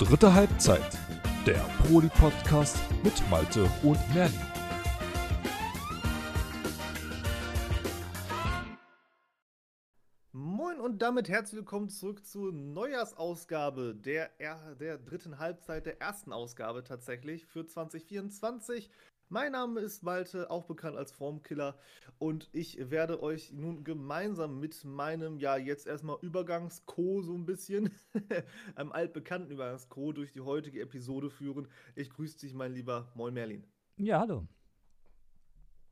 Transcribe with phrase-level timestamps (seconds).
[0.00, 0.98] Dritte Halbzeit,
[1.44, 4.40] der Proli-Podcast mit Malte und Merlin.
[10.32, 14.30] Moin und damit herzlich willkommen zurück zur Neujahrsausgabe der,
[14.80, 18.90] der dritten Halbzeit, der ersten Ausgabe tatsächlich für 2024.
[19.32, 21.78] Mein Name ist Malte, auch bekannt als Formkiller,
[22.18, 27.92] und ich werde euch nun gemeinsam mit meinem, ja, jetzt erstmal Übergangs-Co so ein bisschen,
[28.74, 31.68] einem altbekannten Übergangs-Co durch die heutige Episode führen.
[31.94, 33.64] Ich grüße dich, mein lieber Moin Merlin.
[33.98, 34.48] Ja, hallo.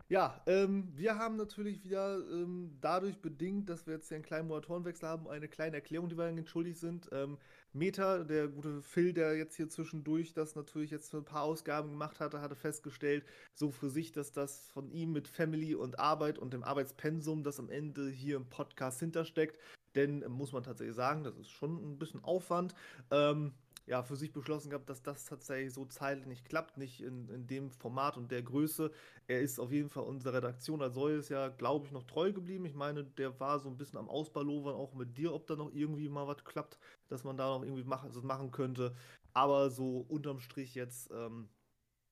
[0.08, 4.48] Ja, ähm, wir haben natürlich wieder ähm, dadurch bedingt, dass wir jetzt hier einen kleinen
[4.48, 7.08] Moderatorenwechsel haben, eine kleine Erklärung, die wir dann schuldig sind.
[7.12, 7.38] Ähm,
[7.72, 11.90] Meta, der gute Phil, der jetzt hier zwischendurch das natürlich jetzt für ein paar Ausgaben
[11.90, 16.38] gemacht hatte, hatte festgestellt, so für sich, dass das von ihm mit Family und Arbeit
[16.38, 19.58] und dem Arbeitspensum, das am Ende hier im Podcast hintersteckt,
[19.94, 22.74] denn muss man tatsächlich sagen, das ist schon ein bisschen Aufwand.
[23.10, 23.52] Ähm,
[23.88, 27.46] ja, für sich beschlossen gehabt, dass das tatsächlich so zeitlich nicht klappt, nicht in, in
[27.46, 28.92] dem Format und der Größe.
[29.26, 32.66] Er ist auf jeden Fall unserer Redaktion als solches ja, glaube ich, noch treu geblieben.
[32.66, 35.72] Ich meine, der war so ein bisschen am Ausballovern auch mit dir, ob da noch
[35.72, 36.78] irgendwie mal was klappt,
[37.08, 38.94] dass man da noch irgendwie mach, also machen könnte.
[39.32, 41.48] Aber so unterm Strich jetzt ähm,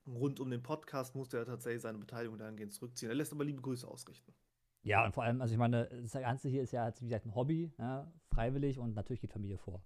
[0.07, 3.11] rund um den Podcast musste er tatsächlich seine Beteiligung dahingehend zurückziehen.
[3.11, 4.35] Er lässt aber liebe Grüße ausrichten.
[4.83, 7.35] Ja, und vor allem, also ich meine, das Ganze hier ist ja, wie gesagt, ein
[7.35, 9.83] Hobby, ja, freiwillig und natürlich geht Familie vor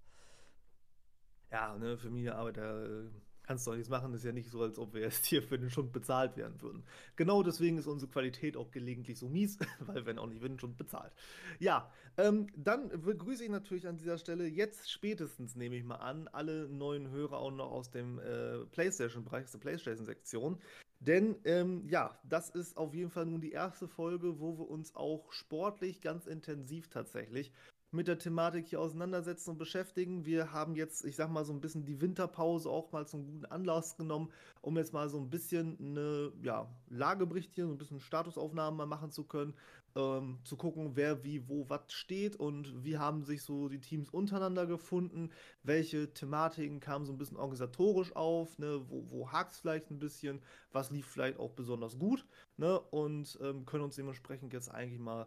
[1.50, 3.10] ja, ne, Familie, Arbeit, äh,
[3.42, 4.14] kannst du doch nichts machen.
[4.14, 6.82] Ist ja nicht so, als ob wir jetzt hier für den Schund bezahlt werden würden.
[7.16, 10.58] Genau deswegen ist unsere Qualität auch gelegentlich so mies, weil wir auch nicht für den
[10.58, 11.12] Schund bezahlt.
[11.58, 16.28] Ja, ähm, dann begrüße ich natürlich an dieser Stelle jetzt spätestens, nehme ich mal an,
[16.28, 20.58] alle neuen Hörer auch noch aus dem äh, PlayStation-Bereich, aus der PlayStation-Sektion.
[21.00, 24.94] Denn ähm, ja, das ist auf jeden Fall nun die erste Folge, wo wir uns
[24.94, 27.52] auch sportlich ganz intensiv tatsächlich
[27.92, 30.24] mit der Thematik hier auseinandersetzen und beschäftigen.
[30.24, 33.46] Wir haben jetzt, ich sag mal, so ein bisschen die Winterpause auch mal zum guten
[33.46, 38.00] Anlass genommen, um jetzt mal so ein bisschen eine ja, Lagebericht hier, so ein bisschen
[38.00, 39.54] Statusaufnahmen mal machen zu können,
[39.96, 42.36] ähm, zu gucken, wer wie wo was steht.
[42.36, 45.30] Und wie haben sich so die Teams untereinander gefunden,
[45.64, 49.98] welche Thematiken kamen so ein bisschen organisatorisch auf, ne, wo, wo hakt es vielleicht ein
[49.98, 52.24] bisschen, was lief vielleicht auch besonders gut,
[52.56, 55.26] ne, und ähm, können uns dementsprechend jetzt eigentlich mal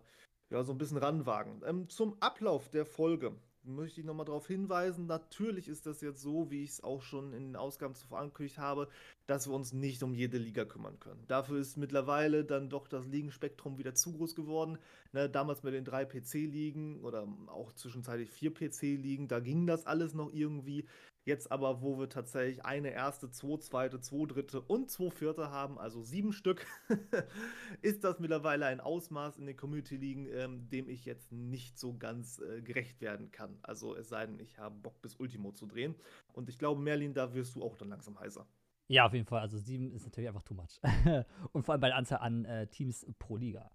[0.53, 1.61] ja, so ein bisschen ranwagen.
[1.65, 3.33] Ähm, zum Ablauf der Folge
[3.63, 7.33] möchte ich nochmal darauf hinweisen, natürlich ist das jetzt so, wie ich es auch schon
[7.33, 8.87] in den Ausgaben zuvor angekündigt habe,
[9.25, 11.23] dass wir uns nicht um jede Liga kümmern können.
[11.27, 14.77] Dafür ist mittlerweile dann doch das Ligenspektrum wieder zu groß geworden.
[15.13, 20.13] Ne, damals mit den drei PC-Ligen oder auch zwischenzeitlich vier PC-Ligen, da ging das alles
[20.13, 20.85] noch irgendwie.
[21.25, 25.79] Jetzt aber, wo wir tatsächlich eine erste, zwei zweite, zwei dritte und zwei vierte haben,
[25.79, 26.65] also sieben Stück,
[27.81, 32.39] ist das mittlerweile ein Ausmaß in den Community-Ligen, ähm, dem ich jetzt nicht so ganz
[32.39, 33.57] äh, gerecht werden kann.
[33.61, 35.95] Also es sei denn, ich habe Bock bis Ultimo zu drehen.
[36.33, 38.45] Und ich glaube, Merlin, da wirst du auch dann langsam heißer.
[38.87, 39.41] Ja, auf jeden Fall.
[39.41, 40.79] Also sieben ist natürlich einfach too much.
[41.51, 43.71] und vor allem bei der Anzahl an äh, Teams pro Liga.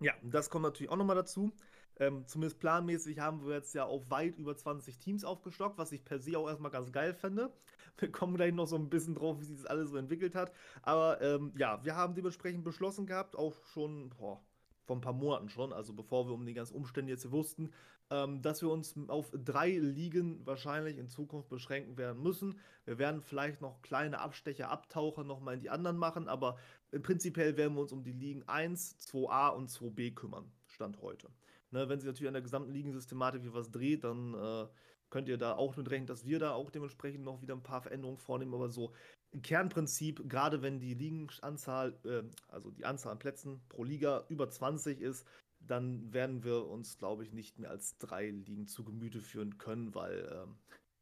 [0.00, 1.52] Ja, das kommt natürlich auch nochmal dazu.
[1.98, 6.04] Ähm, zumindest planmäßig haben wir jetzt ja auf weit über 20 Teams aufgestockt, was ich
[6.04, 7.50] per se auch erstmal ganz geil fände.
[7.96, 10.52] Wir kommen gleich noch so ein bisschen drauf, wie sich das alles so entwickelt hat.
[10.82, 14.42] Aber ähm, ja, wir haben dementsprechend beschlossen gehabt, auch schon boah,
[14.86, 17.70] vor ein paar Monaten schon, also bevor wir um die ganzen Umstände jetzt wussten,
[18.10, 22.58] ähm, dass wir uns auf drei Ligen wahrscheinlich in Zukunft beschränken werden müssen.
[22.84, 26.56] Wir werden vielleicht noch kleine Abstecher, Abtaucher nochmal in die anderen machen, aber
[27.02, 31.28] prinzipiell werden wir uns um die Ligen 1, 2a und 2b kümmern, Stand heute.
[31.72, 34.66] Ne, wenn sich natürlich an der gesamten Ligensystematik was dreht, dann äh,
[35.16, 37.80] könnt ihr da auch mit rechnen, dass wir da auch dementsprechend noch wieder ein paar
[37.80, 38.52] Veränderungen vornehmen.
[38.52, 38.92] Aber so
[39.30, 44.50] im Kernprinzip, gerade wenn die Ligenanzahl, äh, also die Anzahl an Plätzen pro Liga über
[44.50, 45.26] 20 ist,
[45.58, 49.94] dann werden wir uns, glaube ich, nicht mehr als drei Ligen zu Gemüte führen können,
[49.94, 50.58] weil, ähm,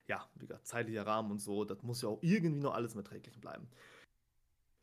[0.07, 3.41] ja, wie gesagt, zeitlicher Rahmen und so, das muss ja auch irgendwie noch alles erträglich
[3.41, 3.67] bleiben.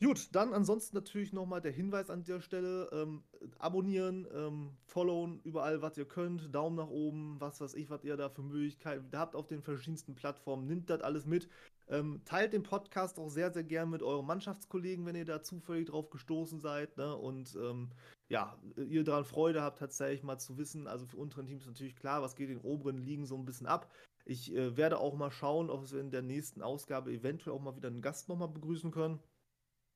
[0.03, 3.23] Gut, dann ansonsten natürlich nochmal der Hinweis an der Stelle: ähm,
[3.59, 8.17] abonnieren, ähm, followen, überall, was ihr könnt, Daumen nach oben, was weiß ich, was ihr
[8.17, 10.65] da für Möglichkeiten habt auf den verschiedensten Plattformen.
[10.65, 11.49] Nimmt das alles mit.
[11.87, 15.89] Ähm, teilt den Podcast auch sehr, sehr gern mit euren Mannschaftskollegen, wenn ihr da zufällig
[15.89, 16.97] drauf gestoßen seid.
[16.97, 17.15] Ne?
[17.15, 17.91] Und ähm,
[18.27, 20.87] ja, ihr daran Freude habt, tatsächlich mal zu wissen.
[20.87, 23.67] Also für unsere Teams natürlich klar, was geht in den oberen Ligen so ein bisschen
[23.67, 23.91] ab.
[24.25, 27.75] Ich äh, werde auch mal schauen, ob wir in der nächsten Ausgabe eventuell auch mal
[27.75, 29.19] wieder einen Gast nochmal begrüßen können.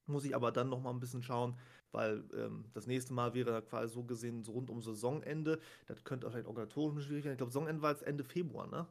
[0.08, 1.58] Muss ich aber dann noch mal ein bisschen schauen,
[1.92, 5.60] weil ähm, das nächste Mal wäre quasi so gesehen so rund um Saisonende.
[5.88, 7.34] Das könnte auch vielleicht organisatorisch schwierig werden.
[7.34, 8.88] Ich glaube, Saisonende war jetzt Ende Februar, ne?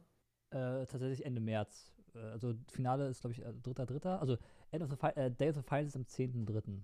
[0.49, 1.93] Äh, tatsächlich Ende März.
[2.13, 4.19] Äh, also Finale ist, glaube ich, äh, dritter, dritter.
[4.19, 4.37] Also
[4.71, 6.81] End of the äh, Day of the Finals ist am 10.3.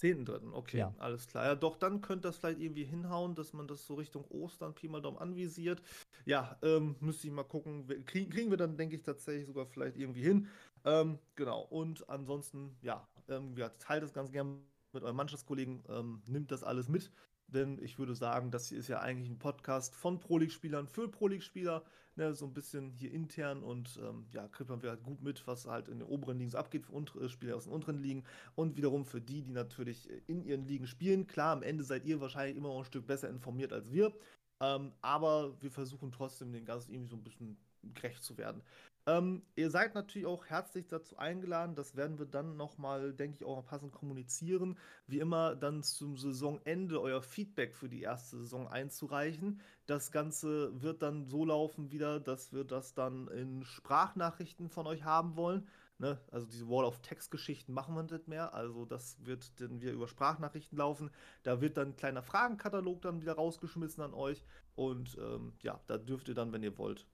[0.00, 0.94] 10.3., okay, ja.
[0.98, 1.44] alles klar.
[1.44, 4.88] Ja, doch, dann könnte das vielleicht irgendwie hinhauen, dass man das so Richtung Ostern Pi
[4.88, 5.82] mal Daumen anvisiert.
[6.24, 7.86] Ja, ähm, müsste ich mal gucken.
[8.06, 10.48] Kriegen, kriegen wir dann, denke ich, tatsächlich sogar vielleicht irgendwie hin.
[10.84, 14.58] Ähm, genau, und ansonsten, ja, ähm, teilt das ganz gerne
[14.92, 17.10] mit euren Mannschaftskollegen, ähm, nimmt das alles mit.
[17.48, 21.08] Denn ich würde sagen, das hier ist ja eigentlich ein Podcast von Pro League-Spielern für
[21.08, 21.84] Pro League-Spieler.
[22.14, 25.66] Ne, so ein bisschen hier intern und ähm, ja, kriegt man halt gut mit, was
[25.66, 28.24] halt in den oberen Ligen abgeht für untere Spieler aus den unteren Ligen.
[28.54, 31.26] Und wiederum für die, die natürlich in ihren Ligen spielen.
[31.26, 34.12] Klar, am Ende seid ihr wahrscheinlich immer noch ein Stück besser informiert als wir.
[34.60, 38.62] Ähm, aber wir versuchen trotzdem den Ganzen irgendwie so ein bisschen gerecht zu werden.
[39.04, 41.74] Ähm, ihr seid natürlich auch herzlich dazu eingeladen.
[41.74, 44.78] Das werden wir dann nochmal, denke ich, auch passend kommunizieren.
[45.08, 49.60] Wie immer, dann zum Saisonende euer Feedback für die erste Saison einzureichen.
[49.86, 55.02] Das Ganze wird dann so laufen wieder, dass wir das dann in Sprachnachrichten von euch
[55.02, 55.66] haben wollen.
[55.98, 56.20] Ne?
[56.30, 58.54] Also diese Wall-of-Text-Geschichten machen wir nicht mehr.
[58.54, 61.10] Also das wird dann wieder über Sprachnachrichten laufen.
[61.42, 64.44] Da wird dann ein kleiner Fragenkatalog dann wieder rausgeschmissen an euch.
[64.76, 67.06] Und ähm, ja, da dürft ihr dann, wenn ihr wollt,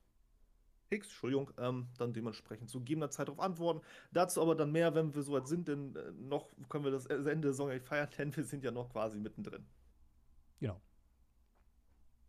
[0.90, 3.80] X, Entschuldigung, ähm, dann dementsprechend zu gegebener Zeit darauf antworten.
[4.12, 7.40] Dazu aber dann mehr, wenn wir soweit sind, denn äh, noch können wir das Ende
[7.40, 9.66] der Saison nicht feiern, denn wir sind ja noch quasi mittendrin.
[10.60, 10.80] Genau.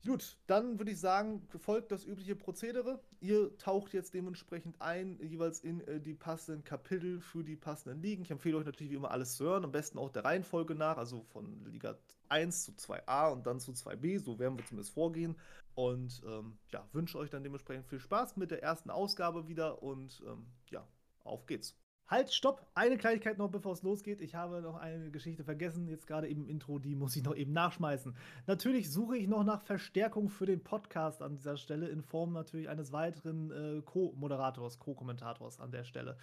[0.06, 3.02] Gut, dann würde ich sagen, folgt das übliche Prozedere.
[3.20, 8.24] Ihr taucht jetzt dementsprechend ein, jeweils in äh, die passenden Kapitel für die passenden Ligen.
[8.24, 10.98] Ich empfehle euch natürlich wie immer alles zu hören, am besten auch der Reihenfolge nach,
[10.98, 11.98] also von Liga
[12.30, 15.36] 1 zu 2a und dann zu 2b, so werden wir zumindest vorgehen.
[15.80, 20.22] Und ähm, ja, wünsche euch dann dementsprechend viel Spaß mit der ersten Ausgabe wieder und
[20.28, 20.86] ähm, ja,
[21.24, 21.74] auf geht's.
[22.06, 22.70] Halt, stopp!
[22.74, 24.20] Eine Kleinigkeit noch, bevor es losgeht.
[24.20, 27.54] Ich habe noch eine Geschichte vergessen, jetzt gerade im Intro, die muss ich noch eben
[27.54, 28.14] nachschmeißen.
[28.46, 32.68] Natürlich suche ich noch nach Verstärkung für den Podcast an dieser Stelle, in Form natürlich
[32.68, 36.18] eines weiteren äh, Co-Moderators, Co-Kommentators an der Stelle.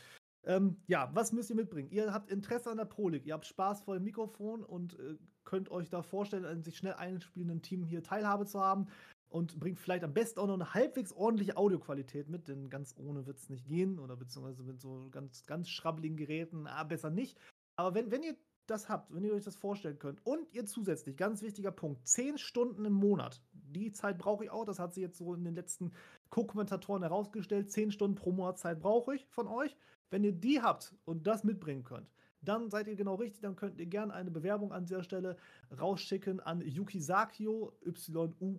[0.44, 1.88] Ähm, ja, was müsst ihr mitbringen?
[1.90, 5.70] Ihr habt Interesse an der Prolik, ihr habt Spaß vor dem Mikrofon und äh, könnt
[5.70, 8.88] euch da vorstellen, an sich schnell einspielenden Team hier Teilhabe zu haben
[9.36, 13.26] und bringt vielleicht am besten auch noch eine halbwegs ordentliche Audioqualität mit, denn ganz ohne
[13.26, 17.38] wird es nicht gehen oder beziehungsweise mit so ganz, ganz schrabbeligen Geräten, ah, besser nicht.
[17.76, 18.34] Aber wenn, wenn ihr
[18.66, 22.38] das habt, wenn ihr euch das vorstellen könnt und ihr zusätzlich, ganz wichtiger Punkt, 10
[22.38, 25.54] Stunden im Monat, die Zeit brauche ich auch, das hat sich jetzt so in den
[25.54, 25.92] letzten
[26.30, 29.76] Co-Kommentatoren herausgestellt, 10 Stunden pro Monat Zeit brauche ich von euch.
[30.08, 32.10] Wenn ihr die habt und das mitbringen könnt,
[32.48, 33.42] dann seid ihr genau richtig.
[33.42, 35.36] Dann könnt ihr gerne eine Bewerbung an dieser Stelle
[35.78, 38.56] rausschicken an Yukisakio, Y-U-K-I-S-A-K-I-O,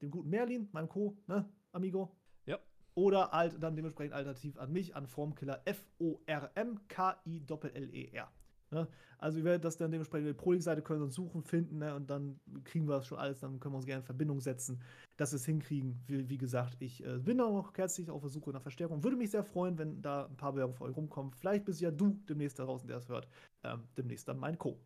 [0.00, 2.16] dem guten Merlin, meinem Co, ne, Amigo?
[2.46, 2.58] Ja.
[2.94, 8.32] Oder halt dann dementsprechend alternativ an mich, an Formkiller F-O-R-M-K-I-L-L-E-R.
[8.70, 8.88] Ne?
[9.18, 11.94] Also ihr werdet das dann dementsprechend mit der Pro-Seite können uns suchen, finden ne?
[11.94, 14.80] und dann kriegen wir das schon alles, dann können wir uns gerne in Verbindung setzen,
[15.16, 16.00] dass wir es hinkriegen.
[16.06, 19.04] Wie, wie gesagt, ich äh, bin auch herzlich auf der Suche nach Verstärkung.
[19.04, 21.32] Würde mich sehr freuen, wenn da ein paar Bewerbungen für euch rumkommen.
[21.32, 23.28] Vielleicht bist ja du demnächst da draußen, der es hört.
[23.64, 24.80] Ähm, demnächst dann mein Co.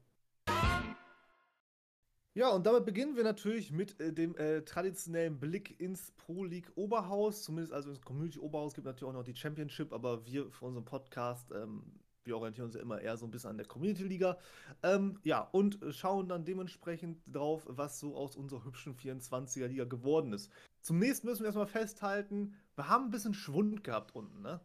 [2.37, 6.73] Ja, und damit beginnen wir natürlich mit äh, dem äh, traditionellen Blick ins Pro League
[6.75, 7.45] Oberhaus.
[7.45, 10.85] Zumindest also ins Community Oberhaus gibt natürlich auch noch die Championship, aber wir für unseren
[10.85, 11.85] Podcast ähm,
[12.25, 14.39] wir orientieren uns ja immer eher so ein bisschen an der Community-Liga.
[14.83, 20.51] Ähm, ja, und schauen dann dementsprechend drauf, was so aus unserer hübschen 24er-Liga geworden ist.
[20.81, 24.61] Zunächst müssen wir erstmal festhalten, wir haben ein bisschen Schwund gehabt unten, ne?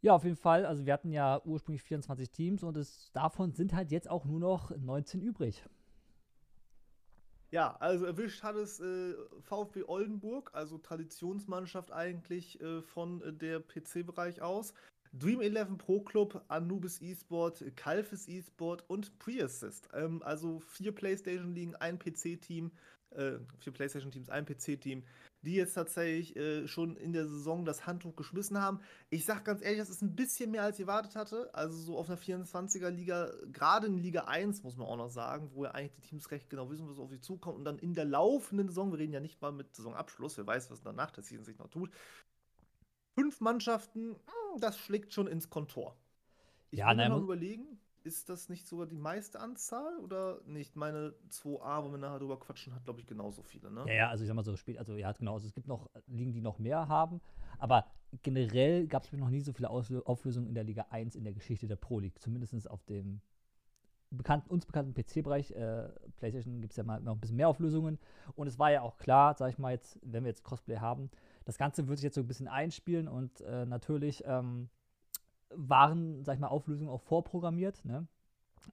[0.00, 0.66] Ja, auf jeden Fall.
[0.66, 4.40] Also wir hatten ja ursprünglich 24 Teams und es, davon sind halt jetzt auch nur
[4.40, 5.64] noch 19 übrig.
[7.52, 13.60] Ja, also erwischt hat es äh, VfB Oldenburg, also Traditionsmannschaft eigentlich äh, von äh, der
[13.60, 14.72] PC-Bereich aus.
[15.12, 19.88] Dream 11 Pro Club, Anubis eSport, Kalfis eSport und Preassist.
[19.92, 22.70] Ähm, also vier PlayStation-Ligen, ein PC-Team,
[23.10, 25.04] äh, vier PlayStation-Teams, ein PC-Team,
[25.42, 28.80] die jetzt tatsächlich äh, schon in der Saison das Handtuch geschmissen haben.
[29.10, 31.50] Ich sag ganz ehrlich, das ist ein bisschen mehr, als ich erwartet hatte.
[31.52, 35.64] Also so auf einer 24er-Liga, gerade in Liga 1, muss man auch noch sagen, wo
[35.64, 37.58] ja eigentlich die Teams recht genau wissen, was auf sie zukommt.
[37.58, 40.70] Und dann in der laufenden Saison, wir reden ja nicht mal mit Saisonabschluss, wer weiß,
[40.70, 41.90] was danach der Season sich noch tut,
[43.14, 45.96] fünf Mannschaften, hm, das schlägt schon ins Kontor.
[46.70, 50.76] Ich ja, will mal überlegen, ist das nicht sogar die meiste Anzahl oder nicht?
[50.76, 53.84] Meine 2a, wo wir nachher drüber quatschen, hat, glaube ich, genauso viele, ne?
[53.86, 55.88] Ja, ja, also ich sag mal so spät, also ja, genau, also es gibt noch
[56.06, 57.20] Ligen, die noch mehr haben,
[57.58, 57.86] aber
[58.22, 61.66] generell gab es noch nie so viele Auflösungen in der Liga 1 in der Geschichte
[61.66, 63.20] der Pro League, zumindest auf dem
[64.10, 67.98] bekannten, uns bekannten PC-Bereich, äh, PlayStation gibt es ja mal noch ein bisschen mehr Auflösungen
[68.34, 71.10] und es war ja auch klar, sag ich mal jetzt, wenn wir jetzt Cosplay haben,
[71.44, 74.68] das Ganze wird sich jetzt so ein bisschen einspielen und äh, natürlich ähm,
[75.50, 77.84] waren, sag ich mal, Auflösungen auch vorprogrammiert.
[77.84, 78.06] Ne?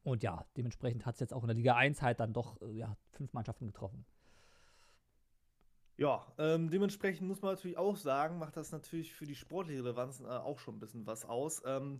[0.04, 2.72] Und ja, dementsprechend hat es jetzt auch in der Liga 1 halt dann doch äh,
[2.72, 4.06] ja, fünf Mannschaften getroffen.
[5.98, 10.22] Ja, ähm, dementsprechend muss man natürlich auch sagen, macht das natürlich für die sportliche Relevanz
[10.22, 11.62] äh, auch schon ein bisschen was aus.
[11.66, 12.00] Ähm,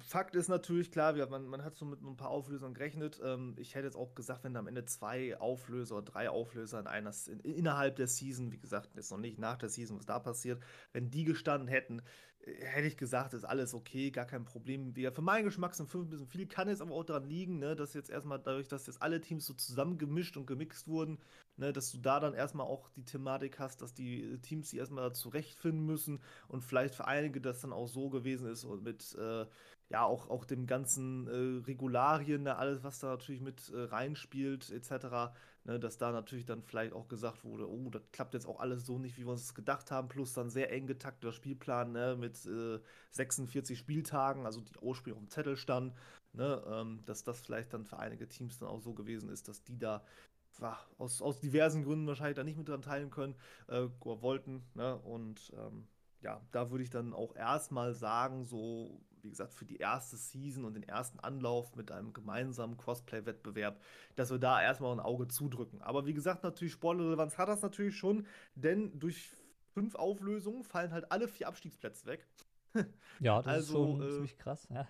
[0.00, 3.20] Fakt ist natürlich klar, man, man hat so mit ein paar Auflösern gerechnet.
[3.24, 6.78] Ähm, ich hätte jetzt auch gesagt, wenn da am Ende zwei Auflöser oder drei Auflöser
[6.78, 10.06] in einer, in, innerhalb der Season, wie gesagt, jetzt noch nicht nach der Season, was
[10.06, 10.62] da passiert,
[10.92, 12.02] wenn die gestanden hätten,
[12.44, 14.94] hätte ich gesagt, ist alles okay, gar kein Problem.
[14.94, 17.76] Für meinen Geschmack sind fünf ein bisschen viel, kann jetzt aber auch daran liegen, ne,
[17.76, 21.18] dass jetzt erstmal dadurch, dass jetzt alle Teams so zusammengemischt und gemixt wurden,
[21.56, 25.12] ne, dass du da dann erstmal auch die Thematik hast, dass die Teams sich erstmal
[25.12, 29.46] zurechtfinden müssen und vielleicht für einige das dann auch so gewesen ist und mit äh,
[29.90, 34.70] ja, auch, auch dem ganzen äh, Regularien, ne, alles, was da natürlich mit äh, reinspielt,
[34.70, 35.32] etc.,
[35.68, 38.86] ne, dass da natürlich dann vielleicht auch gesagt wurde, oh, das klappt jetzt auch alles
[38.86, 42.16] so nicht, wie wir uns das gedacht haben, plus dann sehr eng getakteter Spielplan ne,
[42.18, 45.94] mit äh, 46 Spieltagen, also die ursprünglich auf dem Zettel stand,
[46.32, 49.62] ne, ähm, dass das vielleicht dann für einige Teams dann auch so gewesen ist, dass
[49.62, 50.02] die da
[50.96, 53.36] aus, aus diversen Gründen wahrscheinlich da nicht mit dran teilen können,
[53.68, 55.86] äh, wollten, ne, und ähm,
[56.20, 60.64] ja, da würde ich dann auch erstmal sagen, so wie gesagt, für die erste Season
[60.64, 63.80] und den ersten Anlauf mit einem gemeinsamen Crossplay-Wettbewerb,
[64.16, 65.82] dass wir da erstmal ein Auge zudrücken.
[65.82, 69.30] Aber wie gesagt, natürlich Sportrelevanz hat das natürlich schon, denn durch
[69.72, 72.26] fünf Auflösungen fallen halt alle vier Abstiegsplätze weg.
[73.20, 74.66] ja, das also, ist schon äh, ziemlich krass.
[74.70, 74.86] Ja.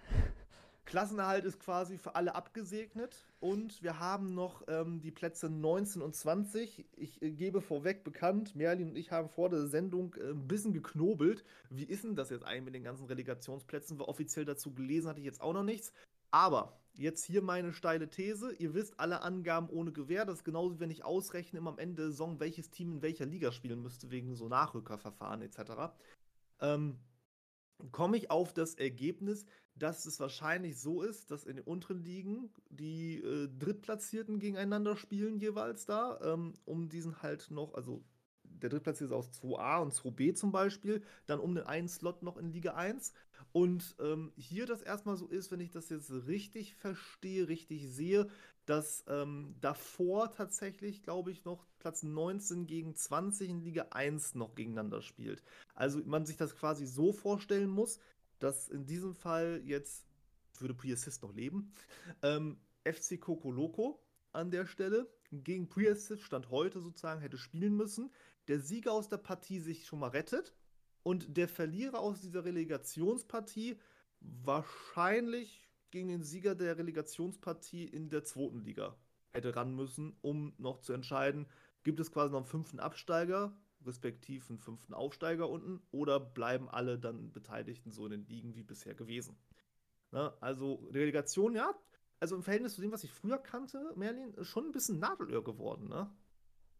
[0.88, 6.16] Klassenerhalt ist quasi für alle abgesegnet und wir haben noch ähm, die Plätze 19 und
[6.16, 6.86] 20.
[6.96, 10.72] Ich äh, gebe vorweg bekannt, Merlin und ich haben vor der Sendung äh, ein bisschen
[10.72, 11.44] geknobelt.
[11.68, 13.98] Wie ist denn das jetzt eigentlich mit den ganzen Relegationsplätzen?
[13.98, 15.92] Weil offiziell dazu gelesen hatte ich jetzt auch noch nichts.
[16.30, 18.54] Aber jetzt hier meine steile These.
[18.54, 20.24] Ihr wisst, alle Angaben ohne Gewähr.
[20.24, 23.26] Das ist genauso, wenn ich ausrechne immer am Ende der Saison, welches Team in welcher
[23.26, 25.92] Liga spielen müsste, wegen so Nachrückerverfahren etc.
[26.60, 26.98] Ähm,
[27.92, 32.50] komme ich auf das Ergebnis, dass es wahrscheinlich so ist, dass in den unteren Ligen
[32.68, 38.02] die äh, Drittplatzierten gegeneinander spielen jeweils da, ähm, um diesen halt noch, also
[38.42, 42.50] der Drittplatzierte aus 2a und 2b zum Beispiel, dann um den einen Slot noch in
[42.50, 43.12] Liga 1.
[43.52, 48.28] Und ähm, hier das erstmal so ist, wenn ich das jetzt richtig verstehe, richtig sehe,
[48.66, 54.54] dass ähm, davor tatsächlich, glaube ich, noch Platz 19 gegen 20 in Liga 1 noch
[54.54, 55.42] gegeneinander spielt.
[55.78, 58.00] Also man sich das quasi so vorstellen muss,
[58.40, 60.08] dass in diesem Fall jetzt,
[60.58, 61.72] würde Pre-Assist noch leben,
[62.22, 68.10] ähm, FC Coco Loco an der Stelle gegen Pre-Assist Stand heute sozusagen hätte spielen müssen.
[68.48, 70.52] Der Sieger aus der Partie sich schon mal rettet
[71.04, 73.78] und der Verlierer aus dieser Relegationspartie
[74.18, 78.96] wahrscheinlich gegen den Sieger der Relegationspartie in der zweiten Liga
[79.30, 81.46] hätte ran müssen, um noch zu entscheiden,
[81.84, 83.56] gibt es quasi noch einen fünften Absteiger,
[83.88, 88.62] respektiv einen fünften Aufsteiger unten, oder bleiben alle dann Beteiligten so in den Ligen wie
[88.62, 89.36] bisher gewesen.
[90.12, 90.32] Ne?
[90.40, 91.74] Also Relegation, ja,
[92.20, 95.88] also im Verhältnis zu dem, was ich früher kannte, Merlin, schon ein bisschen Nadelöhr geworden,
[95.88, 96.10] ne?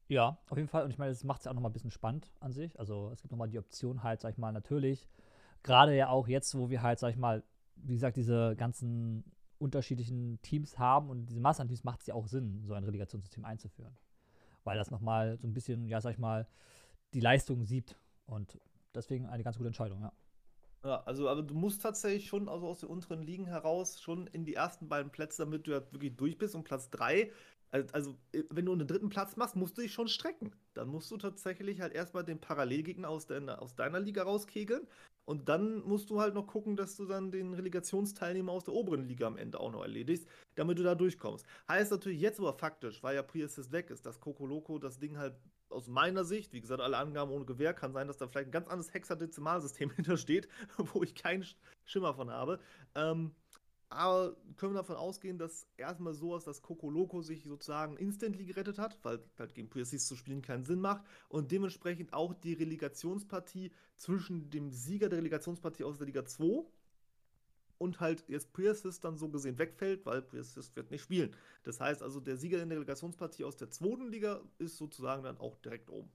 [0.09, 0.85] Ja, auf jeden Fall.
[0.85, 2.79] Und ich meine, das macht es ja auch nochmal ein bisschen spannend an sich.
[2.81, 5.07] Also es gibt nochmal die Option halt, sag ich mal, natürlich,
[5.63, 7.45] gerade ja auch jetzt, wo wir halt, sag ich mal,
[7.77, 9.25] wie gesagt, diese ganzen
[9.59, 12.85] unterschiedlichen Teams haben und diese Masse an Teams macht es ja auch Sinn, so ein
[12.85, 13.97] Relegationssystem einzuführen.
[14.65, 16.47] Weil das nochmal so ein bisschen, ja, sag ich mal,
[17.15, 17.97] die Leistung sieht.
[18.27, 18.59] Und
[18.95, 20.13] deswegen eine ganz gute Entscheidung, ja.
[20.85, 24.45] Ja, also aber du musst tatsächlich schon also aus den unteren Ligen heraus schon in
[24.45, 26.55] die ersten beiden Plätze, damit du ja wirklich durch bist.
[26.55, 27.33] Und Platz 3
[27.71, 30.53] also, äh, wenn du einen dritten Platz machst, musst du dich schon strecken.
[30.75, 34.87] Dann musst du tatsächlich halt erstmal den Parallelgegner aus deiner, aus deiner Liga rauskegeln.
[35.25, 39.05] Und dann musst du halt noch gucken, dass du dann den Relegationsteilnehmer aus der oberen
[39.07, 41.45] Liga am Ende auch noch erledigst, damit du da durchkommst.
[41.69, 45.19] Heißt natürlich jetzt aber faktisch, weil ja Pre-Assist weg ist, dass Coco Loco das Ding
[45.19, 45.35] halt
[45.71, 48.53] aus meiner Sicht, wie gesagt, alle Angaben ohne Gewehr, kann sein, dass da vielleicht ein
[48.53, 51.45] ganz anderes Hexadezimalsystem hintersteht, wo ich keinen
[51.85, 52.61] Schimmer von habe.
[52.95, 53.35] Ähm,
[53.91, 58.45] aber können wir davon ausgehen, dass erstmal so ist, dass Coco Loco sich sozusagen instantly
[58.45, 62.53] gerettet hat, weil halt gegen Priasis zu spielen keinen Sinn macht und dementsprechend auch die
[62.53, 66.67] Relegationspartie zwischen dem Sieger der Relegationspartie aus der Liga 2
[67.79, 71.35] und halt jetzt Priasis dann so gesehen wegfällt, weil Priasis wird nicht spielen.
[71.63, 75.39] Das heißt also, der Sieger in der Relegationspartie aus der zweiten Liga ist sozusagen dann
[75.39, 76.11] auch direkt oben.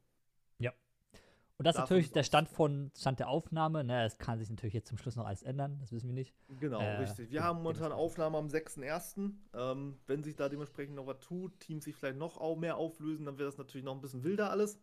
[1.57, 3.83] Und das ist natürlich der Stand von Stand der Aufnahme.
[3.83, 6.33] Ne, es kann sich natürlich jetzt zum Schluss noch alles ändern, das wissen wir nicht.
[6.59, 7.31] Genau, äh, richtig.
[7.31, 9.31] Wir haben momentan Aufnahme am 6.1.
[9.53, 13.37] Ähm, wenn sich da dementsprechend noch was tut, Teams sich vielleicht noch mehr auflösen, dann
[13.37, 14.79] wäre das natürlich noch ein bisschen wilder alles.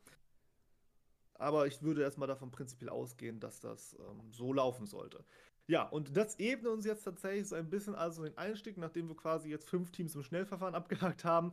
[1.35, 5.25] Aber ich würde erstmal davon prinzipiell ausgehen, dass das ähm, so laufen sollte.
[5.71, 9.15] Ja, und das ebnet uns jetzt tatsächlich so ein bisschen also den Einstieg, nachdem wir
[9.15, 11.53] quasi jetzt fünf Teams im Schnellverfahren abgehakt haben,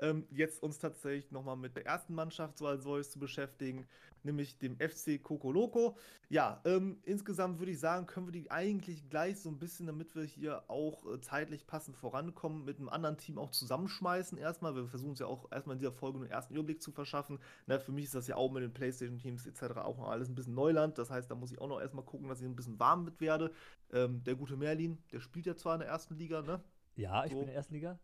[0.00, 3.86] ähm, jetzt uns tatsächlich nochmal mit der ersten Mannschaft so als solches zu beschäftigen,
[4.22, 5.96] nämlich dem FC Coco Loco.
[6.28, 10.14] Ja, ähm, insgesamt würde ich sagen, können wir die eigentlich gleich so ein bisschen, damit
[10.16, 14.74] wir hier auch äh, zeitlich passend vorankommen, mit einem anderen Team auch zusammenschmeißen erstmal.
[14.74, 17.38] Wir versuchen es ja auch erstmal in dieser Folge einen ersten Überblick zu verschaffen.
[17.66, 19.76] Na, für mich ist das ja auch mit den Playstation-Teams etc.
[19.78, 20.98] auch noch alles ein bisschen Neuland.
[20.98, 23.20] Das heißt, da muss ich auch noch erstmal gucken, dass ich ein bisschen warm mit
[23.20, 23.52] werde.
[23.92, 26.62] Ähm, der gute Merlin, der spielt ja zwar in der ersten Liga, ne?
[26.96, 27.38] Ja, ich So.
[27.38, 27.98] bin in der ersten Liga.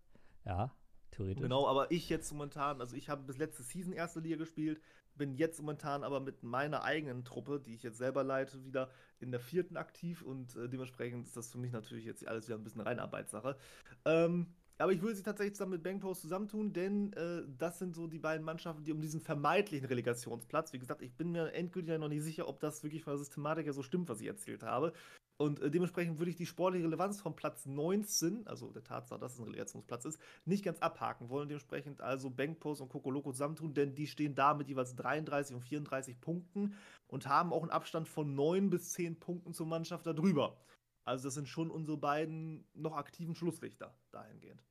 [0.45, 0.71] Ja,
[1.11, 1.43] theoretisch.
[1.43, 4.81] Genau, aber ich jetzt momentan, also ich habe bis letzte Season erste Liga gespielt,
[5.17, 9.31] bin jetzt momentan aber mit meiner eigenen Truppe, die ich jetzt selber leite, wieder in
[9.31, 12.65] der vierten aktiv und äh, dementsprechend ist das für mich natürlich jetzt alles wieder ein
[12.65, 13.57] bisschen Reinarbeitssache.
[14.05, 14.47] Ähm,
[14.79, 18.19] aber ich würde sie tatsächlich zusammen mit Bankpost zusammentun, denn äh, das sind so die
[18.19, 22.23] beiden Mannschaften, die um diesen vermeintlichen Relegationsplatz, wie gesagt, ich bin mir endgültig noch nicht
[22.23, 24.95] sicher, ob das wirklich von der Systematik her so stimmt, was ich erzählt habe.
[25.41, 29.33] Und äh, dementsprechend würde ich die sportliche Relevanz vom Platz 19, also der Tatsache, dass
[29.33, 31.49] es ein Relegationsplatz ist, nicht ganz abhaken wollen.
[31.49, 36.21] Dementsprechend also Bankpost und Kokoloko zusammentun, denn die stehen da mit jeweils 33 und 34
[36.21, 36.75] Punkten
[37.07, 40.59] und haben auch einen Abstand von 9 bis 10 Punkten zur Mannschaft darüber.
[41.05, 44.63] Also das sind schon unsere beiden noch aktiven Schlusslichter dahingehend.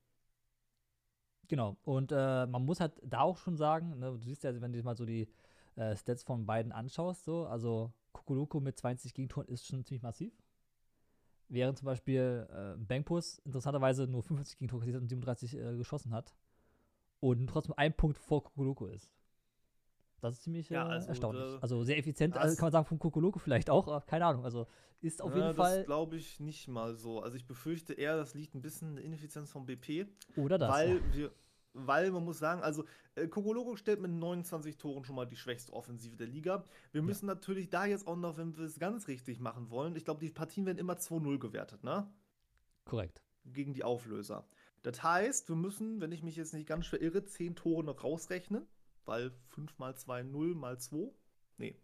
[1.48, 1.78] Genau.
[1.82, 4.78] Und äh, man muss halt da auch schon sagen, ne, du siehst ja, wenn du
[4.78, 5.28] dir mal so die
[5.74, 10.32] äh, Stats von beiden anschaust, so, also Kukuloko mit 20 Gegentoren ist schon ziemlich massiv.
[11.52, 16.32] Während zum Beispiel äh, Bankpus interessanterweise nur 55 Gegentore kassiert und 37 äh, geschossen hat.
[17.18, 19.10] Und trotzdem ein Punkt vor Kukuloko ist.
[20.20, 21.54] Das ist ziemlich Ja, äh, also, erstaunlich.
[21.54, 24.44] äh, also sehr effizient, also kann man sagen, von Kukuloko vielleicht auch, keine Ahnung.
[24.44, 24.66] Also
[25.00, 25.78] ist auf Ja, jeden Fall.
[25.78, 27.20] Das glaube ich nicht mal so.
[27.20, 30.06] Also ich befürchte eher, das liegt ein bisschen in der Ineffizienz vom BP.
[30.36, 30.70] Oder das.
[30.70, 31.14] weil ja.
[31.14, 31.32] wir,
[31.72, 32.84] weil man muss sagen, also
[33.14, 36.64] äh, Kokoloko stellt mit 29 Toren schon mal die schwächste Offensive der Liga.
[36.92, 40.04] Wir müssen natürlich da jetzt auch noch, wenn wir es ganz richtig machen wollen, ich
[40.04, 42.10] glaube, die Partien werden immer 2-0 gewertet, ne?
[42.84, 43.22] Korrekt.
[43.44, 44.46] Gegen die Auflöser.
[44.82, 48.02] Das heißt, wir müssen, wenn ich mich jetzt nicht ganz schwer irre, 10 Tore noch
[48.02, 48.66] rausrechnen,
[49.04, 51.12] weil 5 mal 2, 0 mal 2.
[51.58, 51.76] Nee,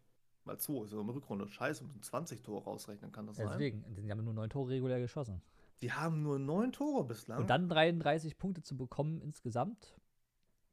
[0.45, 1.49] mal 2 ist ja eine Rückrunde.
[1.49, 3.49] Scheiße, wir müssen 20 Tore rausrechnen, kann das sein?
[3.49, 5.43] Deswegen, die haben nur neun Tore regulär geschossen.
[5.83, 7.41] Die haben nur 9 Tore bislang.
[7.41, 9.99] Und dann 33 Punkte zu bekommen insgesamt.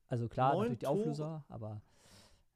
[0.07, 0.99] Also klar, Neun natürlich die Tore.
[0.99, 1.81] Auflöser, aber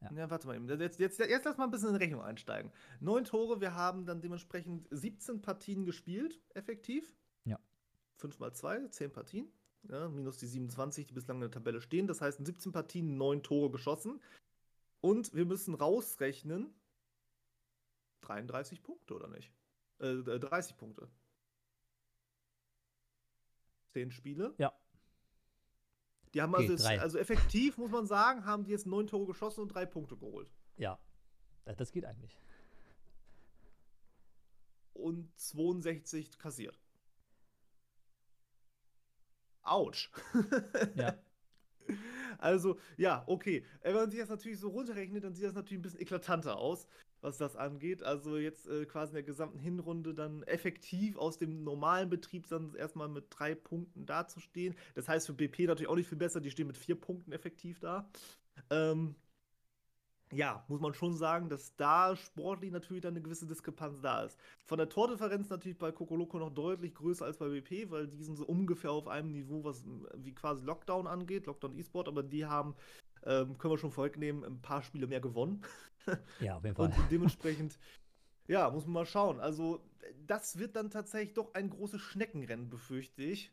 [0.01, 0.11] Ja.
[0.13, 0.67] Ja, warte mal eben.
[0.67, 2.71] Jetzt, jetzt, jetzt lass mal ein bisschen in Rechnung einsteigen.
[2.99, 7.15] Neun Tore, wir haben dann dementsprechend 17 Partien gespielt, effektiv.
[7.45, 7.59] Ja.
[8.17, 9.51] 5 mal 2, 10 Partien.
[9.89, 12.07] Ja, minus die 27, die bislang in der Tabelle stehen.
[12.07, 14.21] Das heißt, in 17 Partien neun Tore geschossen.
[15.01, 16.73] Und wir müssen rausrechnen
[18.21, 19.51] 33 Punkte, oder nicht?
[19.99, 21.09] Äh, äh, 30 Punkte.
[23.97, 24.53] 10 Spiele.
[24.59, 24.73] Ja.
[26.33, 26.99] Die haben Okay, also, jetzt, drei.
[27.01, 30.53] also effektiv, muss man sagen, haben die jetzt neun Tore geschossen und drei Punkte geholt.
[30.77, 30.99] ja,
[31.65, 32.37] das geht eigentlich.
[34.93, 36.79] Und 62 kassiert.
[39.63, 40.11] Autsch.
[40.95, 41.17] Ja.
[42.39, 43.65] Also, ja, okay.
[43.81, 46.85] Wenn man sich das natürlich so runterrechnet, dann sieht das natürlich ein bisschen eklatanter aus,
[47.21, 48.03] was das angeht.
[48.03, 52.75] Also jetzt äh, quasi in der gesamten Hinrunde dann effektiv aus dem normalen Betrieb dann
[52.75, 54.75] erstmal mit drei Punkten dazustehen.
[54.95, 57.79] Das heißt für BP natürlich auch nicht viel besser, die stehen mit vier Punkten effektiv
[57.79, 58.09] da.
[58.69, 59.15] Ähm,
[60.33, 64.37] ja, muss man schon sagen, dass da sportlich natürlich dann eine gewisse Diskrepanz da ist.
[64.65, 68.35] Von der Tordifferenz natürlich bei Kokoloko noch deutlich größer als bei BP, weil die sind
[68.35, 72.75] so ungefähr auf einem Niveau, was wie quasi Lockdown angeht, Lockdown E-Sport, aber die haben,
[73.25, 75.61] ähm, können wir schon vorwegnehmen, ein paar Spiele mehr gewonnen.
[76.39, 76.87] Ja, auf jeden Fall.
[76.87, 77.77] Und dementsprechend,
[78.47, 79.39] ja, muss man mal schauen.
[79.39, 79.81] Also,
[80.25, 83.51] das wird dann tatsächlich doch ein großes Schneckenrennen, befürchte ich.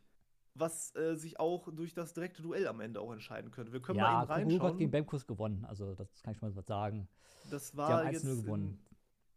[0.56, 3.72] Was äh, sich auch durch das direkte Duell am Ende auch entscheiden könnte.
[3.72, 4.72] Wir können ja, mal eben reinschauen.
[4.72, 7.08] hat gegen Bemkus gewonnen, also das kann ich mal was sagen.
[7.50, 8.78] Das war haben jetzt 1-0 gewonnen.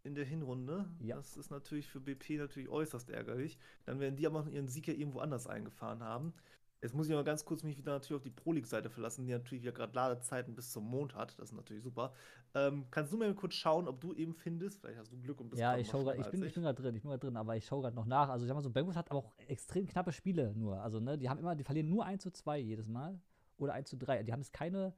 [0.04, 0.86] In, in der Hinrunde.
[1.00, 1.16] Ja.
[1.16, 3.58] Das ist natürlich für BP natürlich äußerst ärgerlich.
[3.86, 6.34] Dann werden die aber noch ihren Sieg ja irgendwo anders eingefahren haben.
[6.82, 9.32] Jetzt muss ich aber ganz kurz mich wieder natürlich auf die Pro League-Seite verlassen, die
[9.32, 11.38] natürlich ja gerade Ladezeiten bis zum Mond hat.
[11.40, 12.14] Das ist natürlich super.
[12.54, 14.80] Ähm, kannst du mir kurz schauen, ob du eben findest?
[14.80, 16.80] Vielleicht hast du Glück und bist Ja, ich schneller gerade, ich bin, ich bin gerade
[16.80, 18.30] drin, ich bin gerade drin, aber ich schaue gerade noch nach.
[18.30, 20.80] Also ich sag mal so, Bengals hat aber auch extrem knappe Spiele nur.
[20.80, 23.20] Also, ne, die haben immer, die verlieren nur 1 zu 2 jedes Mal.
[23.58, 24.22] Oder 1 zu 3.
[24.22, 24.94] Die haben jetzt keine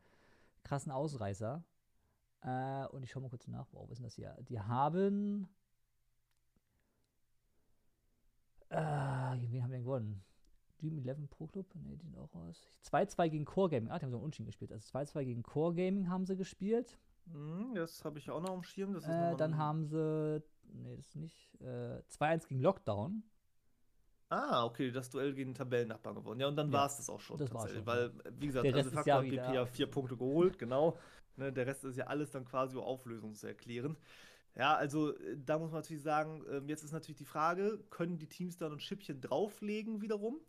[0.64, 1.64] krassen Ausreißer.
[2.42, 4.36] Äh, und ich schaue mal kurz nach, wow, was ist denn das hier?
[4.50, 5.48] Die haben.
[8.70, 10.24] Äh, wen haben wir denn gewonnen?
[10.80, 11.66] Dream 11 Pro Club?
[11.76, 12.68] Ne, die auch raus.
[12.84, 13.92] 2-2 gegen Core Gaming.
[13.92, 14.72] Ah, die haben so einen Unschien gespielt.
[14.72, 16.98] Also 2-2 gegen Core Gaming haben sie gespielt.
[17.26, 18.96] Mhm, das habe ich auch noch am Schirm.
[18.96, 20.42] Ist Äh, dann haben sie,
[20.74, 23.24] nee, das nicht, äh, 2-1 gegen Lockdown.
[24.30, 26.40] Ah, okay, das Duell gegen den Tabellennachbarn gewonnen.
[26.40, 27.40] Ja, und dann Ja, war es das auch schon.
[27.40, 29.88] das tatsächlich, schon, Weil, wie gesagt, Der also Rest ist ja hat BP ja vier
[29.88, 30.98] Punkte geholt, genau.
[31.36, 33.98] Ne, der Rest ist ja alles dann quasi über Auflösung zu erklären.
[34.56, 38.18] Ja, also äh, da muss man natürlich sagen, ähm, jetzt ist natürlich die Frage, können
[38.20, 40.40] die Teams da ein Schippchen drauflegen wiederum?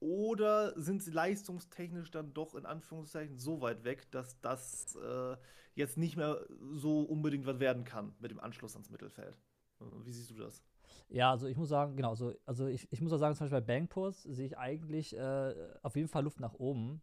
[0.00, 5.36] Oder sind sie leistungstechnisch dann doch in Anführungszeichen so weit weg, dass das äh,
[5.74, 9.36] jetzt nicht mehr so unbedingt was werden kann mit dem Anschluss ans Mittelfeld?
[9.80, 10.62] Äh, wie siehst du das?
[11.08, 13.60] Ja, also ich muss sagen, genau, so, also ich, ich muss auch sagen, zum Beispiel
[13.60, 17.02] bei Bankpurs sehe ich eigentlich äh, auf jeden Fall Luft nach oben.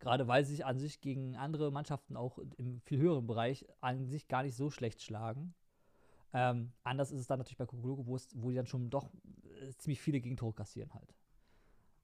[0.00, 4.08] Gerade weil sie sich an sich gegen andere Mannschaften auch im viel höheren Bereich an
[4.08, 5.54] sich gar nicht so schlecht schlagen.
[6.32, 9.10] Ähm, anders ist es dann natürlich bei Kokologo, wo, wo die dann schon doch
[9.60, 11.14] äh, ziemlich viele Gegentore kassieren halt.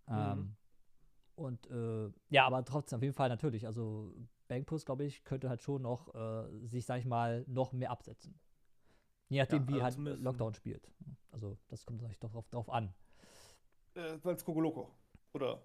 [0.09, 0.57] Ähm, mhm.
[1.35, 3.67] Und äh, ja, aber trotzdem auf jeden Fall natürlich.
[3.67, 4.15] Also
[4.49, 8.39] Bankpus, glaube ich, könnte halt schon noch äh, sich, sag ich mal, noch mehr absetzen.
[9.29, 10.91] Je nachdem, ja, also wie halt Lockdown spielt.
[11.31, 12.95] Also das kommt natürlich doch drauf, drauf an.
[13.95, 14.91] Äh, als Kokoloko,
[15.35, 15.63] oder?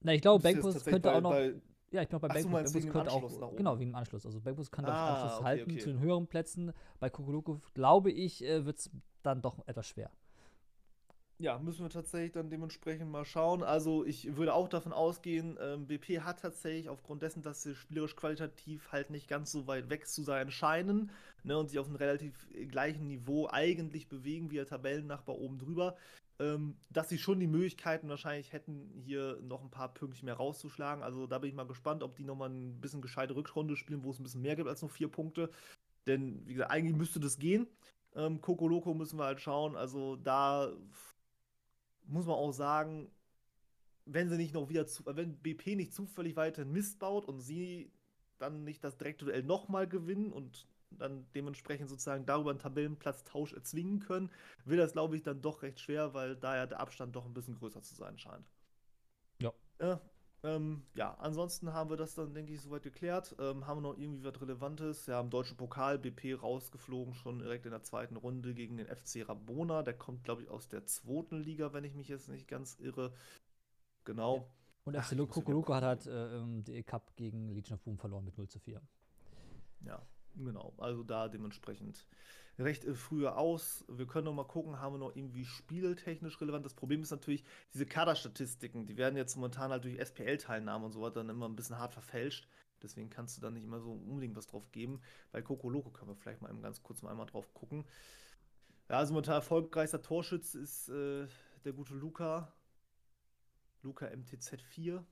[0.00, 1.30] Na, ich glaube, Bankbus könnte bei, auch noch.
[1.30, 1.54] Bei,
[1.90, 3.56] ja, ich glaube, bei Bankbus, Bankbus könnte auch.
[3.56, 4.24] Genau, wegen dem Anschluss.
[4.24, 5.80] Also Bankbus kann ah, Anschluss okay, halten okay.
[5.80, 6.72] zu den höheren Plätzen.
[6.98, 8.90] Bei Kokoloko, glaube ich, äh, wird es
[9.22, 10.10] dann doch etwas schwer.
[11.40, 13.62] Ja, müssen wir tatsächlich dann dementsprechend mal schauen.
[13.62, 18.14] Also ich würde auch davon ausgehen, ähm, BP hat tatsächlich aufgrund dessen, dass sie spielerisch
[18.14, 21.10] qualitativ halt nicht ganz so weit weg zu sein scheinen
[21.42, 25.96] ne, und sich auf einem relativ gleichen Niveau eigentlich bewegen wie der Tabellennachbar oben drüber,
[26.40, 31.02] ähm, dass sie schon die Möglichkeiten wahrscheinlich hätten, hier noch ein paar Pünktchen mehr rauszuschlagen.
[31.02, 34.10] Also da bin ich mal gespannt, ob die nochmal ein bisschen gescheite Rückrunde spielen, wo
[34.10, 35.48] es ein bisschen mehr gibt als nur vier Punkte.
[36.06, 37.66] Denn, wie gesagt, eigentlich müsste das gehen.
[38.14, 39.74] Ähm, Coco Loco müssen wir halt schauen.
[39.76, 40.70] Also da
[42.10, 43.10] muss man auch sagen,
[44.04, 47.92] wenn sie nicht noch wieder zu, wenn BP nicht zufällig weiter Mist baut und sie
[48.38, 54.00] dann nicht das direkte Duell nochmal gewinnen und dann dementsprechend sozusagen darüber einen Tabellenplatztausch erzwingen
[54.00, 54.30] können,
[54.64, 57.34] wird das, glaube ich, dann doch recht schwer, weil da ja der Abstand doch ein
[57.34, 58.50] bisschen größer zu sein scheint.
[59.40, 59.52] Ja.
[59.78, 59.96] Äh,
[60.42, 63.36] ähm, ja, ansonsten haben wir das dann, denke ich, soweit geklärt.
[63.38, 65.06] Ähm, haben wir noch irgendwie was Relevantes?
[65.06, 69.28] Ja, im deutschen Pokal BP rausgeflogen, schon direkt in der zweiten Runde gegen den FC
[69.28, 69.82] Rabona.
[69.82, 73.12] Der kommt, glaube ich, aus der zweiten Liga, wenn ich mich jetzt nicht ganz irre.
[74.04, 74.50] Genau.
[74.84, 78.48] Und FC Kokoluko hat halt äh, den Cup gegen Legion of Boom verloren mit 0
[78.48, 78.80] zu 4.
[79.84, 80.00] Ja,
[80.36, 80.72] genau.
[80.78, 82.06] Also da dementsprechend
[82.60, 83.84] recht äh, früher aus.
[83.88, 86.64] Wir können noch mal gucken, haben wir noch irgendwie spieltechnisch relevant.
[86.64, 87.44] Das Problem ist natürlich,
[87.74, 91.56] diese Kaderstatistiken, die werden jetzt momentan halt durch SPL-Teilnahme und so weiter dann immer ein
[91.56, 92.48] bisschen hart verfälscht.
[92.82, 95.00] Deswegen kannst du da nicht immer so unbedingt was drauf geben.
[95.32, 97.84] Bei Coco Loco können wir vielleicht mal ganz kurz mal einmal drauf gucken.
[98.88, 101.26] Ja, also momentan erfolgreichster Torschütz ist äh,
[101.64, 102.52] der gute Luca.
[103.82, 105.04] Luca MTZ 4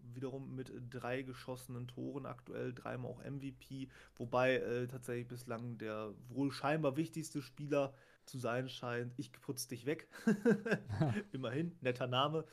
[0.00, 6.50] wiederum mit drei geschossenen Toren aktuell, dreimal auch MVP, wobei äh, tatsächlich bislang der wohl
[6.50, 9.14] scheinbar wichtigste Spieler zu sein scheint.
[9.18, 10.08] Ich putz dich weg.
[11.32, 12.44] Immerhin, netter Name.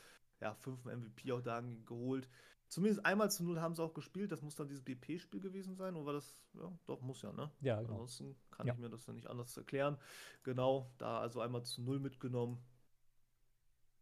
[0.42, 2.28] Ja, fünfmal MVP auch da geholt.
[2.68, 4.32] Zumindest einmal zu null haben sie auch gespielt.
[4.32, 5.96] Das muss dann dieses BP-Spiel gewesen sein.
[5.96, 6.42] Oder war das?
[6.54, 7.52] Ja, doch, muss ja, ne?
[7.62, 7.92] Ja, genau.
[7.92, 8.74] Ansonsten kann ja.
[8.74, 9.98] ich mir das dann nicht anders erklären.
[10.44, 12.58] Genau, da also einmal zu null mitgenommen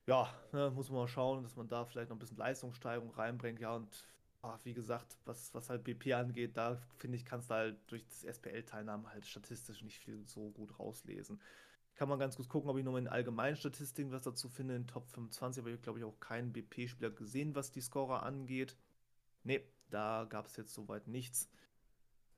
[0.08, 3.60] ja, ne, muss man mal schauen, dass man da vielleicht noch ein bisschen Leistungssteigerung reinbringt.
[3.60, 3.88] Ja, und
[4.42, 8.06] ach, wie gesagt, was, was halt BP angeht, da finde ich, kannst du halt durch
[8.08, 11.42] das SPL-Teilnahme halt statistisch nicht viel so gut rauslesen.
[11.96, 14.76] Kann man ganz gut gucken, ob ich noch in allgemeinen Statistiken was dazu finde.
[14.76, 18.78] In Top 25 aber ich, glaube ich, auch keinen BP-Spieler gesehen, was die Scorer angeht.
[19.44, 21.50] Ne, da gab es jetzt soweit nichts.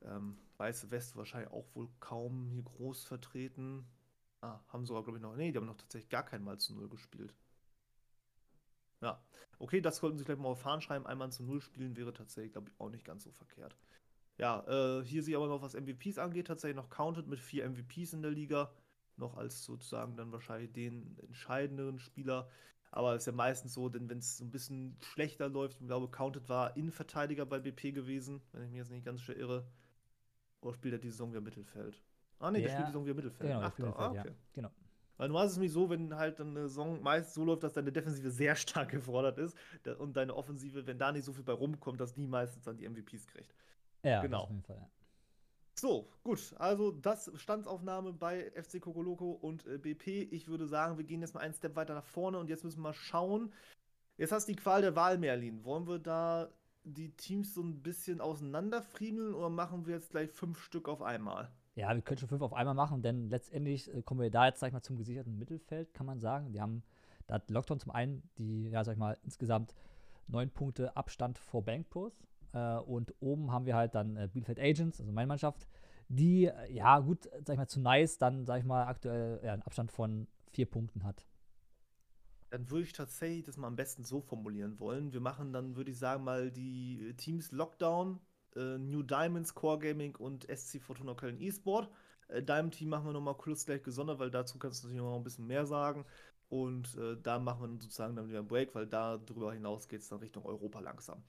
[0.02, 3.86] Ähm, Weiße West wahrscheinlich auch wohl kaum hier groß vertreten.
[4.42, 5.36] Ah, haben sogar, glaube ich, noch.
[5.36, 7.34] Ne, die haben noch tatsächlich gar kein Mal zu Null gespielt.
[9.00, 9.22] Ja.
[9.58, 11.06] Okay, das sollten Sie vielleicht mal auf Fahnen schreiben.
[11.06, 13.76] Einmal zu Null spielen wäre tatsächlich, glaube ich, auch nicht ganz so verkehrt.
[14.38, 17.64] Ja, äh, hier sehe ich aber noch, was MVPs angeht, tatsächlich noch counted mit vier
[17.64, 18.70] MVPs in der Liga.
[19.16, 22.50] Noch als sozusagen dann wahrscheinlich den entscheidenderen Spieler.
[22.90, 25.86] Aber es ist ja meistens so, denn wenn es so ein bisschen schlechter läuft, ich
[25.86, 29.66] glaube, Counted war Innenverteidiger bei BP gewesen, wenn ich mich jetzt nicht ganz irre.
[30.60, 32.02] Oder spielt er die Saison wieder Mittelfeld?
[32.38, 33.50] Ah, nee, der, der spielt die Saison wieder Mittelfeld.
[33.50, 34.28] Genau, Ach, Mittelfeld, ah, okay.
[34.28, 34.34] ja.
[34.52, 34.70] Genau.
[35.16, 37.92] Weil normal ist es nämlich so, wenn halt eine Saison meist so läuft, dass deine
[37.92, 39.56] Defensive sehr stark gefordert ist
[39.98, 42.88] und deine Offensive, wenn da nicht so viel bei rumkommt, dass die meistens dann die
[42.88, 43.54] MVPs kriegt.
[44.02, 44.42] Ja, genau.
[44.42, 44.90] Auf jeden Fall, ja.
[45.78, 46.54] So, gut.
[46.58, 50.28] Also das Standsaufnahme bei FC Kokoloko und äh, BP.
[50.30, 52.78] Ich würde sagen, wir gehen jetzt mal einen Step weiter nach vorne und jetzt müssen
[52.78, 53.52] wir mal schauen.
[54.16, 55.64] Jetzt hast du die Qual der Wahl, Merlin.
[55.64, 56.50] Wollen wir da
[56.84, 61.50] die Teams so ein bisschen auseinanderfriemeln oder machen wir jetzt gleich fünf Stück auf einmal?
[61.76, 64.60] Ja, wir können schon fünf auf einmal machen, denn letztendlich äh, kommen wir da jetzt,
[64.60, 66.50] sag ich mal, zum gesicherten Mittelfeld, kann man sagen.
[66.50, 66.82] Die haben,
[67.26, 69.74] da hat Lockdown zum einen die, ja, sag ich mal, insgesamt
[70.26, 72.24] neun Punkte Abstand vor Bankpros.
[72.54, 75.68] Äh, und oben haben wir halt dann äh, Bielefeld Agents, also meine Mannschaft,
[76.08, 79.52] die, äh, ja, gut, sag ich mal, zu nice dann, sag ich mal, aktuell ja,
[79.52, 81.26] einen Abstand von vier Punkten hat.
[82.48, 85.12] Dann würde ich tatsächlich das mal am besten so formulieren wollen.
[85.12, 88.18] Wir machen dann, würde ich sagen, mal die Teams Lockdown
[88.56, 91.88] äh, New Diamonds, Core Gaming und SC Fortuna Köln eSport.
[92.28, 95.16] Äh, Diamond Team machen wir nochmal kurz gleich gesondert, weil dazu kannst du natürlich noch
[95.16, 96.04] ein bisschen mehr sagen.
[96.48, 100.00] Und äh, da machen wir sozusagen dann wieder einen Break, weil da darüber hinaus geht
[100.02, 101.22] es dann Richtung Europa langsam.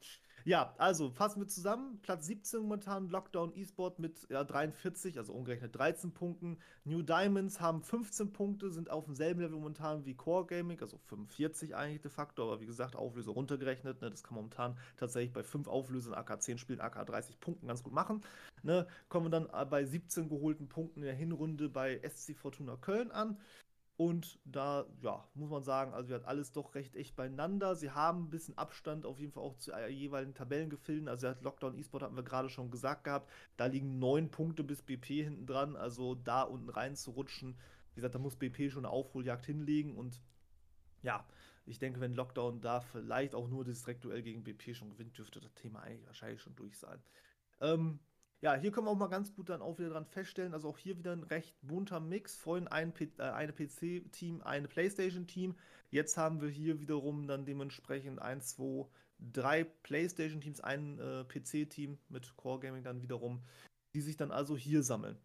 [0.45, 1.99] Ja, also fassen wir zusammen.
[2.01, 6.57] Platz 17 momentan Lockdown E-Sport mit ja, 43, also umgerechnet 13 Punkten.
[6.85, 11.75] New Diamonds haben 15 Punkte, sind auf demselben Level momentan wie Core Gaming, also 45
[11.75, 14.01] eigentlich de facto, aber wie gesagt, Auflöser runtergerechnet.
[14.01, 17.67] Ne, das kann man momentan tatsächlich bei 5 Auflösern AK 10 Spielen, AK 30 Punkten
[17.67, 18.21] ganz gut machen.
[18.63, 22.77] Ne, kommen wir dann äh, bei 17 geholten Punkten in der Hinrunde bei SC Fortuna
[22.77, 23.37] Köln an.
[23.97, 27.75] Und da, ja, muss man sagen, also hatten alles doch recht echt beieinander.
[27.75, 31.07] Sie haben ein bisschen Abstand auf jeden Fall auch zu äh, jeweiligen Tabellengefilden.
[31.07, 33.31] Also Lockdown E-Sport hatten wir gerade schon gesagt gehabt.
[33.57, 35.75] Da liegen neun Punkte bis BP hinten dran.
[35.75, 37.57] Also da unten rein zu rutschen,
[37.91, 39.97] wie gesagt, da muss BP schon eine Aufholjagd hinlegen.
[39.97, 40.21] Und
[41.01, 41.25] ja,
[41.65, 45.39] ich denke, wenn Lockdown da vielleicht auch nur das Direktduell gegen BP schon gewinnt, dürfte
[45.39, 47.01] das Thema eigentlich wahrscheinlich schon durch sein.
[47.61, 47.99] Ähm,
[48.41, 50.77] ja, hier können wir auch mal ganz gut dann auch wieder dran feststellen, also auch
[50.77, 52.35] hier wieder ein recht bunter Mix.
[52.37, 55.55] Vorhin ein, äh, eine PC-Team, eine PlayStation-Team.
[55.89, 58.87] Jetzt haben wir hier wiederum dann dementsprechend 1, 2,
[59.33, 63.41] 3 PlayStation-Teams, ein äh, PC-Team mit Core Gaming dann wiederum,
[63.95, 65.17] die sich dann also hier sammeln.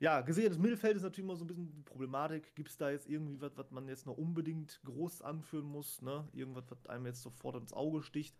[0.00, 2.54] Ja, gesehen, das Mittelfeld ist natürlich immer so ein bisschen die Problematik.
[2.54, 6.02] Gibt es da jetzt irgendwie was, was man jetzt noch unbedingt groß anführen muss?
[6.02, 6.28] Ne?
[6.32, 8.36] Irgendwas, was einem jetzt sofort ins Auge sticht?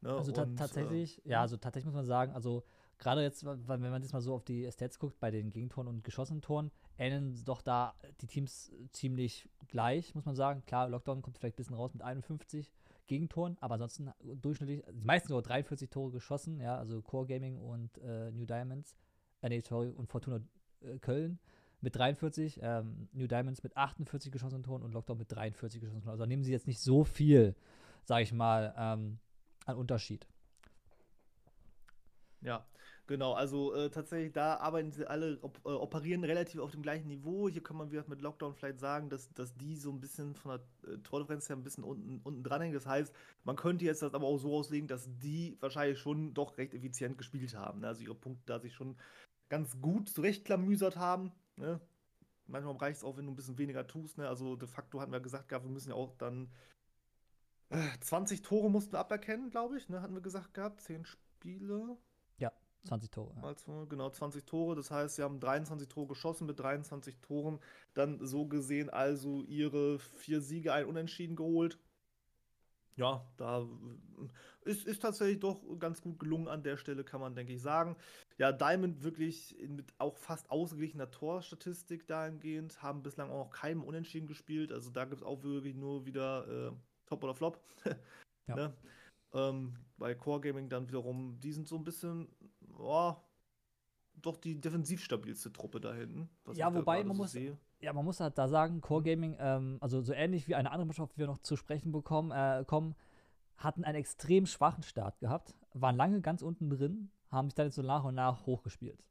[0.00, 0.14] Ne?
[0.14, 1.42] Also Und, tatsächlich, äh, ja, hm?
[1.42, 2.64] also tatsächlich muss man sagen, also
[3.04, 6.02] gerade jetzt, wenn man jetzt mal so auf die Stats guckt, bei den Gegentoren und
[6.02, 10.64] geschossenen Toren, ähneln doch da die Teams ziemlich gleich, muss man sagen.
[10.66, 12.72] Klar, Lockdown kommt vielleicht ein bisschen raus mit 51
[13.06, 17.98] Gegentoren, aber ansonsten durchschnittlich, die meisten sogar 43 Tore geschossen, ja, also Core Gaming und
[17.98, 18.96] äh, New Diamonds,
[19.42, 20.40] äh, nee, sorry, und Fortuna
[20.80, 21.38] äh, Köln
[21.82, 26.12] mit 43, ähm, New Diamonds mit 48 geschossenen Toren und Lockdown mit 43 geschossenen Toren.
[26.12, 27.54] Also nehmen sie jetzt nicht so viel,
[28.04, 29.18] sage ich mal, ähm,
[29.66, 30.26] an Unterschied.
[32.40, 32.64] Ja,
[33.06, 37.08] Genau, also äh, tatsächlich, da arbeiten sie alle, op äh, operieren relativ auf dem gleichen
[37.08, 37.50] Niveau.
[37.50, 40.58] Hier kann man wieder mit Lockdown vielleicht sagen, dass, dass die so ein bisschen von
[40.82, 42.72] der äh, Tordifferenz her ein bisschen unten, unten dran hängen.
[42.72, 43.14] Das heißt,
[43.44, 47.18] man könnte jetzt das aber auch so auslegen, dass die wahrscheinlich schon doch recht effizient
[47.18, 47.80] gespielt haben.
[47.80, 47.88] Ne?
[47.88, 48.96] Also ihre Punkte da sich schon
[49.50, 51.30] ganz gut zurechtklamüsert haben.
[51.56, 51.80] Ne?
[52.46, 54.16] Manchmal reicht es auch, wenn du ein bisschen weniger tust.
[54.16, 54.26] Ne?
[54.26, 56.50] Also de facto hatten wir gesagt, gehabt, wir müssen ja auch dann
[58.00, 59.90] 20 äh, Tore mussten aberkennen, glaube ich.
[59.90, 60.00] Ne?
[60.00, 61.98] Hatten wir gesagt gehabt, 10 Spiele.
[62.84, 63.32] 20 Tore.
[63.36, 63.84] Ja.
[63.88, 64.76] Genau, 20 Tore.
[64.76, 67.58] Das heißt, sie haben 23 Tore geschossen mit 23 Toren.
[67.94, 71.78] Dann so gesehen also ihre vier Siege, ein Unentschieden geholt.
[72.96, 73.66] Ja, da
[74.62, 77.96] ist, ist tatsächlich doch ganz gut gelungen an der Stelle, kann man, denke ich, sagen.
[78.38, 84.28] Ja, Diamond wirklich mit auch fast ausgeglichener Torstatistik dahingehend, haben bislang auch noch keinem Unentschieden
[84.28, 84.70] gespielt.
[84.70, 86.72] Also da gibt es auch wirklich nur wieder äh,
[87.06, 87.60] Top oder Flop.
[88.46, 88.54] ja.
[88.54, 88.74] ne?
[89.34, 92.28] ähm, bei Core Gaming dann wiederum, die sind so ein bisschen
[92.78, 93.14] oh,
[94.22, 96.28] doch die defensiv stabilste Truppe da hinten.
[96.54, 97.58] Ja, wobei man so muss, sehe.
[97.80, 99.04] ja, man muss halt da sagen, Core mhm.
[99.04, 102.30] Gaming, ähm, also so ähnlich wie eine andere Mannschaft, die wir noch zu sprechen bekommen,
[102.30, 102.94] äh, kommen,
[103.56, 107.76] hatten einen extrem schwachen Start gehabt, waren lange ganz unten drin, haben sich dann jetzt
[107.76, 109.02] so nach und nach hochgespielt.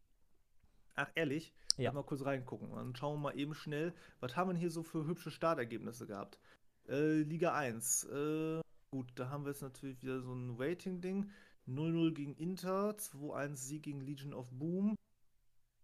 [0.95, 1.53] Ach, ehrlich?
[1.77, 1.91] Ja.
[1.91, 2.69] Mal kurz reingucken.
[2.71, 6.39] Dann schauen wir mal eben schnell, was haben wir hier so für hübsche Startergebnisse gehabt?
[6.87, 8.03] Äh, Liga 1.
[8.05, 11.31] Äh, gut, da haben wir jetzt natürlich wieder so ein Rating-Ding.
[11.67, 14.95] 0-0 gegen Inter, 2-1 Sieg gegen Legion of Boom.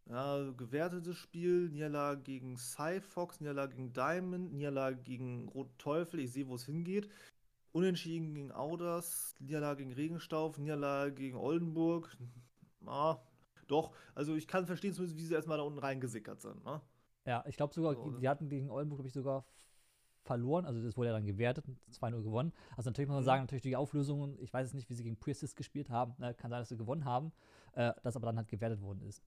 [0.09, 6.47] Ja, gewertetes Spiel, Niederlage gegen Cyfox, Niederlage gegen Diamond, Niederlage gegen Rot Teufel, ich sehe,
[6.47, 7.09] wo es hingeht.
[7.71, 12.15] Unentschieden gegen Auders, Niederlage gegen Regenstauf, Niederlage gegen Oldenburg.
[12.85, 13.19] Ah,
[13.67, 16.63] doch, also ich kann verstehen zumindest, wie sie erstmal da unten reingesickert sind.
[16.63, 16.81] Ne?
[17.25, 19.45] Ja, ich glaube sogar, so, die hatten gegen Oldenburg, glaube ich, sogar
[20.29, 20.65] verloren.
[20.65, 22.53] Also das wurde ja dann gewertet, 2-0 gewonnen.
[22.77, 23.25] Also natürlich muss man mhm.
[23.25, 26.13] sagen, natürlich die Auflösungen, ich weiß es nicht, wie sie gegen Priestess gespielt haben.
[26.19, 26.35] Ne?
[26.35, 27.31] Kann sein, dass sie gewonnen haben,
[27.73, 29.23] äh, das aber dann halt gewertet worden ist.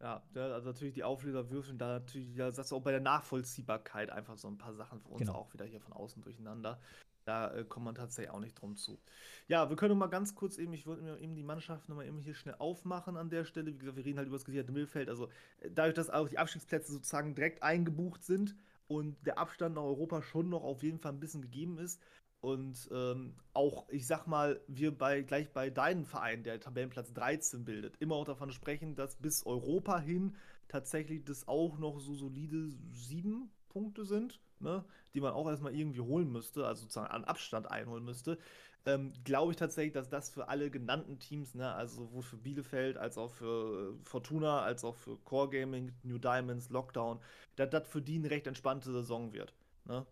[0.00, 4.08] Ja, also natürlich die Auflöser würfeln da natürlich, da sagst du auch bei der Nachvollziehbarkeit
[4.08, 5.34] einfach so ein paar Sachen für uns genau.
[5.34, 6.80] auch wieder hier von außen durcheinander.
[7.26, 8.98] Da äh, kommt man tatsächlich auch nicht drum zu.
[9.46, 12.18] Ja, wir können mal ganz kurz eben, ich wollte mir eben die Mannschaft nochmal eben
[12.18, 13.74] hier schnell aufmachen an der Stelle.
[13.74, 15.10] Wie gesagt, wir reden halt über das gesicherte Mittelfeld.
[15.10, 15.28] Also
[15.60, 18.56] äh, dadurch, dass auch die Abstiegsplätze sozusagen direkt eingebucht sind,
[18.90, 22.02] und der Abstand nach Europa schon noch auf jeden Fall ein bisschen gegeben ist.
[22.40, 27.64] Und ähm, auch, ich sag mal, wir bei, gleich bei deinem Verein, der Tabellenplatz 13
[27.64, 30.34] bildet, immer auch davon sprechen, dass bis Europa hin
[30.66, 36.00] tatsächlich das auch noch so solide sieben Punkte sind, ne, die man auch erstmal irgendwie
[36.00, 38.38] holen müsste, also sozusagen an Abstand einholen müsste
[38.86, 42.96] ähm, glaube ich tatsächlich, dass das für alle genannten Teams, ne, also sowohl für Bielefeld
[42.96, 47.20] als auch für äh, Fortuna, als auch für Core Gaming, New Diamonds, Lockdown,
[47.56, 49.54] dass das für die eine recht entspannte Saison wird.
[49.84, 50.06] Ne?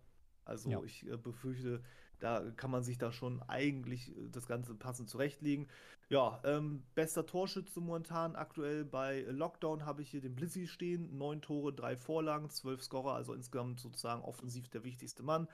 [0.45, 0.83] Also ja.
[0.83, 1.83] ich äh, befürchte,
[2.19, 5.69] da kann man sich da schon eigentlich äh, das Ganze passend zurechtlegen.
[6.11, 11.17] Ja, ähm, bester Torschütze momentan aktuell bei Lockdown habe ich hier den Blizzy stehen.
[11.17, 15.49] Neun Tore, drei Vorlagen, zwölf Scorer, also insgesamt sozusagen offensiv der wichtigste Mann.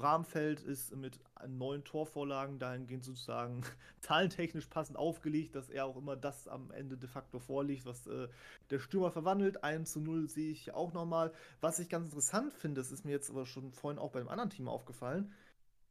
[0.00, 3.62] Bramfeld ist mit neun Torvorlagen dahingehend sozusagen
[4.00, 8.28] zahlentechnisch passend aufgelegt, dass er auch immer das am Ende de facto vorliegt, was äh,
[8.70, 9.62] der Stürmer verwandelt.
[9.62, 11.34] 1 zu 0 sehe ich auch nochmal.
[11.60, 14.30] Was ich ganz interessant finde, das ist mir jetzt aber schon vorhin auch bei einem
[14.30, 15.34] anderen Team aufgefallen,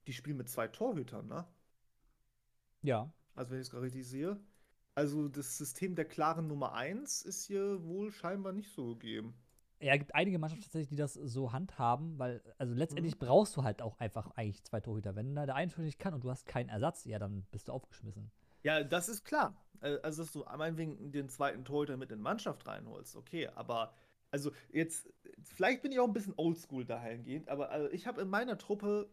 [0.08, 1.46] die spielen mit zwei Torhütern, ne?
[2.82, 3.14] Ja.
[3.36, 4.40] Also wenn ich es gerade richtig sehe.
[4.96, 9.36] Also das System der klaren Nummer 1 ist hier wohl scheinbar nicht so gegeben.
[9.82, 13.26] Ja, es gibt einige Mannschaften tatsächlich, die das so handhaben, weil, also letztendlich mhm.
[13.26, 15.16] brauchst du halt auch einfach eigentlich zwei Torhüter.
[15.16, 17.72] Wenn da der eine nicht kann und du hast keinen Ersatz, ja, dann bist du
[17.72, 18.30] aufgeschmissen.
[18.64, 19.56] Ja, das ist klar.
[19.82, 23.94] Äh, also, dass du meinetwegen den zweiten Torhüter mit in die Mannschaft reinholst, okay, aber
[24.32, 25.12] also jetzt,
[25.42, 29.10] vielleicht bin ich auch ein bisschen oldschool dahingehend, aber also ich habe in meiner Truppe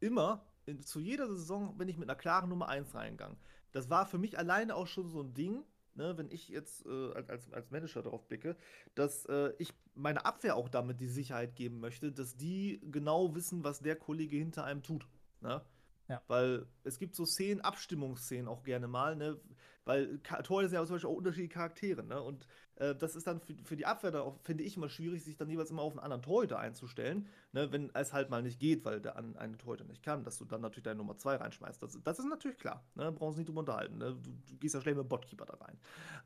[0.00, 3.38] immer, in, zu jeder Saison bin ich mit einer klaren Nummer 1 reingegangen.
[3.72, 7.12] Das war für mich alleine auch schon so ein Ding, ne, wenn ich jetzt äh,
[7.12, 8.56] als, als Manager darauf blicke,
[8.94, 13.64] dass äh, ich meine Abwehr auch damit die Sicherheit geben möchte, dass die genau wissen,
[13.64, 15.06] was der Kollege hinter einem tut.
[15.40, 15.62] Ne?
[16.08, 16.22] Ja.
[16.26, 19.40] Weil es gibt so Szenen, Abstimmungsszenen auch gerne mal, ne?
[19.84, 22.20] Weil Torhüter sind ja zum Beispiel auch unterschiedliche Charaktere, ne?
[22.20, 25.24] Und äh, das ist dann für, für die Abwehr dann auch, finde ich, immer schwierig,
[25.24, 27.72] sich dann jeweils immer auf einen anderen Torhüter einzustellen, ne?
[27.72, 30.44] Wenn es halt mal nicht geht, weil der an, eine Torhüter nicht kann, dass du
[30.44, 31.82] dann natürlich deine Nummer 2 reinschmeißt.
[31.82, 33.10] Das, das ist natürlich klar, ne?
[33.12, 34.16] Brauchen uns nicht drüber unterhalten, ne?
[34.22, 35.78] Du, du gehst ja schnell mit Botkeeper da rein.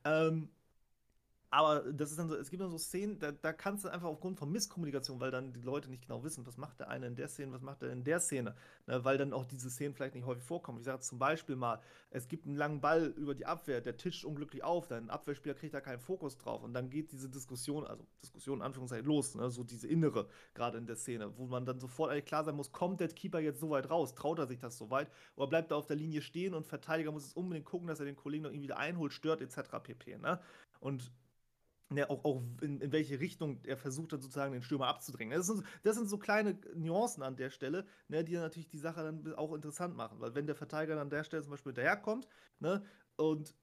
[0.05, 0.49] Ähm,
[1.55, 4.09] aber das ist dann so, es gibt dann so Szenen, da, da kannst du einfach
[4.09, 7.14] aufgrund von Misskommunikation, weil dann die Leute nicht genau wissen, was macht der eine in
[7.14, 8.57] der Szene, was macht er in der Szene,
[8.88, 10.79] ne, weil dann auch diese Szenen vielleicht nicht häufig vorkommen.
[10.79, 14.25] Ich sage zum Beispiel mal, es gibt einen langen Ball über die Abwehr, der tischt
[14.25, 18.05] unglücklich auf, dein Abwehrspieler kriegt da keinen Fokus drauf und dann geht diese Diskussion, also
[18.21, 21.79] Diskussion in Anführungszeichen los, ne, so diese innere, gerade in der Szene, wo man dann
[21.79, 24.59] sofort eigentlich klar sein muss, kommt der Keeper jetzt so weit raus, traut er sich
[24.59, 27.67] das so weit oder bleibt er auf der Linie stehen und Verteidiger muss es unbedingt
[27.67, 29.71] gucken, dass er den Kollegen noch irgendwie wieder einholt, stört etc.
[29.81, 30.19] pp.
[30.19, 30.40] Ne?
[30.81, 31.12] Und
[31.96, 35.37] ja, auch, auch in, in, welche Richtung er versucht hat, sozusagen den Stürmer abzudrängen.
[35.37, 39.02] Das sind, das sind so kleine Nuancen an der Stelle, ne, die natürlich die Sache
[39.02, 40.20] dann auch interessant machen.
[40.20, 42.28] Weil wenn der Verteidiger an der Stelle zum Beispiel daherkommt
[42.61, 42.85] ne,
[43.16, 43.54] und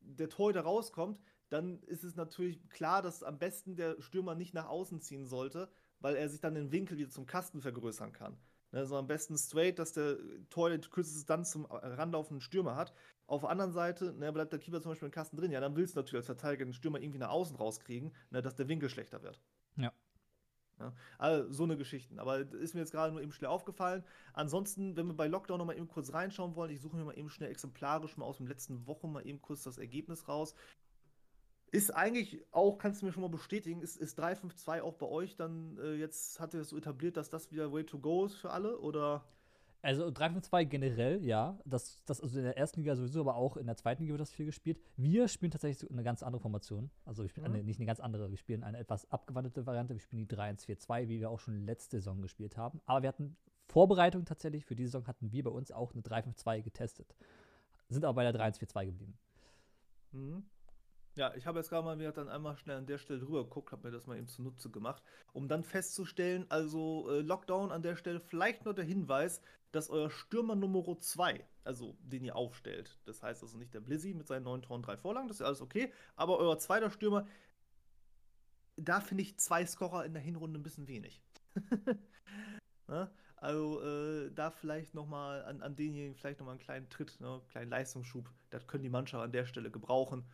[0.00, 4.68] der Torhüter rauskommt, dann ist es natürlich klar, dass am besten der Stürmer nicht nach
[4.68, 8.38] außen ziehen sollte, weil er sich dann den Winkel wieder zum Kasten vergrößern kann.
[8.72, 10.16] Ne, so am besten straight, dass der
[10.48, 12.94] Torhüter kürzeste dann zum ranlaufenden Stürmer hat.
[13.30, 15.76] Auf der anderen Seite, ne, bleibt der Keeper zum Beispiel im Kasten drin, ja, dann
[15.76, 18.90] willst du natürlich als Verteidiger den Stürmer irgendwie nach außen rauskriegen, ne, dass der Winkel
[18.90, 19.40] schlechter wird.
[19.76, 19.92] Ja.
[20.80, 20.92] ja.
[21.16, 22.20] Also so eine Geschichte.
[22.20, 24.02] Aber ist mir jetzt gerade nur eben schnell aufgefallen.
[24.32, 27.16] Ansonsten, wenn wir bei Lockdown noch mal eben kurz reinschauen wollen, ich suche mir mal
[27.16, 30.56] eben schnell exemplarisch mal aus den letzten Wochen mal eben kurz das Ergebnis raus.
[31.70, 35.36] Ist eigentlich auch, kannst du mir schon mal bestätigen, ist, ist 352 auch bei euch
[35.36, 38.34] dann äh, jetzt, hat ihr das so etabliert, dass das wieder Way to go ist
[38.34, 38.76] für alle?
[38.80, 39.24] Oder?
[39.82, 41.58] Also 3-5-2 generell, ja.
[41.64, 44.20] Das, das also in der ersten Liga sowieso, aber auch in der zweiten Liga wird
[44.20, 44.78] das viel gespielt.
[44.96, 46.90] Wir spielen tatsächlich eine ganz andere Formation.
[47.06, 47.54] Also wir spielen mhm.
[47.54, 49.94] eine, nicht eine ganz andere, wir spielen eine etwas abgewandelte Variante.
[49.94, 52.80] Wir spielen die 3-1-4-2, wie wir auch schon letzte Saison gespielt haben.
[52.84, 53.36] Aber wir hatten
[53.68, 54.66] Vorbereitung tatsächlich.
[54.66, 57.14] Für diese Saison hatten wir bei uns auch eine 3-5-2 getestet.
[57.88, 59.18] Sind aber bei der 3-1-4-2 geblieben.
[60.12, 60.44] Mhm.
[61.16, 63.72] Ja, ich habe jetzt gerade mal wieder dann einmal schnell an der Stelle drüber geguckt,
[63.72, 67.96] habe mir das mal eben zunutze gemacht, um dann festzustellen, also äh, Lockdown an der
[67.96, 69.40] Stelle, vielleicht nur der Hinweis,
[69.72, 74.14] dass euer Stürmer Nummer 2, also den ihr aufstellt, das heißt also nicht der Blizzy
[74.14, 77.26] mit seinen neun Toren, drei Vorlagen, das ist alles okay, aber euer zweiter Stürmer,
[78.76, 81.20] da finde ich zwei Scorer in der Hinrunde ein bisschen wenig.
[82.86, 83.10] ne?
[83.36, 87.32] Also äh, da vielleicht nochmal an, an denjenigen vielleicht nochmal einen kleinen Tritt, ne?
[87.32, 90.24] einen kleinen Leistungsschub, das können die Mannschaft an der Stelle gebrauchen.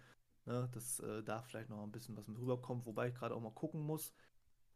[0.47, 3.41] Ne, dass äh, da vielleicht noch ein bisschen was mit rüberkommt, wobei ich gerade auch
[3.41, 4.15] mal gucken muss.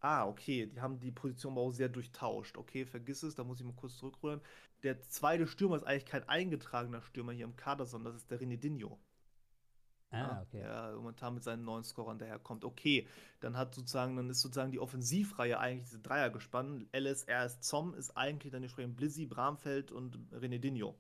[0.00, 2.56] Ah, okay, die haben die Position aber auch sehr durchtauscht.
[2.56, 4.40] Okay, vergiss es, da muss ich mal kurz zurückrudern.
[4.83, 8.40] Der zweite Stürmer ist eigentlich kein eingetragener Stürmer hier im Kader, sondern das ist der
[8.40, 8.98] Renedinho.
[10.12, 10.59] Ah, okay.
[10.59, 12.64] Der momentan mit seinen neuen Scorern daherkommt.
[12.64, 13.06] Okay,
[13.40, 16.88] dann hat sozusagen, dann ist sozusagen die Offensivreihe eigentlich diese Dreier gespannt.
[16.92, 20.96] LSRS Zom ist eigentlich dann entsprechend Blizzy, Bramfeld und Renedinho.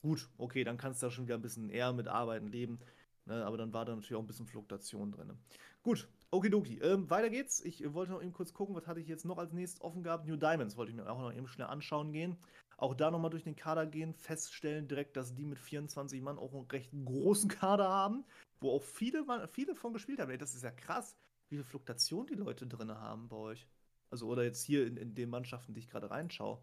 [0.00, 2.80] Gut, okay, dann kannst du da schon wieder ein bisschen eher mit arbeiten, leben.
[3.24, 5.38] Ne, aber dann war da natürlich auch ein bisschen Fluktuation drin.
[5.82, 6.78] Gut, okidoki.
[6.78, 7.60] Ähm, weiter geht's.
[7.60, 10.26] Ich wollte noch eben kurz gucken, was hatte ich jetzt noch als nächstes offen gehabt.
[10.26, 12.36] New Diamonds wollte ich mir auch noch eben schnell anschauen gehen.
[12.78, 16.52] Auch da nochmal durch den Kader gehen, feststellen direkt, dass die mit 24 Mann auch
[16.52, 18.24] einen recht großen Kader haben,
[18.60, 20.30] wo auch viele, viele von gespielt haben.
[20.30, 21.16] Ey, das ist ja krass,
[21.48, 23.68] wie viel Fluktuation die Leute drin haben bei euch.
[24.10, 26.58] Also, oder jetzt hier in, in den Mannschaften, die ich gerade reinschaue.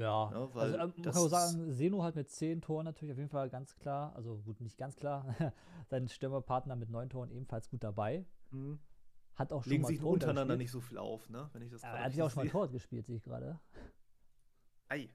[0.00, 3.18] Ja, ja also ähm, man kann auch sagen, Seno hat mit zehn Toren natürlich auf
[3.18, 5.26] jeden Fall ganz klar, also gut, nicht ganz klar,
[5.90, 8.24] sein Stürmerpartner mit neun Toren ebenfalls gut dabei.
[8.50, 8.78] Mhm.
[9.36, 11.48] Hat auch schon Legen mal sich untereinander nicht so viel auf, ne?
[11.52, 13.60] Wenn ich das Er hat ja auch schon mal Tor gespielt, sehe ich gerade.
[14.88, 15.10] Ei.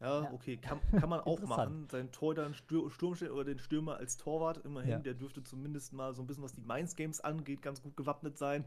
[0.00, 1.88] Ja, okay, kann, kann man auch machen.
[1.90, 4.90] Seinen Torhüter Stur Sturm oder den Stürmer als Torwart immerhin.
[4.90, 4.98] Ja.
[4.98, 8.38] Der dürfte zumindest mal so ein bisschen, was die Mainz Games angeht, ganz gut gewappnet
[8.38, 8.64] sein.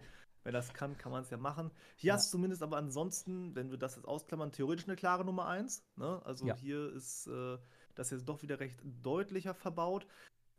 [0.47, 1.71] Wenn das kann, kann man es ja machen.
[1.97, 2.13] Hier ja.
[2.13, 5.83] hast du zumindest aber ansonsten, wenn wir das jetzt ausklammern, theoretisch eine klare Nummer 1.
[5.97, 6.21] Ne?
[6.23, 6.55] Also ja.
[6.55, 7.57] hier ist äh,
[7.95, 10.07] das jetzt doch wieder recht deutlicher verbaut.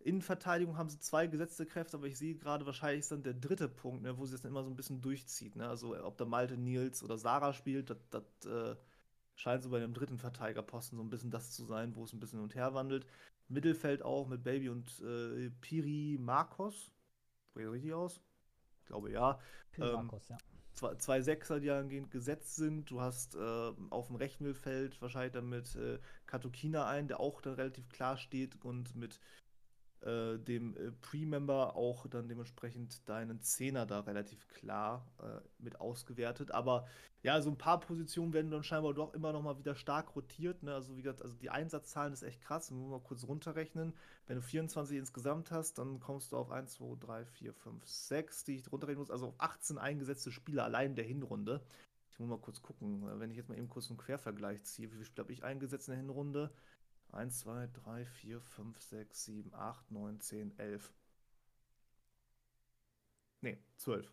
[0.00, 3.32] In Verteidigung haben sie zwei gesetzte Kräfte, aber ich sehe gerade wahrscheinlich ist dann der
[3.32, 5.56] dritte Punkt, ne, wo sie es dann immer so ein bisschen durchzieht.
[5.56, 5.66] Ne?
[5.66, 8.76] Also ob der Malte Nils oder Sarah spielt, das äh,
[9.36, 12.20] scheint so bei dem dritten Verteidigerposten so ein bisschen das zu sein, wo es ein
[12.20, 13.06] bisschen hin und her wandelt.
[13.48, 16.92] Mittelfeld auch mit Baby und äh, Piri Marcos.
[17.46, 18.20] Spricht richtig aus?
[18.88, 19.38] Ich glaube ja.
[19.76, 20.38] Ähm, Marcos, ja.
[20.72, 22.90] Zwei, zwei, Sechser, die angehend gesetzt sind.
[22.90, 27.42] Du hast äh, auf dem rechten Mittelfeld wahrscheinlich dann mit äh, Katukina ein, der auch
[27.42, 29.20] dann relativ klar steht und mit
[30.02, 36.52] äh, dem äh, Pre-Member auch dann dementsprechend deinen Zehner da relativ klar äh, mit ausgewertet.
[36.52, 36.86] Aber
[37.22, 40.62] ja, so ein paar Positionen werden dann scheinbar doch immer noch mal wieder stark rotiert.
[40.62, 40.72] Ne?
[40.72, 42.70] Also wie gesagt, also die Einsatzzahlen ist echt krass.
[42.70, 43.92] Müssen mal kurz runterrechnen.
[44.26, 48.44] Wenn du 24 insgesamt hast, dann kommst du auf 1, 2, 3, 4, 5, 6,
[48.44, 49.10] die ich runterrechnen muss.
[49.10, 51.60] Also auf 18 eingesetzte Spieler allein der Hinrunde.
[52.10, 53.02] Ich muss mal kurz gucken.
[53.20, 55.88] Wenn ich jetzt mal eben kurz einen Quervergleich ziehe, wie viele Spiele habe ich eingesetzt
[55.88, 56.52] in der Hinrunde?
[57.12, 60.92] 1, 2, 3, 4, 5, 6, 7, 8, 9, 10, 11.
[63.42, 64.12] Ne, 12.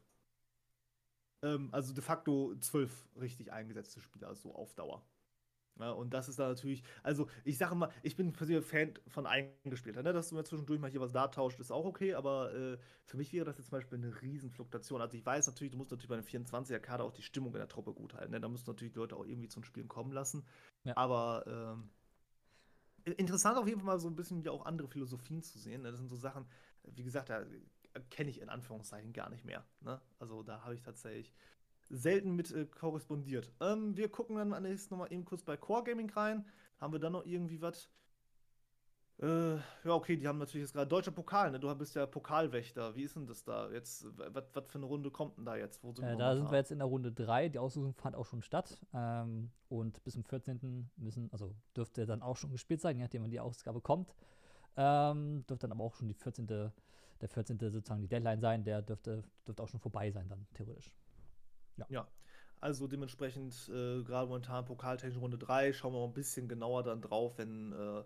[1.44, 5.06] Ähm, also de facto 12 richtig eingesetzte Spieler, so auf Dauer.
[5.80, 9.26] Ja, und das ist da natürlich, also ich sage mal, ich bin persönlich Fan von
[9.28, 10.04] eingespielter.
[10.04, 10.14] Ne?
[10.14, 13.18] Dass du mir zwischendurch mal hier was da tauscht, ist auch okay, aber äh, für
[13.18, 15.02] mich wäre das jetzt zum Beispiel eine Riesenfluktuation.
[15.02, 17.68] Also ich weiß natürlich, du musst natürlich bei einem 24er-Kader auch die Stimmung in der
[17.68, 18.32] Truppe gut halten.
[18.32, 18.40] Ne?
[18.40, 20.46] Da musst du natürlich die Leute auch irgendwie zum Spielen kommen lassen.
[20.86, 20.96] Ja.
[20.96, 21.90] Aber ähm,
[23.06, 25.84] interessant auf jeden Fall mal so ein bisschen wie auch andere Philosophien zu sehen.
[25.84, 25.92] Ne?
[25.92, 26.46] Das sind so Sachen,
[26.84, 27.46] wie gesagt, da
[28.10, 29.64] kenne ich in Anführungszeichen gar nicht mehr.
[29.82, 30.02] Ne?
[30.20, 31.34] Also da habe ich tatsächlich
[31.90, 33.52] selten mit äh, korrespondiert.
[33.60, 36.46] Ähm, wir gucken dann nächstes nochmal eben kurz bei Core Gaming rein.
[36.78, 37.90] Haben wir dann noch irgendwie was?
[39.22, 41.60] Äh, ja, okay, die haben natürlich jetzt gerade deutscher Pokal, ne?
[41.60, 42.96] Du bist ja Pokalwächter.
[42.96, 43.72] Wie ist denn das da?
[43.72, 45.82] Jetzt, was für eine Runde kommt denn da jetzt?
[45.82, 47.50] Sind äh, da sind wir jetzt in der Runde 3.
[47.50, 48.78] Die Auslosung fand auch schon statt.
[48.94, 50.90] Ähm, und bis zum 14.
[50.98, 54.14] müssen, also dürfte dann auch schon gespielt sein, nachdem, wann die Ausgabe kommt.
[54.76, 56.48] Ähm, dürfte dann aber auch schon die 14.
[56.48, 56.74] der
[57.24, 57.58] 14.
[57.58, 58.66] sozusagen die Deadline sein.
[58.66, 60.92] Der dürfte, dürfte auch schon vorbei sein, dann theoretisch.
[61.78, 61.86] Ja.
[61.88, 62.08] ja.
[62.60, 67.02] Also dementsprechend äh, gerade momentan Pokaltechnik Runde 3, schauen wir mal ein bisschen genauer dann
[67.02, 68.04] drauf, wenn äh,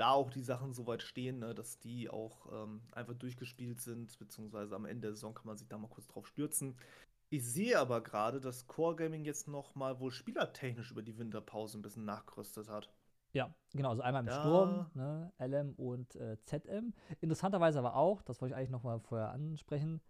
[0.00, 4.74] da auch die Sachen soweit stehen, ne, dass die auch ähm, einfach durchgespielt sind, beziehungsweise
[4.74, 6.76] am Ende der Saison kann man sich da mal kurz drauf stürzen.
[7.28, 11.78] Ich sehe aber gerade, dass Core Gaming jetzt noch mal wohl spielertechnisch über die Winterpause
[11.78, 12.88] ein bisschen nachgerüstet hat.
[13.32, 14.40] Ja, genau, also einmal im ja.
[14.40, 16.92] Sturm, ne, LM und äh, ZM.
[17.20, 20.00] Interessanterweise aber auch, das wollte ich eigentlich noch mal vorher ansprechen,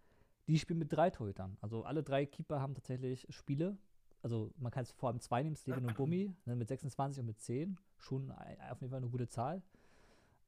[0.47, 1.57] die spielen mit drei Torhütern.
[1.61, 3.77] Also alle drei Keeper haben tatsächlich Spiele.
[4.23, 7.27] Also man kann es vor allem zwei nehmen, Steven und Bummi, ne, mit 26 und
[7.27, 7.77] mit 10.
[7.99, 9.61] Schon auf jeden Fall eine gute Zahl.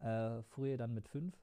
[0.04, 1.36] Äh, Fourier dann mit 5.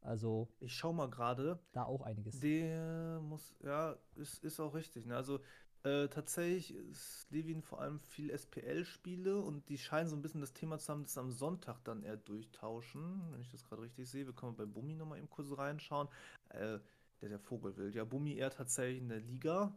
[0.00, 0.48] Also.
[0.60, 1.58] Ich schau mal gerade.
[1.72, 2.38] Da auch einiges.
[2.40, 5.06] Der muss, ja, ist, ist auch richtig.
[5.06, 5.16] Ne?
[5.16, 5.40] Also
[5.82, 10.52] äh, tatsächlich ist Levin vor allem viel SPL-Spiele und die scheinen so ein bisschen das
[10.52, 14.26] Thema zu haben, das am Sonntag dann eher durchtauschen, wenn ich das gerade richtig sehe.
[14.26, 16.08] Wir können bei Bummi nochmal im Kurs reinschauen.
[16.50, 16.78] Äh,
[17.20, 17.94] der der Vogelwild.
[17.94, 19.74] Ja, Bummi eher tatsächlich in der Liga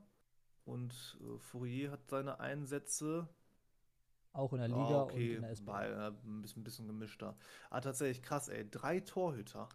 [0.65, 3.29] und äh, Fourier hat seine Einsätze
[4.37, 5.29] auch in der Liga ah, okay.
[5.31, 5.65] und in der SBL.
[5.65, 7.35] Bei, äh, ein bisschen, ein bisschen gemischter.
[7.69, 8.69] Ah, tatsächlich krass, ey.
[8.69, 9.69] Drei Torhüter.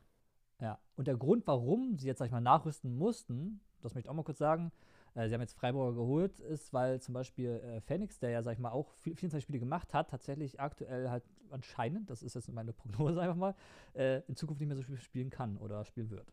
[0.60, 4.10] Ja, und der Grund, warum sie jetzt, sag ich mal, nachrüsten mussten, das möchte ich
[4.10, 4.70] auch mal kurz sagen,
[5.14, 8.52] äh, sie haben jetzt Freiburger geholt, ist, weil zum Beispiel äh, Phoenix, der ja, sag
[8.52, 12.72] ich mal, auch 24 Spiele gemacht hat, tatsächlich aktuell halt anscheinend, das ist jetzt meine
[12.72, 13.54] Prognose einfach mal,
[13.94, 16.32] äh, in Zukunft nicht mehr so viel spielen kann oder spielen wird.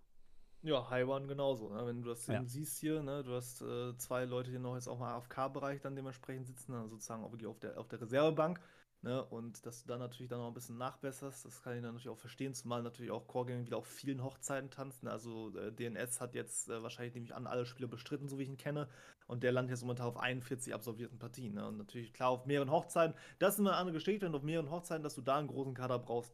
[0.62, 1.70] Ja, Haiwan genauso.
[1.70, 1.86] Ne?
[1.86, 2.44] Wenn du das ja.
[2.44, 3.24] siehst hier, ne?
[3.24, 6.90] du hast äh, zwei Leute hier noch jetzt auch mal AFK-Bereich dann dementsprechend sitzen, dann
[6.90, 8.60] sozusagen auch auf der, auf der Reservebank.
[9.02, 9.24] Ne?
[9.24, 12.10] Und dass du dann natürlich dann noch ein bisschen nachbesserst, das kann ich dann natürlich
[12.10, 15.04] auch verstehen, zumal natürlich auch Core Gaming wieder auf vielen Hochzeiten tanzt.
[15.04, 15.12] Ne?
[15.12, 18.50] Also äh, DNS hat jetzt äh, wahrscheinlich nämlich an alle Spiele bestritten, so wie ich
[18.50, 18.90] ihn kenne.
[19.28, 21.54] Und der landet jetzt momentan auf 41 absolvierten Partien.
[21.54, 21.66] Ne?
[21.66, 23.16] Und natürlich klar auf mehreren Hochzeiten.
[23.38, 25.48] Das ist immer eine andere Geschichte, wenn du auf mehreren Hochzeiten, dass du da einen
[25.48, 26.34] großen Kader brauchst,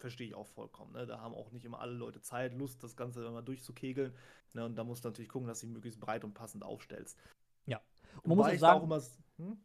[0.00, 0.92] verstehe ich auch vollkommen.
[0.92, 1.06] Ne?
[1.06, 4.14] Da haben auch nicht immer alle Leute Zeit, Lust, das Ganze immer durchzukegeln.
[4.54, 4.64] Ne?
[4.64, 7.18] Und da musst du natürlich gucken, dass du ihn möglichst breit und passend aufstellst.
[7.66, 7.80] Ja.
[8.22, 9.02] Und man Wobei muss auch sagen, auch immer,
[9.36, 9.58] hm?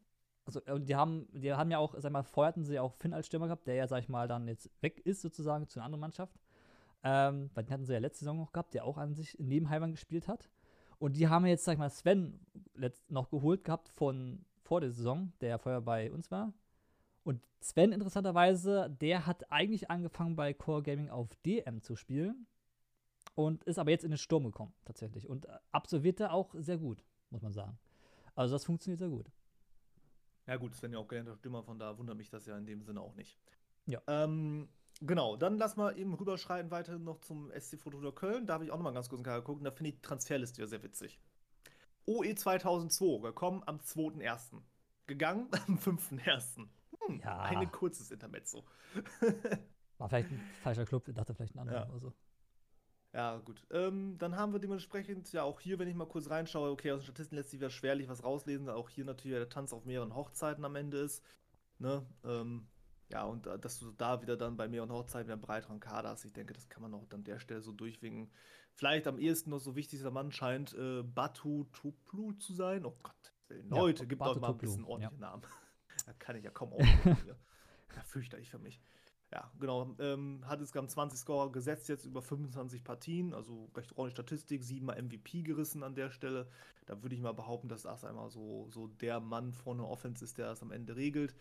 [0.46, 3.28] also die haben, die haben ja auch, sag mal, vorher hatten sie auch Finn als
[3.28, 6.02] Stürmer gehabt, der ja, sag ich mal, dann jetzt weg ist sozusagen zu einer anderen
[6.02, 6.40] Mannschaft.
[7.04, 9.70] Ähm, weil den hatten sie ja letzte Saison noch gehabt, der auch an sich neben
[9.70, 10.50] Heimann gespielt hat.
[10.98, 12.40] Und die haben jetzt, sag ich mal, Sven
[13.10, 16.54] noch geholt gehabt von vor der Saison, der ja vorher bei uns war.
[17.26, 22.48] Und Sven, interessanterweise, der hat eigentlich angefangen bei Core Gaming auf DM zu spielen
[23.34, 25.28] und ist aber jetzt in den Sturm gekommen, tatsächlich.
[25.28, 27.78] Und absolviert er auch sehr gut, muss man sagen.
[28.36, 29.32] Also das funktioniert sehr gut.
[30.46, 32.84] Ja, gut, Sven ja auch gelernter Stürmer, von da wundert mich das ja in dem
[32.84, 33.40] Sinne auch nicht.
[33.88, 34.00] Ja.
[34.06, 34.70] Ähm,
[35.02, 38.46] genau, dann lass mal eben rüberschreiten weiter noch zum SC Fortuna Köln.
[38.46, 40.62] Da habe ich auch noch mal ganz kurz geguckt und da finde ich die Transferliste
[40.62, 41.20] ja sehr witzig.
[42.06, 44.62] OE 2002, gekommen am 2.1.
[45.08, 46.68] Gegangen am 5.1.
[47.08, 47.40] Hm, Ja.
[47.40, 48.64] Ein kurzes Intermezzo.
[49.98, 51.90] War vielleicht ein falscher Club, dachte vielleicht ein anderer Ja.
[51.90, 52.14] oder so.
[53.14, 53.66] Ja, gut.
[53.72, 57.00] Ähm, dann haben wir dementsprechend, ja, auch hier, wenn ich mal kurz reinschaue, okay, aus
[57.00, 60.14] den Statisten lässt sich wieder schwerlich was rauslesen, auch hier natürlich der Tanz auf mehreren
[60.16, 61.24] Hochzeiten am Ende ist.
[61.80, 62.06] Ne?
[62.26, 62.68] Ähm,
[63.10, 66.26] ja, und äh, dass du da wieder dann bei mehreren Hochzeiten einen breiteren Kader hast,
[66.26, 68.30] ich denke, das kann man auch an der Stelle so durchwinken.
[68.74, 72.84] Vielleicht am ehesten noch so wichtigster Mann scheint äh, Batu Toplu zu sein.
[72.86, 74.90] Oh Gott, Ja, Leute, gibt Batu doch mal ein bisschen ja.
[74.90, 75.44] ordentliche Namen.
[76.06, 77.38] Da kann ich ja kaum hier.
[77.96, 78.80] ja, fürchterlich für mich.
[79.34, 79.96] Ja, genau.
[80.00, 85.02] Ähm, hat insgesamt 20 Scorer gesetzt, jetzt über 25 Partien, also recht ordentliche Statistik, siebenmal
[85.02, 86.48] MVP gerissen an der Stelle.
[86.86, 90.38] Da würde ich mal behaupten, dass das einmal so, so der Mann vorne Offense ist,
[90.38, 91.36] der das am Ende regelt.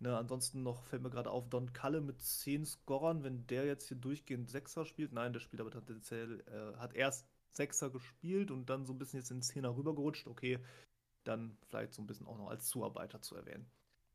[0.00, 3.88] Ne, ansonsten noch fällt mir gerade auf, Don Kalle mit 10 Scorern, wenn der jetzt
[3.88, 5.12] hier durchgehend Sechser spielt.
[5.12, 9.20] Nein, der spielt aber tendenziell, äh, hat erst Sechser gespielt und dann so ein bisschen
[9.20, 10.26] jetzt in Zehner rübergerutscht.
[10.26, 10.58] Okay,
[11.24, 13.66] dann vielleicht so ein bisschen auch noch als Zuarbeiter zu erwähnen.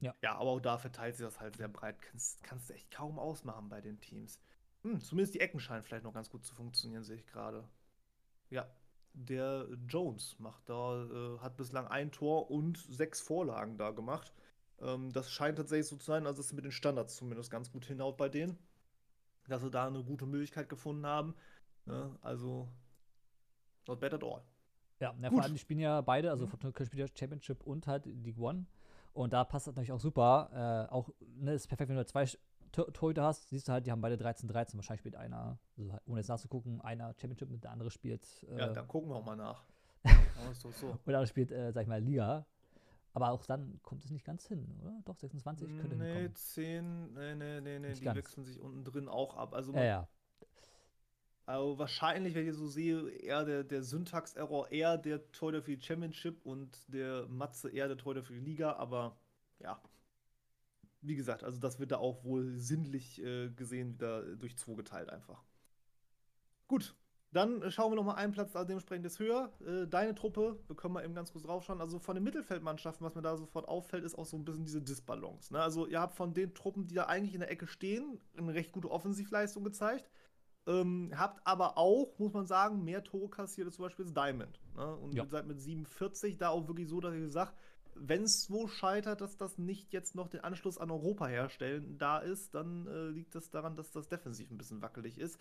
[0.02, 0.16] Ja.
[0.22, 2.02] Ja, aber auch da verteilt sich das halt sehr breit.
[2.02, 4.39] Kannst, kannst du echt kaum ausmachen bei den Teams.
[4.84, 7.68] Hm, zumindest die Ecken scheinen vielleicht noch ganz gut zu funktionieren, sehe ich gerade.
[8.50, 8.68] Ja,
[9.14, 14.34] der Jones macht da, äh, hat bislang ein Tor und sechs Vorlagen da gemacht.
[14.80, 17.72] Ähm, das scheint tatsächlich so zu sein, also dass es mit den Standards zumindest ganz
[17.72, 18.58] gut hinhaut bei denen.
[19.47, 21.36] Dass sie da eine gute Möglichkeit gefunden haben.
[21.86, 22.18] Ne?
[22.22, 22.70] Also,
[23.88, 24.41] not bad at all.
[25.00, 25.32] Ja, Gut.
[25.34, 26.50] vor allem, die spielen ja beide, also Mhm.
[26.50, 28.66] Fortuna spielt ja Championship und halt League One.
[29.14, 30.88] Und da passt das natürlich auch super.
[30.89, 32.26] Äh, auch, ne, ist perfekt, wenn du zwei
[32.72, 34.76] Torhüter hast, siehst du halt, die haben beide 13-13.
[34.76, 38.60] Wahrscheinlich spielt einer, also halt, ohne jetzt nachzugucken, einer Championship mit der andere spielt, äh,
[38.60, 39.64] Ja, da gucken wir auch mal nach.
[40.64, 40.88] Doch so.
[40.88, 42.45] und der andere spielt, äh, sag ich mal, Liga.
[43.14, 45.01] Aber auch dann kommt es nicht ganz hin, oder?
[45.03, 46.36] Doch, 26 könnte Nee, hinkommen.
[46.36, 48.18] 10, nee, nee, nee, nee, die ganz.
[48.18, 49.53] wechseln sich unten drin auch ab.
[49.55, 50.07] Also, Ja, ja.
[51.50, 55.84] Also wahrscheinlich, wenn ich so sehe, eher der, der Syntax-Error, eher der Torhüter für die
[55.84, 59.18] Championship und der Matze eher der Torhüter für die Liga, aber
[59.58, 59.82] ja.
[61.02, 65.10] Wie gesagt, also das wird da auch wohl sinnlich äh, gesehen wieder durch zwei geteilt
[65.10, 65.41] einfach.
[66.68, 66.93] Gut,
[67.32, 69.52] dann äh, schauen wir nochmal einen Platz da dementsprechend ist höher.
[69.66, 71.82] Äh, deine Truppe, wir können mal eben ganz kurz draufschauen.
[71.82, 74.84] Also von den Mittelfeldmannschaften, was mir da sofort auffällt, ist auch so ein bisschen diese
[74.84, 75.52] Disbalance.
[75.52, 75.60] Ne?
[75.60, 78.72] Also ihr habt von den Truppen, die da eigentlich in der Ecke stehen, eine recht
[78.72, 80.12] gute Offensivleistung gezeigt.
[80.70, 84.59] Ähm, habt aber auch, muss man sagen, mehr Tore kassiert als zum Beispiel das Diamond.
[84.76, 84.95] Ne?
[84.97, 85.24] Und Ja.
[85.24, 87.55] ihr seid mit 47 da auch wirklich so, dass ihr sagt,
[87.95, 92.20] wenn es wo scheitert, dass das nicht jetzt noch den Anschluss an Europa herstellen da
[92.20, 95.39] ist, dann äh, liegt das daran, dass das defensiv ein bisschen wackelig ist.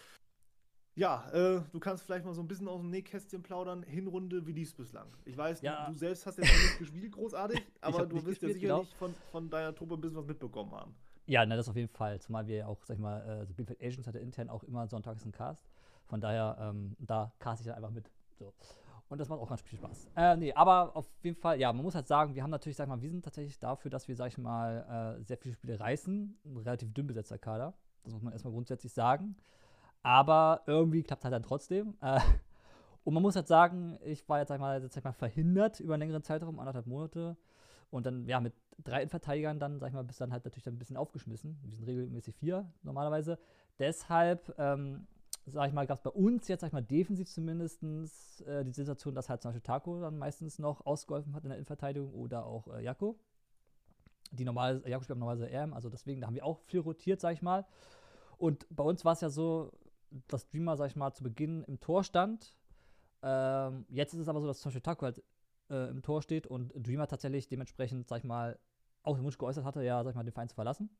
[0.94, 3.82] Ja, äh, du kannst vielleicht mal so ein bisschen aus dem Nähkästchen plaudern.
[3.84, 5.06] Hinrunde, wie lief's bislang?
[5.26, 5.86] Ich weiß, Ja.
[5.86, 8.78] du, du selbst hast jetzt noch nicht gespielt, großartig, aber du wirst ja gespielt, genau.
[8.82, 10.94] sicherlich von, von deiner Truppe ein bisschen was mitbekommen haben.
[11.28, 12.18] Ja, ne, das auf jeden Fall.
[12.20, 14.88] Zumal wir ja auch, sag ich mal, äh, so Bielefeld Agents hatte intern auch immer
[14.88, 15.68] sonntags einen Cast.
[16.06, 18.10] Von daher, ähm, da cast ich dann einfach mit.
[18.38, 18.54] So.
[19.10, 20.08] Und das macht auch ganz viel Spaß.
[20.16, 22.84] Äh, nee, aber auf jeden Fall, ja, man muss halt sagen, wir haben natürlich, sag
[22.84, 25.78] ich mal, wir sind tatsächlich dafür, dass wir, sag ich mal, äh, sehr viele Spiele
[25.78, 26.38] reißen.
[26.46, 27.74] Ein relativ dünn besetzter Kader.
[28.04, 29.36] Das muss man erstmal grundsätzlich sagen.
[30.02, 31.94] Aber irgendwie klappt halt dann trotzdem.
[32.00, 32.20] Äh,
[33.04, 35.78] und man muss halt sagen, ich war jetzt, sag ich mal, sag ich mal, verhindert
[35.80, 37.36] über einen längeren Zeitraum, anderthalb Monate.
[37.90, 38.54] Und dann, ja, mit
[38.84, 41.58] drei Innenverteidigern dann, sag ich mal, bist dann halt natürlich dann ein bisschen aufgeschmissen.
[41.62, 43.38] Wir sind regelmäßig vier normalerweise.
[43.78, 45.06] Deshalb, ähm,
[45.46, 47.82] sag ich mal, gab es bei uns jetzt, sag ich mal, defensiv zumindest
[48.46, 51.58] äh, die Situation, dass halt zum Beispiel Taco dann meistens noch ausgeholfen hat in der
[51.58, 53.18] Innenverteidigung oder auch äh, Jako.
[54.32, 57.32] Die normale, Jako spielt normalerweise RM, also deswegen, da haben wir auch viel rotiert, sag
[57.32, 57.66] ich mal.
[58.36, 59.72] Und bei uns war es ja so,
[60.28, 62.54] dass Dreamer, sag ich mal, zu Beginn im Tor stand.
[63.22, 65.22] Ähm, jetzt ist es aber so, dass zum Beispiel Taco halt
[65.70, 68.58] äh, im Tor steht und Dreamer tatsächlich dementsprechend, sag ich mal,
[69.02, 70.90] auch den Wunsch geäußert hatte, ja, sag ich mal, den Verein zu verlassen.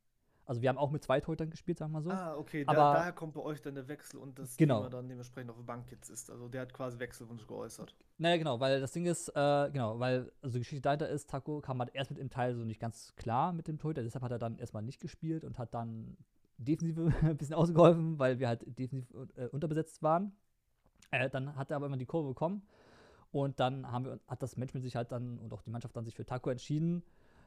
[0.47, 2.11] Also wir haben auch mit zwei Torhütern gespielt, sag mal so.
[2.11, 4.79] Ah, okay, da, Aber- daher kommt bei euch dann der Wechsel und das Genau.
[4.79, 6.31] Thema dann dementsprechend auf der Bank jetzt ist.
[6.31, 7.95] Also der hat quasi Wechselwunsch geäußert.
[8.17, 11.61] Naja, genau, weil das Ding ist, äh, genau, weil, also die Geschichte dahinter ist, Taco
[11.61, 14.31] kam halt erst mit dem Teil so nicht ganz klar mit dem Torhüter, deshalb hat
[14.33, 16.17] er dann erstmal nicht gespielt und hat dann
[16.57, 20.33] defensiv ein bisschen ausgeholfen, weil wir halt defensiv äh, unterbesetzt waren.
[21.11, 22.63] Äh, dann hat er aber immer die Kurve bekommen
[23.33, 26.07] und dann haben wir, hat das Management sich halt dann und auch die Mannschaft dann
[26.07, 27.03] sich für Taco entschieden,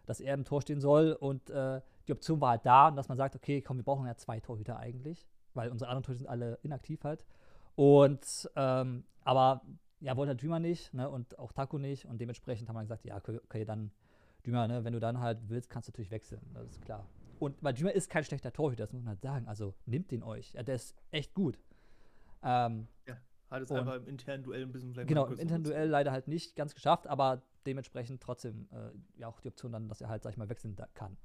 [0.06, 3.18] dass er im Tor stehen soll und äh, die Option war halt da, dass man
[3.18, 6.60] sagt, okay, komm, wir brauchen ja zwei Torhüter eigentlich, weil unsere anderen Torhüter sind alle
[6.64, 7.26] inaktiv halt.
[7.76, 9.62] Und, ähm, aber
[10.00, 12.06] ja, wollte halt Dreamer nicht, ne, und auch Taco nicht.
[12.06, 13.92] Und dementsprechend haben wir gesagt, ja, okay, dann,
[14.44, 16.42] Dreamer, ne, wenn du dann halt willst, kannst du natürlich wechseln.
[16.54, 17.08] Das ist klar.
[17.40, 19.48] Und weil Dreamer ist kein schlechter Torhüter, das muss man halt sagen.
[19.48, 20.54] Also nimmt den euch.
[20.54, 21.58] Ja, der ist echt gut.
[22.44, 22.88] Ähm,
[23.50, 25.64] Hat es einfach im internen Duell ein bisschen vielleicht genau, im internen.
[25.64, 29.88] Duell leider halt nicht ganz geschafft, aber dementsprechend trotzdem äh, ja auch die Option dann,
[29.88, 31.18] dass er halt, sag ich mal, wechseln kann.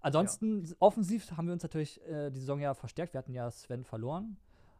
[0.00, 0.74] Ansonsten, ja.
[0.80, 3.14] offensiv haben wir uns natürlich äh, die Saison ja verstärkt.
[3.14, 4.36] Wir hatten ja Sven verloren,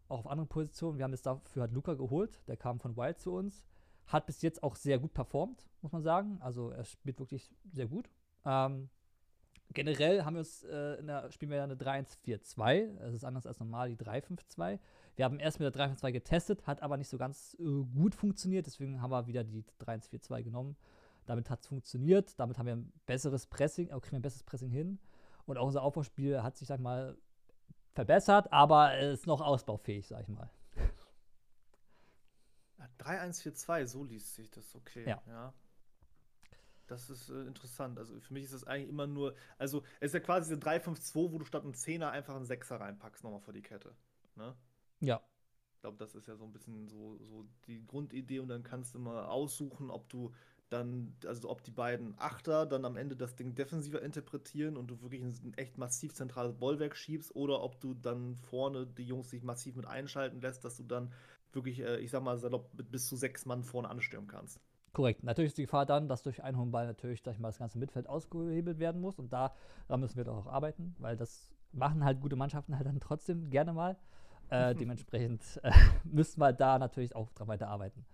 [0.09, 0.99] auch auf anderen Positionen.
[0.99, 3.64] Wir haben jetzt dafür halt Luca geholt, der kam von Wild zu uns.
[4.07, 6.39] Hat bis jetzt auch sehr gut performt, muss man sagen.
[6.43, 8.11] Also er spielt wirklich sehr gut.
[8.45, 8.91] Ähm,
[9.73, 12.99] generell haben wir uns, äh, in der, spielen wir ja eine 3-1-4-2.
[12.99, 14.79] Das ist anders als normal die 3-5-2.
[15.17, 18.67] Wir haben erst mit der 3-5-2 getestet, hat aber nicht so ganz äh, gut funktioniert.
[18.67, 20.77] Deswegen haben wir wieder die 3-1-4-2 genommen.
[21.27, 22.39] Damit hat es funktioniert.
[22.39, 24.99] Damit haben wir ein besseres Pressing, auch kriegen wir ein besseres Pressing hin.
[25.47, 27.17] Und auch unser Aufbauspiel hat sich, sag mal,
[27.93, 30.51] verbessert, aber ist noch ausbaufähig, sag ich mal.
[32.99, 35.09] 3-1-4-2, so liest sich das, okay.
[35.09, 35.23] Ja.
[35.27, 35.55] ja.
[36.87, 37.99] Das ist äh, interessant.
[37.99, 41.32] Also für mich ist das eigentlich immer nur, also es ist ja quasi diese 3-5-2,
[41.32, 43.95] wo du statt einem Zehner einfach einen Sechser reinpackst, nochmal vor die Kette.
[44.37, 44.55] Ne?
[45.01, 45.22] Ja.
[45.74, 48.95] Ich glaube, das ist ja so ein bisschen so, so die Grundidee und dann kannst
[48.95, 50.32] du mal aussuchen, ob du
[50.70, 55.01] dann, also ob die beiden Achter dann am Ende das Ding defensiver interpretieren und du
[55.03, 59.43] wirklich ein echt massiv zentrales Bollwerk schiebst oder ob du dann vorne die Jungs sich
[59.43, 61.12] massiv mit einschalten lässt, dass du dann
[61.53, 64.61] wirklich, äh, ich sag mal, salopp mit bis zu sechs Mann vorne anstürmen kannst.
[64.95, 65.24] Korrekt.
[65.24, 67.59] Natürlich ist die Gefahr dann, dass durch einen hohen Ball natürlich, sag ich mal, das
[67.59, 69.53] ganze Mittelfeld ausgehebelt werden muss und da,
[69.88, 73.51] da müssen wir doch auch arbeiten, weil das machen halt gute Mannschaften halt dann trotzdem
[73.51, 73.97] gerne mal.
[74.51, 75.72] Äh, dementsprechend äh,
[76.05, 78.07] müssen wir da natürlich auch dran weiterarbeiten.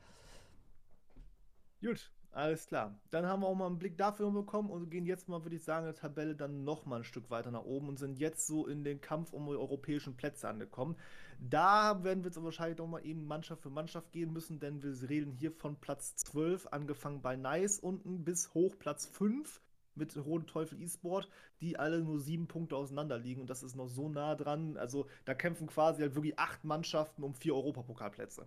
[1.83, 2.99] Gut, alles klar.
[3.11, 5.65] Dann haben wir auch mal einen Blick dafür bekommen und gehen jetzt mal, würde ich
[5.65, 8.47] sagen, in der Tabelle dann noch mal ein Stück weiter nach oben und sind jetzt
[8.47, 10.97] so in den Kampf um die europäischen Plätze angekommen.
[11.41, 15.09] Da werden wir jetzt wahrscheinlich noch mal eben Mannschaft für Mannschaft gehen müssen, denn wir
[15.09, 19.61] reden hier von Platz 12, angefangen bei Nice unten bis hoch Platz 5
[19.95, 21.29] mit Roten Teufel E-Sport,
[21.61, 24.77] die alle nur sieben Punkte auseinander liegen und das ist noch so nah dran.
[24.77, 28.47] Also da kämpfen quasi halt wirklich acht Mannschaften um vier Europapokalplätze.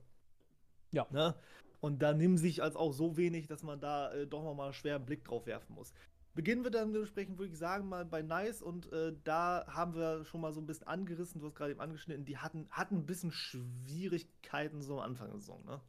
[0.93, 1.07] Ja.
[1.11, 1.35] Ne?
[1.81, 4.65] Und da nimmt sich als auch so wenig, dass man da äh, doch noch mal
[4.65, 5.93] einen schweren Blick drauf werfen muss.
[6.35, 10.25] Beginnen wir dann dementsprechend, würde ich sagen, mal bei Nice und äh, da haben wir
[10.25, 13.05] schon mal so ein bisschen angerissen, du hast gerade eben angeschnitten, die hatten, hatten ein
[13.05, 15.79] bisschen Schwierigkeiten so am Anfang der Saison, ne?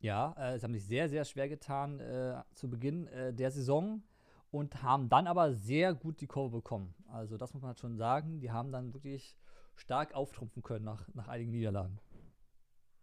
[0.00, 4.02] Ja, äh, sie haben sich sehr, sehr schwer getan äh, zu Beginn äh, der Saison
[4.50, 6.94] und haben dann aber sehr gut die Kurve bekommen.
[7.08, 9.36] Also das muss man halt schon sagen, die haben dann wirklich
[9.76, 11.98] stark auftrumpfen können nach, nach einigen Niederlagen.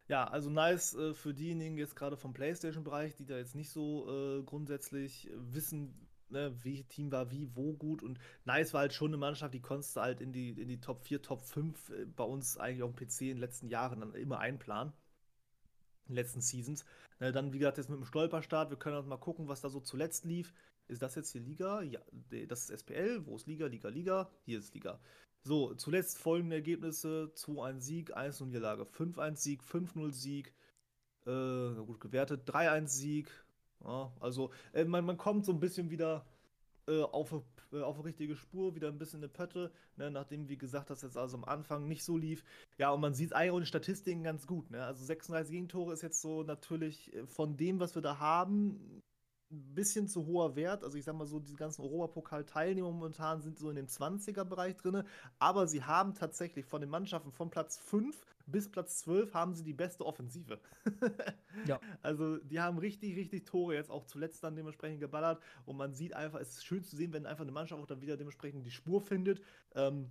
[0.09, 4.39] Ja, also nice äh, für diejenigen jetzt gerade vom PlayStation-Bereich, die da jetzt nicht so
[4.39, 8.03] äh, grundsätzlich wissen, ne, welches Team war wie, wo gut.
[8.03, 10.81] Und nice war halt schon eine Mannschaft, die konntest du halt in die, in die
[10.81, 14.01] Top 4, Top 5 äh, bei uns eigentlich auf dem PC in den letzten Jahren
[14.01, 14.91] dann immer einplanen.
[16.07, 16.85] In den letzten Seasons.
[17.19, 19.69] Ne, dann, wie gesagt, jetzt mit dem Stolperstart, wir können auch mal gucken, was da
[19.69, 20.53] so zuletzt lief.
[20.89, 21.81] Ist das jetzt hier Liga?
[21.81, 22.01] Ja,
[22.47, 23.25] das ist SPL.
[23.25, 23.67] Wo ist Liga?
[23.67, 24.29] Liga, Liga.
[24.45, 24.99] Hier ist Liga.
[25.43, 30.53] So, zuletzt folgende Ergebnisse: 2-1 Sieg, 1-0 Niederlage, 5-1 Sieg, 5-0 Sieg,
[31.25, 33.29] äh, gut gewertet, 3-1 Sieg.
[33.83, 36.25] Ja, also, äh, man, man kommt so ein bisschen wieder
[36.87, 37.33] äh, auf,
[37.71, 41.01] äh, auf eine richtige Spur, wieder ein bisschen eine Pötte, ne, nachdem, wie gesagt, das
[41.01, 42.43] jetzt also am Anfang nicht so lief.
[42.77, 44.69] Ja, und man sieht es eigentlich auch in Statistiken ganz gut.
[44.71, 44.83] Ne?
[44.83, 49.01] Also 36 Gegentore ist jetzt so natürlich äh, von dem, was wir da haben,
[49.53, 50.83] ein bisschen zu hoher Wert.
[50.83, 55.03] Also ich sag mal so, die ganzen Europapokal-Teilnehmer momentan sind so in dem 20er-Bereich drin.
[55.39, 59.63] Aber sie haben tatsächlich von den Mannschaften von Platz 5 bis Platz 12 haben sie
[59.63, 60.59] die beste Offensive.
[61.65, 61.79] ja.
[62.01, 65.41] Also die haben richtig, richtig Tore jetzt auch zuletzt dann dementsprechend geballert.
[65.65, 68.01] Und man sieht einfach, es ist schön zu sehen, wenn einfach eine Mannschaft auch dann
[68.01, 69.41] wieder dementsprechend die Spur findet.
[69.75, 70.09] Ähm,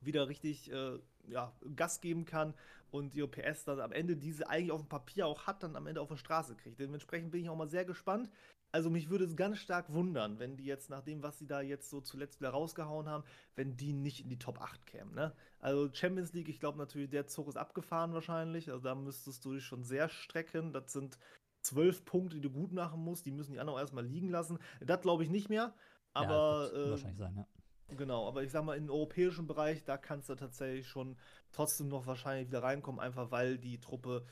[0.00, 0.98] wieder richtig äh,
[1.28, 2.54] ja, Gas geben kann
[2.94, 5.88] und die OPS dann am Ende diese eigentlich auf dem Papier auch hat, dann am
[5.88, 6.78] Ende auf der Straße kriegt.
[6.78, 8.30] Dementsprechend bin ich auch mal sehr gespannt.
[8.70, 11.60] Also mich würde es ganz stark wundern, wenn die jetzt nach dem, was sie da
[11.60, 13.24] jetzt so zuletzt wieder rausgehauen haben,
[13.56, 15.12] wenn die nicht in die Top 8 kämen.
[15.12, 15.32] Ne?
[15.58, 18.70] Also Champions League, ich glaube natürlich, der Zug ist abgefahren wahrscheinlich.
[18.70, 20.72] Also da müsstest du dich schon sehr strecken.
[20.72, 21.18] Das sind
[21.62, 23.26] zwölf Punkte, die du gut machen musst.
[23.26, 24.60] Die müssen die anderen auch erstmal liegen lassen.
[24.80, 25.74] Das glaube ich nicht mehr.
[26.12, 27.46] Aber ja, äh, wahrscheinlich sein, ja.
[27.88, 31.16] Genau, aber ich sag mal, im europäischen Bereich, da kannst du tatsächlich schon
[31.52, 34.24] trotzdem noch wahrscheinlich wieder reinkommen, einfach weil die Truppe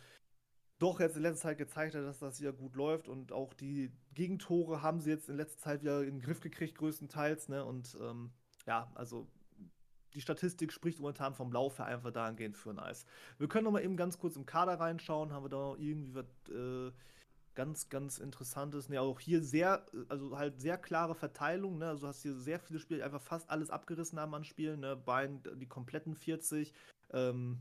[0.78, 3.92] doch jetzt in letzter Zeit gezeigt hat, dass das wieder gut läuft und auch die
[4.14, 7.64] Gegentore haben sie jetzt in letzter Zeit wieder in den Griff gekriegt, größtenteils, ne?
[7.64, 8.32] Und ähm,
[8.66, 9.28] ja, also
[10.14, 13.06] die Statistik spricht momentan vom Laufe einfach dahingehend für Nice.
[13.38, 16.26] Wir können noch mal eben ganz kurz im Kader reinschauen, haben wir da irgendwie was
[16.50, 16.92] äh,
[17.54, 18.88] ganz, ganz interessantes.
[18.88, 21.78] Ne, auch hier sehr, also halt sehr klare Verteilung.
[21.78, 21.88] Ne?
[21.88, 24.80] Also hast hier sehr viele Spiele, die einfach fast alles abgerissen haben an Spielen.
[24.80, 24.96] Ne?
[24.96, 26.72] Bein die kompletten 40,
[27.12, 27.60] ähm,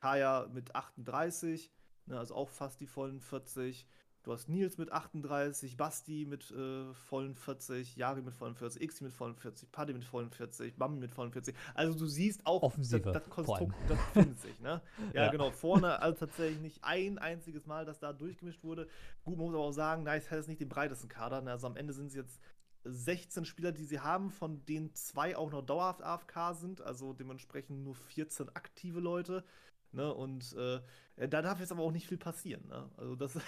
[0.00, 1.70] Kaya mit 38,
[2.06, 2.18] ne?
[2.18, 3.86] also auch fast die vollen 40.
[4.22, 9.02] Du hast Nils mit 38, Basti mit äh, vollen 40, Jari mit vollen 40, Xi
[9.02, 11.56] mit vollen 40, Paddy mit vollen 40, Bambi mit vollen 40.
[11.74, 14.80] Also du siehst auch, Offensive, das, das Konstrukt, das findet sich, ne?
[15.12, 15.30] Ja, Ja.
[15.30, 15.50] genau.
[15.50, 18.86] Vorne also tatsächlich nicht ein einziges Mal, dass da durchgemischt wurde.
[19.24, 21.40] Gut, man muss aber auch sagen, Nice hat jetzt nicht den breitesten Kader.
[21.40, 21.50] ne?
[21.50, 22.38] Also am Ende sind es jetzt
[22.84, 27.82] 16 Spieler, die sie haben, von denen zwei auch noch dauerhaft AFK sind, also dementsprechend
[27.82, 29.44] nur 14 aktive Leute.
[29.92, 30.12] Ne?
[30.12, 30.80] Und äh,
[31.16, 32.66] da darf jetzt aber auch nicht viel passieren.
[32.68, 32.90] Ne?
[32.96, 33.38] Also das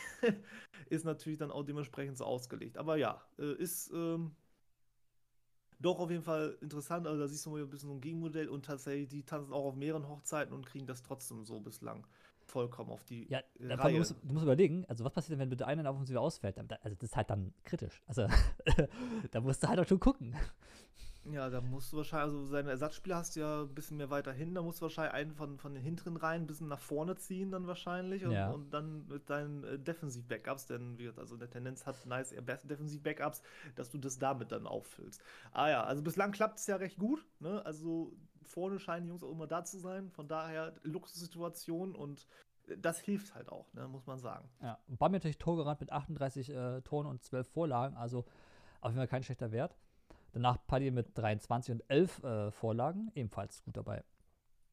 [0.91, 2.79] ist natürlich dann auch dementsprechend so ausgelegt.
[2.79, 4.35] Aber ja, äh, ist ähm,
[5.81, 7.07] doch auf jeden Fall interessant.
[7.07, 9.65] Also da siehst du mal ein bisschen so ein Gegenmodell und tatsächlich, die tanzen auch
[9.65, 12.07] auf mehreren Hochzeiten und kriegen das trotzdem so bislang
[12.47, 13.93] vollkommen auf die Ja, äh, da, Reihe.
[13.93, 16.59] du, musst, du musst überlegen, also was passiert denn, wenn bitte einer Offensive ausfällt?
[16.59, 18.03] Also das ist halt dann kritisch.
[18.07, 18.27] Also
[19.31, 20.37] da musst du halt auch schon gucken.
[21.33, 24.33] Ja, da musst du wahrscheinlich, also seine Ersatzspieler hast du ja ein bisschen mehr weiter
[24.33, 27.17] hin, da musst du wahrscheinlich einen von, von den hinteren Reihen ein bisschen nach vorne
[27.17, 28.51] ziehen dann wahrscheinlich und, Ja.
[28.51, 32.33] und dann mit deinen äh, Defensiv-Backups, denn wie gesagt, also in der Tendenz hat Nice
[32.33, 33.43] eher Defensiv-Backups,
[33.75, 35.23] dass du das damit dann auffüllst.
[35.53, 37.65] Ah ja, also bislang klappt es ja recht gut, ne?
[37.65, 38.13] Also
[38.43, 42.27] vorne scheinen die Jungs auch immer da zu sein, von daher Luxussituation und
[42.69, 44.49] äh, das hilft halt auch, ne, muss man sagen.
[44.61, 48.27] Ja, Bambi natürlich Torgerannt mit 38 äh, Toren und 12 Vorlagen, also
[48.81, 49.75] auf jeden Fall kein schlechter Wert.
[50.35, 54.03] Danach Paddy mit 23 und 11 äh, Vorlagen, ebenfalls gut dabei.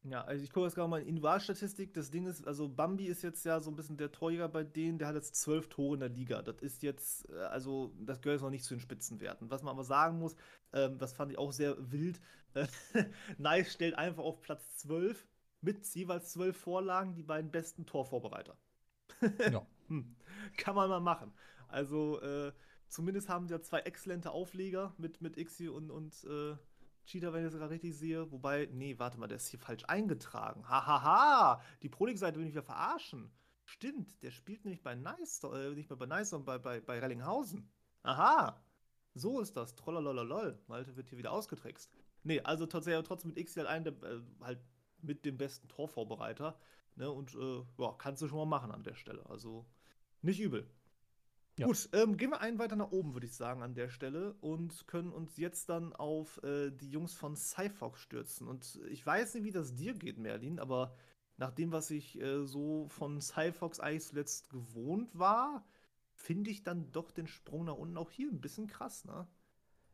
[0.02, 1.94] Ja, also ich gucke jetzt gerade mal in Individualstatistik.
[1.94, 4.98] Das Ding ist, also Bambi ist jetzt ja so ein bisschen der Torjäger bei denen,
[4.98, 6.42] der hat jetzt zwölf Tore in der Liga.
[6.42, 9.50] Das ist jetzt, äh, also das gehört jetzt noch nicht zu den Spitzenwerten.
[9.50, 10.34] Was man aber sagen muss,
[10.72, 12.20] ähm, das fand ich auch sehr wild.
[12.54, 12.66] Äh,
[13.38, 15.24] nice stellt einfach auf Platz 12
[15.60, 18.56] mit jeweils zwölf Vorlagen die beiden besten Torvorbereiter.
[19.52, 19.64] Ja.
[19.86, 20.16] Hm.
[20.56, 21.32] Kann man mal machen.
[21.68, 22.52] Also, äh,
[22.92, 26.56] zumindest haben sie ja zwei exzellente Aufleger mit, mit Ixi und, und äh,
[27.06, 28.30] Cheetah, wenn ich das gerade richtig sehe.
[28.30, 30.68] Wobei, nee, warte mal, der ist hier falsch eingetragen.
[30.68, 33.32] Hahaha, die Pro League-Seite will mich ja verarschen.
[33.64, 36.98] Stimmt, der spielt nämlich bei Nice, äh, nicht mehr bei Nice, sondern bei, bei, bei
[36.98, 37.68] Rellinghausen.
[38.02, 38.62] Aha,
[39.14, 39.74] so ist das.
[39.74, 40.58] Trollolololol.
[40.66, 41.90] Malte wird hier wieder ausgetrickst.
[42.24, 44.60] Nee, also tatsächlich trotzdem mit Ixi halt einen, der, äh, halt
[45.00, 46.58] mit dem besten Torvorbereiter.
[46.96, 49.24] Ne, und äh, ja, kannst du schon mal machen an der Stelle.
[49.30, 49.66] Also
[50.20, 50.68] nicht übel.
[51.58, 51.66] Ja.
[51.66, 54.86] Gut, ähm, gehen wir einen weiter nach oben, würde ich sagen, an der Stelle und
[54.86, 58.48] können uns jetzt dann auf äh, die Jungs von Cyfox stürzen.
[58.48, 60.94] Und ich weiß nicht, wie das dir geht, Merlin, aber
[61.36, 65.64] nach dem, was ich äh, so von Cyfox eigentlich zuletzt gewohnt war,
[66.14, 69.26] finde ich dann doch den Sprung nach unten auch hier ein bisschen krass, ne?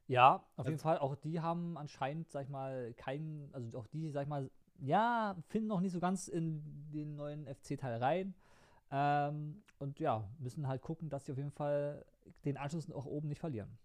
[0.07, 0.99] Ja, auf jeden Also- Fall.
[0.99, 4.49] Auch die haben anscheinend, sag ich mal, keinen, also auch die, sag ich mal,
[4.81, 8.35] ja, finden noch nicht so ganz in den neuen FC-Teil rein.
[8.91, 12.05] Ähm, und ja, müssen halt gucken, dass sie auf jeden Fall
[12.45, 13.79] den Anschluss auch oben nicht verlieren.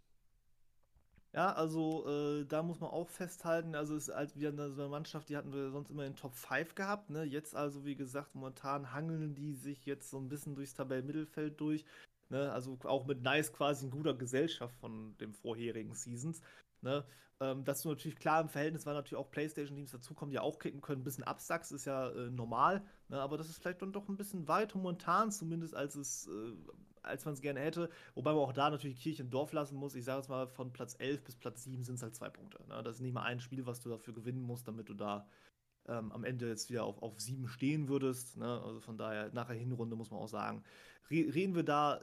[1.34, 4.90] Ja, also äh, da muss man auch festhalten, also es ist halt wieder so eine
[4.90, 7.24] Mannschaft, die hatten wir sonst immer in Top 5 gehabt, ne?
[7.24, 11.86] Jetzt also, wie gesagt, momentan hangeln die sich jetzt so ein bisschen durchs Tabellenmittelfeld durch,
[12.30, 12.52] ne?
[12.52, 16.40] Also auch mit Nice quasi in guter Gesellschaft von den vorherigen Seasons,
[16.84, 17.06] ne?
[17.40, 20.82] Ähm, dass du natürlich klar im Verhältnis, weil natürlich auch Playstation-Teams dazukommen, die auch kicken
[20.82, 23.20] können, ein bisschen absacks, ist ja äh, normal, ne?
[23.20, 26.54] Aber das ist vielleicht dann doch ein bisschen weiter momentan zumindest, als es äh,
[27.04, 27.90] als man es gerne hätte.
[28.16, 29.96] Wobei man auch da natürlich Kirche im Dorf lassen muss.
[29.96, 32.64] Ich sage jetzt mal, von Platz 11 bis Platz 7 sind es halt zwei Punkte.
[32.68, 32.82] Ne?
[32.84, 35.28] Das ist nicht mal ein Spiel, was du dafür gewinnen musst, damit du da
[35.88, 38.38] ähm, am Ende jetzt wieder auf, auf 7 stehen würdest.
[38.38, 38.62] Ne?
[38.62, 40.64] Also von daher, nach der Hinrunde muss man auch sagen,
[41.12, 42.00] re reden wir da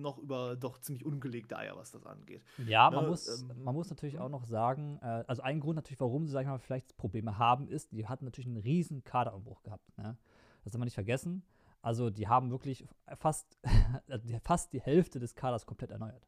[0.00, 2.42] noch über doch ziemlich ungelegte Eier, was das angeht.
[2.58, 4.22] Ja, man, Ne, muss, ähm, man muss natürlich hm?
[4.22, 7.38] auch noch sagen, äh, also ein Grund natürlich, warum sie, sag ich mal, vielleicht Probleme
[7.38, 9.96] haben, ist, die hatten natürlich einen riesen Kaderumbruch gehabt.
[9.98, 10.16] Ne?
[10.64, 11.42] Das soll man nicht vergessen.
[11.80, 12.86] Also die haben wirklich
[13.16, 13.58] fast,
[14.24, 16.26] die- fast die Hälfte des Kaders komplett erneuert.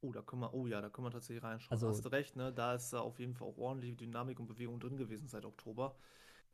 [0.00, 1.72] Oh, da können wir, oh ja, da können wir tatsächlich reinschauen.
[1.72, 2.52] Also- Hast du recht, ne?
[2.52, 5.96] Da ist auf jeden Fall auch ordentliche Dynamik und Bewegung drin gewesen seit Oktober.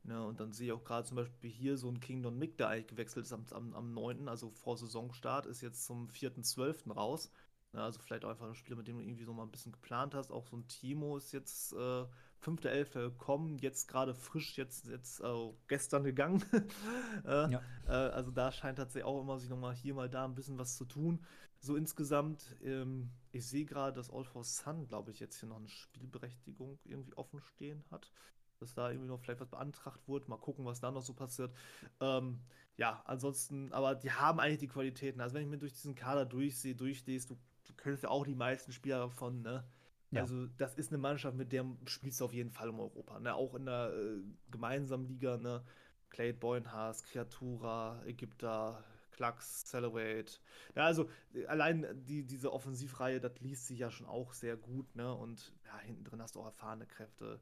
[0.05, 0.23] Ne?
[0.25, 2.89] Und dann sehe ich auch gerade zum Beispiel hier so ein Kingdom Mick, der eigentlich
[2.89, 6.93] gewechselt ist am, am, am 9., also vor Saisonstart, ist jetzt zum 4.12.
[6.93, 7.31] raus.
[7.73, 7.83] Ne?
[7.83, 10.15] Also vielleicht auch einfach ein Spieler, mit dem du irgendwie so mal ein bisschen geplant
[10.15, 10.31] hast.
[10.31, 12.05] Auch so ein Timo ist jetzt äh,
[12.43, 12.93] 5.11.
[13.01, 16.45] gekommen, jetzt gerade frisch, jetzt, jetzt äh, gestern gegangen.
[17.25, 17.63] äh, Ja.
[17.87, 20.77] äh, also da scheint tatsächlich auch immer sich nochmal hier mal da ein bisschen was
[20.77, 21.25] zu tun.
[21.61, 25.57] So insgesamt, ähm, ich sehe gerade, dass All for Sun, glaube ich, jetzt hier noch
[25.57, 28.13] eine Spielberechtigung irgendwie offen stehen hat.
[28.61, 30.29] Dass da irgendwie noch vielleicht was beantragt wurde.
[30.29, 31.53] Mal gucken, was da noch so passiert.
[32.01, 32.41] Ähm,
[32.77, 35.21] ja, ansonsten, aber die haben eigentlich die Qualitäten.
[35.21, 38.35] Also wenn ich mir durch diesen Kader durchsehe, durchlese, du, du kennst ja auch die
[38.35, 39.65] meisten Spieler davon, ne?
[40.11, 40.23] Ja.
[40.23, 43.19] Also das ist eine Mannschaft, mit der spielst du auf jeden Fall um Europa.
[43.19, 43.35] Ne?
[43.35, 45.65] Auch in der äh, gemeinsamen Liga, ne?
[46.11, 50.33] Clade Boynhaas, Kreatura, Ägypter, Klacks, Celebrate.
[50.77, 51.09] Ja, also
[51.49, 55.13] allein die, diese Offensivreihe, das liest sich ja schon auch sehr gut, ne?
[55.13, 57.41] Und ja, hinten drin hast du auch erfahrene Kräfte.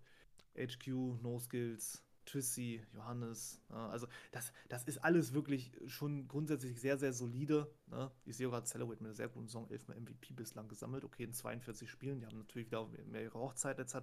[0.56, 0.86] HQ,
[1.22, 3.60] No Skills, Twissi, Johannes.
[3.70, 7.70] Ja, also das, das ist alles wirklich schon grundsätzlich sehr, sehr solide.
[7.86, 8.10] Ne?
[8.24, 11.04] Ich sehe gerade Celebrate mit einer sehr guten Saison, elfmal MVP bislang gesammelt.
[11.04, 13.96] Okay, in 42 Spielen, die haben natürlich wieder mehrere Hochzeit etc.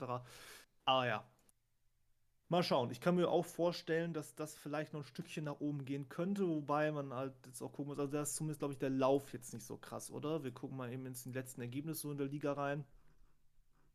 [0.86, 1.30] Aber ja,
[2.50, 2.92] mal schauen.
[2.92, 6.48] Ich kann mir auch vorstellen, dass das vielleicht noch ein Stückchen nach oben gehen könnte,
[6.48, 8.00] wobei man halt jetzt auch gucken muss.
[8.00, 10.44] Also da ist zumindest, glaube ich, der Lauf jetzt nicht so krass, oder?
[10.44, 12.84] Wir gucken mal eben ins letzten Ergebnis so in der Liga rein.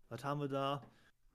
[0.09, 0.83] Was haben wir da?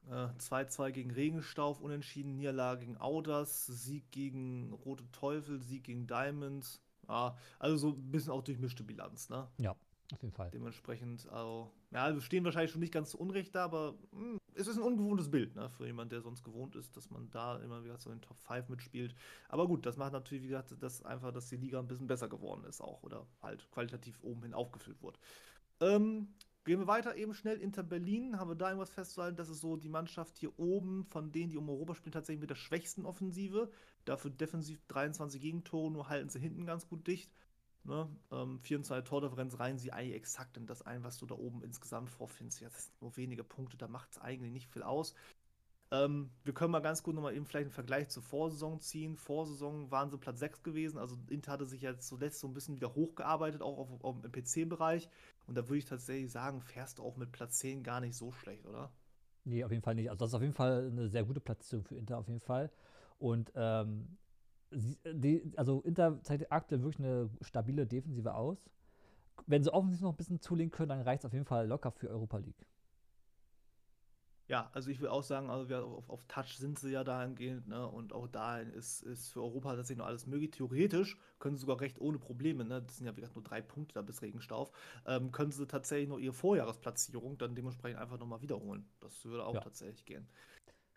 [0.08, 6.82] 2-2 äh, gegen Regenstauf, unentschieden, Niederlage gegen Audas, Sieg gegen Rote Teufel, Sieg gegen Diamonds.
[7.08, 9.47] Ja, also so ein bisschen auch durchmischte Bilanz, ne?
[9.58, 9.76] Ja,
[10.12, 10.50] auf jeden Fall.
[10.52, 14.39] Dementsprechend, also, ja, wir stehen wahrscheinlich schon nicht ganz zu Unrecht da, aber mh, hm,
[14.56, 15.70] es ist ein ungewohntes Bild, ne?
[15.70, 18.38] Für jemanden, der sonst gewohnt ist, dass man da immer wieder so in den Top
[18.39, 19.16] 5 mitspielt.
[19.47, 22.28] Aber gut, das macht natürlich, wie gesagt, das einfach, dass die Liga ein bisschen besser
[22.28, 25.20] geworden ist auch oder halt qualitativ oben hin aufgefüllt wurde.
[25.82, 26.28] Ähm,
[26.66, 27.62] Gehen wir weiter eben schnell.
[27.62, 29.38] Inter Berlin, haben wir da irgendwas festzuhalten?
[29.38, 32.49] Das ist so die Mannschaft hier oben, von denen, die um Europa spielen, tatsächlich mit
[32.49, 33.72] der schwächsten Offensive.
[34.05, 37.32] Dafür defensiv 23 Gegentore, nur halten sie hinten ganz gut dicht.
[37.84, 38.10] Ne?
[38.32, 42.10] Ähm, 24 Tordifferenz reihen sie eigentlich exakt in das ein, was du da oben insgesamt
[42.10, 42.60] vorfindest.
[42.60, 45.16] Ja, das sind nur wenige Punkte, da macht es eigentlich nicht viel aus.
[45.91, 49.17] Ähm, wir können mal ganz gut nochmal eben vielleicht einen Vergleich zur Vorsaison ziehen.
[49.17, 52.75] Vorsaison waren sie Platz 6 gewesen, also Inter hatte sich jetzt zuletzt so ein bisschen
[52.75, 55.09] wieder hochgearbeitet, auch auf, auf, im PC-Bereich.
[55.47, 58.31] Und da würde ich tatsächlich sagen, fährst du auch mit Platz 10 gar nicht so
[58.31, 58.91] schlecht, oder?
[59.45, 60.09] Nee, auf jeden Fall nicht.
[60.09, 62.69] Also das ist auf jeden Fall eine sehr gute Platzierung für Inter auf jeden Fall.
[63.17, 64.17] Und ähm,
[64.71, 68.69] die, also Inter zeigt aktuell wirklich eine stabile Defensive aus.
[69.47, 71.91] Wenn sie offensiv noch ein bisschen zulegen können, dann reicht es auf jeden Fall locker
[71.91, 72.67] für Europa League.
[74.50, 77.68] Ja, also ich will auch sagen, also wir, auf, auf Touch sind sie ja dahingehend,
[77.68, 77.88] ne?
[77.88, 80.50] Und auch da ist, ist für Europa tatsächlich noch alles möglich.
[80.50, 82.82] Theoretisch können sie sogar recht ohne Probleme, ne?
[82.82, 84.72] Das sind ja wie gesagt nur drei Punkte da bis Regenstauf,
[85.06, 88.89] ähm, können sie tatsächlich noch ihre Vorjahresplatzierung dann dementsprechend einfach nochmal wiederholen.
[89.02, 89.60] Das würde auch ja.
[89.60, 90.28] tatsächlich gehen.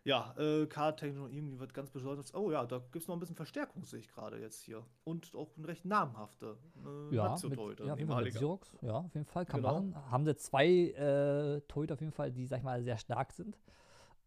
[0.05, 2.35] Ja, äh, Card-Technik irgendwie wird ganz besonders.
[2.35, 4.85] Oh ja, da gibt es noch ein bisschen Verstärkung, sehe ich gerade jetzt hier.
[5.05, 8.95] Und auch ein recht namhafte äh, ja, mit, ja, auf jeden Fall mit Xerox, ja,
[8.95, 9.47] auf jeden Fall.
[9.47, 9.75] Kann genau.
[9.75, 10.11] machen.
[10.11, 13.57] Haben sie zwei äh, Torhüter auf jeden Fall, die, sag ich mal, sehr stark sind.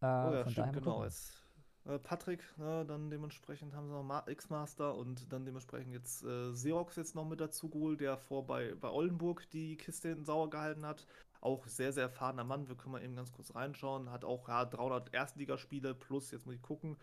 [0.00, 1.04] Äh, oh ja, stimmt, genau.
[1.04, 1.42] Jetzt,
[1.84, 6.96] äh, Patrick, ne, dann dementsprechend haben sie noch X-Master und dann dementsprechend jetzt äh, Xerox
[6.96, 10.86] jetzt noch mit dazu geholt, der vor bei, bei Oldenburg die Kiste hinten sauer gehalten
[10.86, 11.06] hat.
[11.46, 12.66] Auch sehr, sehr erfahrener Mann.
[12.66, 14.10] Wir können mal eben ganz kurz reinschauen.
[14.10, 16.96] Hat auch ja, 300 Erstligaspiele plus, jetzt muss ich gucken.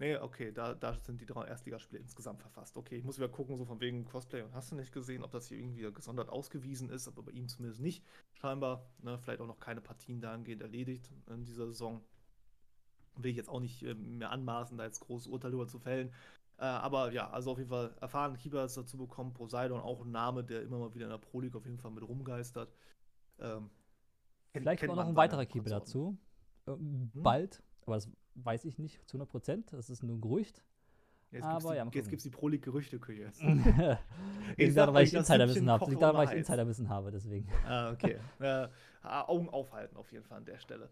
[0.00, 2.76] Nee, okay, da, da sind die drei Erstligaspiele insgesamt verfasst.
[2.76, 5.30] Okay, ich muss wieder gucken, so von wegen Cosplay und hast du nicht gesehen, ob
[5.30, 8.04] das hier irgendwie gesondert ausgewiesen ist, aber bei ihm zumindest nicht.
[8.34, 12.02] Scheinbar, ne, vielleicht auch noch keine Partien dahingehend erledigt in dieser Saison.
[13.14, 16.12] Will ich jetzt auch nicht äh, mehr anmaßen, da jetzt großes Urteil über zu fällen.
[16.58, 19.34] Äh, aber ja, also auf jeden Fall erfahren Keeper ist dazu bekommen.
[19.34, 21.90] Poseidon auch ein Name, der immer mal wieder in der Pro League auf jeden Fall
[21.90, 22.72] mit rumgeistert.
[23.38, 23.70] Ähm,
[24.52, 26.16] Vielleicht auch noch ein weiterer Keeper dazu.
[26.66, 27.22] Ähm, hm?
[27.22, 29.72] Bald, aber das weiß ich nicht zu 100 Prozent.
[29.72, 30.62] Das ist nur ein Gerücht.
[31.30, 33.32] Jetzt aber gibt es die, die Pro League Gerüchteküche.
[34.56, 35.92] ich sage, weil ich Insiderwissen habe.
[35.92, 37.48] Ich sage, weil ich Insiderwissen habe, deswegen.
[37.66, 38.18] Ah, okay.
[38.38, 38.68] äh,
[39.02, 40.88] Augen aufhalten auf jeden Fall an der Stelle.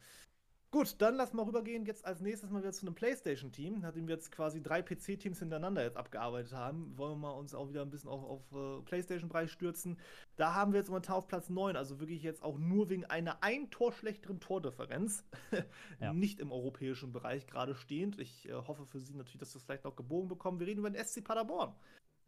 [0.75, 1.87] Gut, dann lass mal rübergehen.
[1.87, 3.79] Jetzt als nächstes mal wieder zu einem PlayStation-Team.
[3.79, 7.68] Nachdem wir jetzt quasi drei PC-Teams hintereinander jetzt abgearbeitet haben, wollen wir mal uns auch
[7.68, 10.01] wieder ein bisschen auf, auf uh, PlayStation-Bereich stürzen.
[10.35, 13.41] Da haben wir jetzt momentan auf Platz 9, also wirklich jetzt auch nur wegen einer
[13.41, 15.22] ein Tor schlechteren Tordifferenz.
[16.01, 16.12] ja.
[16.12, 18.18] Nicht im europäischen Bereich gerade stehend.
[18.18, 20.59] Ich äh, hoffe für Sie natürlich, dass wir es vielleicht noch gebogen bekommen.
[20.59, 21.72] Wir reden über den SC Paderborn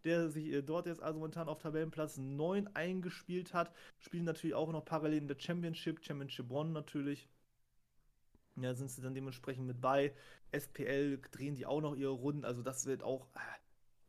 [0.05, 3.73] der sich äh, dort jetzt also momentan auf Tabellenplatz 9 eingespielt hat.
[3.99, 7.29] Spielen natürlich auch noch parallel in der Championship, Championship One natürlich.
[8.57, 10.15] Ja, sind sie dann dementsprechend mit bei.
[10.53, 12.45] SPL drehen die auch noch ihre Runden.
[12.45, 13.39] Also das wird auch, äh,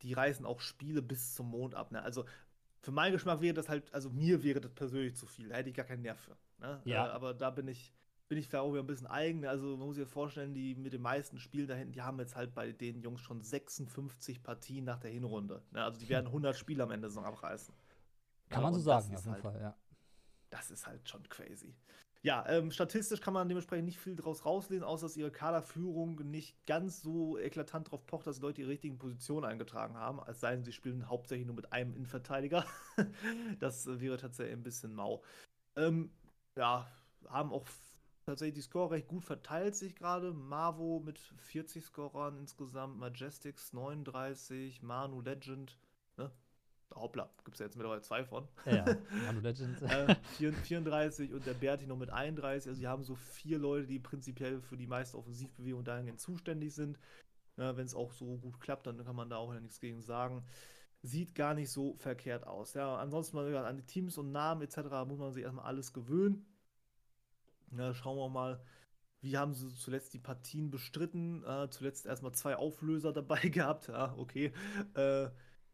[0.01, 1.91] die reißen auch Spiele bis zum Mond ab.
[1.91, 2.01] Ne?
[2.01, 2.25] Also
[2.81, 5.49] für meinen Geschmack wäre das halt, also mir wäre das persönlich zu viel.
[5.49, 6.37] Da hätte ich gar keinen Nerv für.
[6.59, 6.81] Ne?
[6.85, 7.07] Ja.
[7.07, 7.93] Äh, aber da bin ich,
[8.29, 9.45] bin ich vielleicht auch wieder ein bisschen eigen.
[9.45, 12.35] Also man muss sich vorstellen, die mit den meisten Spielen da hinten, die haben jetzt
[12.35, 15.61] halt bei den Jungs schon 56 Partien nach der Hinrunde.
[15.71, 15.83] Ne?
[15.83, 17.73] Also die werden 100 Spiele am Ende so abreißen.
[18.49, 19.75] Kann ja, man so sagen, auf jeden halt, Fall, ja.
[20.49, 21.75] Das ist halt schon crazy.
[22.27, 26.57] Ja, ähm, statistisch kann man dementsprechend nicht viel daraus rauslesen, außer dass ihre Kaderführung nicht
[26.65, 30.61] ganz so eklatant darauf pocht, dass die Leute die richtigen Positionen eingetragen haben, als seien
[30.65, 32.65] sie spielen hauptsächlich nur mit einem Innenverteidiger.
[33.61, 35.23] das wäre tatsächlich ein bisschen mau.
[35.77, 36.11] Ähm,
[36.57, 36.91] ja,
[37.29, 37.65] haben auch
[38.25, 40.33] tatsächlich die Score recht gut verteilt sich gerade.
[40.33, 45.77] Marvo mit 40 Scorern insgesamt, Majestics 39, Manu Legend?
[46.95, 48.47] Hoppla, gibt es ja jetzt mittlerweile zwei von.
[48.65, 48.85] Ja,
[49.25, 49.81] Manu Legends.
[49.81, 52.69] äh, 34 und der Berti noch mit 31.
[52.69, 56.97] Also, sie haben so vier Leute, die prinzipiell für die meiste Offensivbewegung dahingehend zuständig sind.
[57.57, 60.45] Ja, Wenn es auch so gut klappt, dann kann man da auch nichts gegen sagen.
[61.03, 62.73] Sieht gar nicht so verkehrt aus.
[62.73, 64.77] Ja, ansonsten mal an die Teams und Namen etc.
[65.07, 66.45] muss man sich erstmal alles gewöhnen.
[67.77, 68.61] Ja, schauen wir mal.
[69.21, 71.43] wie haben sie zuletzt die Partien bestritten?
[71.43, 73.87] Äh, zuletzt erstmal zwei Auflöser dabei gehabt.
[73.89, 74.53] Ja, okay.
[74.95, 75.29] Äh,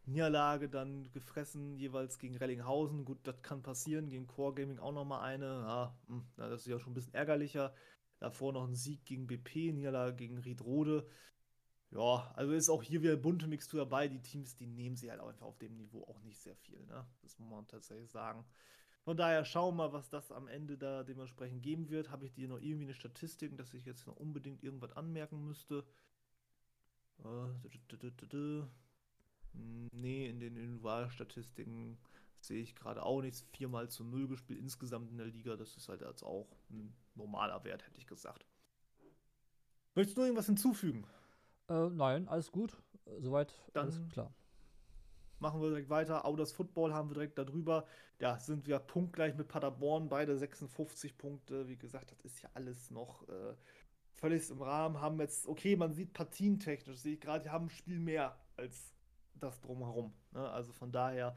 [0.06, 3.06] Niederlage dann gefressen, jeweils gegen Rellinghausen.
[3.06, 4.10] Gut, das kann passieren.
[4.10, 5.45] Gegen Core Gaming auch nochmal eine.
[5.45, 7.74] Ja, mh, das ist ja schon ein bisschen ärgerlicher.
[8.20, 11.08] Davor noch ein Sieg gegen BP, Niederlage gegen Riedrode.
[11.91, 14.08] Ja, also ist auch hier wieder bunte Mixtur dabei.
[14.08, 16.84] Die Teams, die nehmen sie halt auch einfach auf dem Niveau auch nicht sehr viel.
[16.86, 17.06] Ne?
[17.22, 18.45] Das muss man tatsächlich sagen.
[19.04, 22.10] Von daher schauen wir mal, was das am Ende da dementsprechend geben wird.
[22.10, 25.86] Habe ich dir noch irgendwie eine Statistik, dass ich jetzt noch unbedingt irgendwas anmerken müsste?
[27.20, 27.47] Äh,
[29.54, 31.97] nee, in den Individualstatistiken
[32.39, 33.41] sehe ich gerade auch nichts.
[33.54, 35.56] Viermal zu null gespielt insgesamt in der Liga.
[35.56, 38.45] Das ist halt jetzt auch ein normaler Wert, hätte ich gesagt.
[39.95, 41.06] Möchtest du noch irgendwas hinzufügen?
[41.70, 42.82] Äh, nein, alles gut.
[43.20, 44.34] Soweit Dann alles klar.
[45.39, 46.26] Machen wir direkt weiter.
[46.26, 47.86] Auders Football haben wir direkt darüber.
[48.20, 51.68] Ja, sind wir punktgleich mit Paderborn, beide 56 Punkte.
[51.68, 53.56] Wie gesagt, das ist ja alles noch äh,
[54.14, 55.01] völlig im Rahmen.
[55.01, 58.92] Haben jetzt, okay, man sieht partientechnisch, sehe ich gerade, die haben ein Spiel mehr als
[59.43, 60.13] das drumherum.
[60.31, 60.49] Ne?
[60.49, 61.35] Also von daher,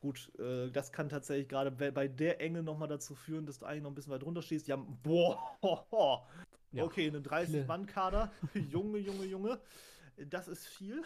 [0.00, 3.82] gut, äh, das kann tatsächlich gerade bei der Enge nochmal dazu führen, dass du eigentlich
[3.82, 4.70] noch ein bisschen weit runter stehst.
[4.70, 6.26] Haben, boah, ho, ho.
[6.72, 6.84] Ja.
[6.84, 8.32] okay, einen 30-Mann-Kader.
[8.70, 9.60] Junge, Junge, Junge.
[10.16, 11.02] Das ist viel.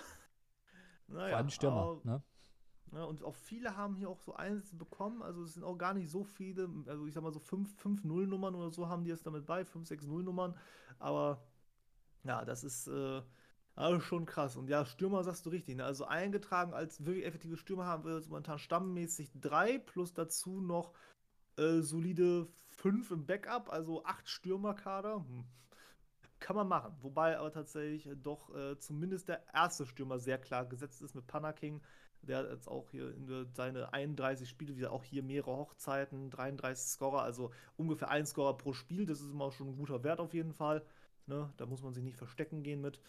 [1.09, 2.22] Naja, Vor allem Stürmer, ne?
[2.92, 5.22] Ja, und auch viele haben hier auch so Einsätze bekommen.
[5.22, 8.55] Also es sind auch gar nicht so viele, also ich sag mal so 5 0-Nummern
[8.55, 10.57] oder so haben die jetzt damit bei, 5, 6 0-Nummern.
[10.99, 11.42] Aber
[12.24, 13.22] ja, das ist äh,
[13.79, 14.57] also schon krass.
[14.57, 15.76] Und ja, Stürmer sagst du richtig.
[15.76, 15.85] Ne?
[15.85, 20.93] Also eingetragen als wirklich effektive Stürmer haben wir jetzt momentan stammmäßig drei, plus dazu noch
[21.57, 25.18] äh, solide fünf im Backup, also acht Stürmerkader.
[25.18, 25.45] Hm.
[26.41, 26.97] Kann man machen.
[27.03, 31.81] Wobei aber tatsächlich doch äh, zumindest der erste Stürmer sehr klar gesetzt ist mit Panaking.
[32.22, 37.22] Der jetzt auch hier in seine 31 Spiele wieder auch hier mehrere Hochzeiten, 33 Scorer,
[37.22, 39.07] also ungefähr ein Scorer pro Spiel.
[39.07, 40.85] Das ist immer schon ein guter Wert auf jeden Fall.
[41.26, 41.53] Ne?
[41.59, 43.01] Da muss man sich nicht verstecken gehen mit.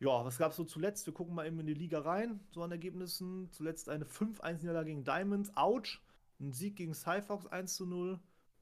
[0.00, 1.04] Ja, was gab es so zuletzt?
[1.06, 3.50] Wir gucken mal eben in die Liga rein, so an Ergebnissen.
[3.52, 5.52] Zuletzt eine 5-1-Niederlage gegen Diamonds.
[5.56, 6.00] Ouch!
[6.40, 8.18] Ein Sieg gegen Cyfox 1 zu 0.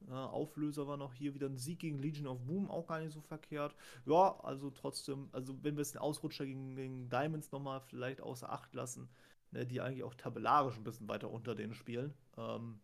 [0.07, 3.13] Ja, Auflöser war noch hier wieder ein Sieg gegen Legion of Boom, auch gar nicht
[3.13, 3.73] so verkehrt.
[4.05, 8.49] Ja, also trotzdem, also wenn wir es den Ausrutscher gegen, gegen Diamonds nochmal vielleicht außer
[8.49, 9.09] Acht lassen,
[9.51, 12.81] ne, die eigentlich auch tabellarisch ein bisschen weiter unter denen spielen, ähm,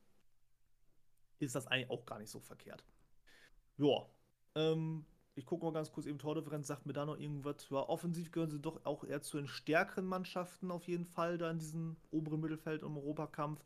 [1.40, 2.86] ist das eigentlich auch gar nicht so verkehrt.
[3.78, 4.06] Ja,
[4.56, 7.70] ähm, ich gucke mal ganz kurz eben Tordifferenz, sagt mir da noch irgendwas.
[7.70, 11.52] Ja, offensiv gehören sie doch auch eher zu den stärkeren Mannschaften auf jeden Fall, da
[11.52, 13.64] in diesem oberen Mittelfeld im Europakampf.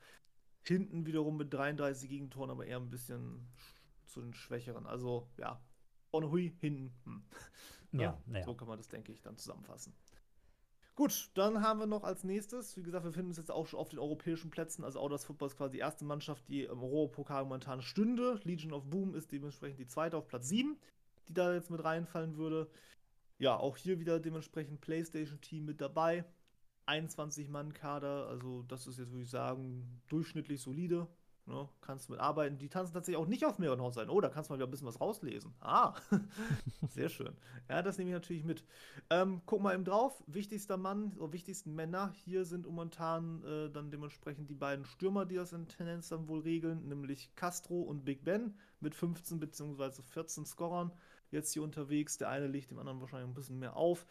[0.63, 3.47] Hinten wiederum mit 33 Gegentoren, aber eher ein bisschen
[4.05, 4.87] zu den schwächeren.
[4.87, 5.61] Also ja,
[6.09, 6.93] vorne hui, hinten.
[7.05, 7.23] Hm.
[7.91, 8.45] Ja, ja, naja.
[8.45, 9.95] So kann man das, denke ich, dann zusammenfassen.
[10.95, 13.79] Gut, dann haben wir noch als nächstes, wie gesagt, wir finden uns jetzt auch schon
[13.79, 14.83] auf den europäischen Plätzen.
[14.83, 18.39] Also Audas Football ist quasi die erste Mannschaft, die im Europokal momentan stünde.
[18.43, 20.77] Legion of Boom ist dementsprechend die zweite auf Platz 7,
[21.29, 22.69] die da jetzt mit reinfallen würde.
[23.37, 26.25] Ja, auch hier wieder dementsprechend PlayStation-Team mit dabei.
[26.87, 31.07] 21-Mann-Kader, also das ist jetzt, würde ich sagen, durchschnittlich solide.
[31.49, 32.59] Ne, kannst du mitarbeiten.
[32.59, 34.11] Die tanzen tatsächlich auch nicht auf mehreren Hochzeiten.
[34.11, 35.51] Oh, da kannst du mal wieder ein bisschen was rauslesen.
[35.61, 35.95] Ah,
[36.89, 37.35] sehr schön.
[37.67, 38.63] Ja, das nehme ich natürlich mit.
[39.09, 40.23] Ähm, guck mal eben drauf.
[40.27, 45.35] Wichtigster Mann oder wichtigsten Männer hier sind momentan äh, dann dementsprechend die beiden Stürmer, die
[45.35, 50.03] das in Tendenz dann wohl regeln, nämlich Castro und Big Ben mit 15 bzw.
[50.03, 50.91] 14 Scorern
[51.31, 52.17] jetzt hier unterwegs.
[52.17, 54.05] Der eine legt dem anderen wahrscheinlich ein bisschen mehr auf.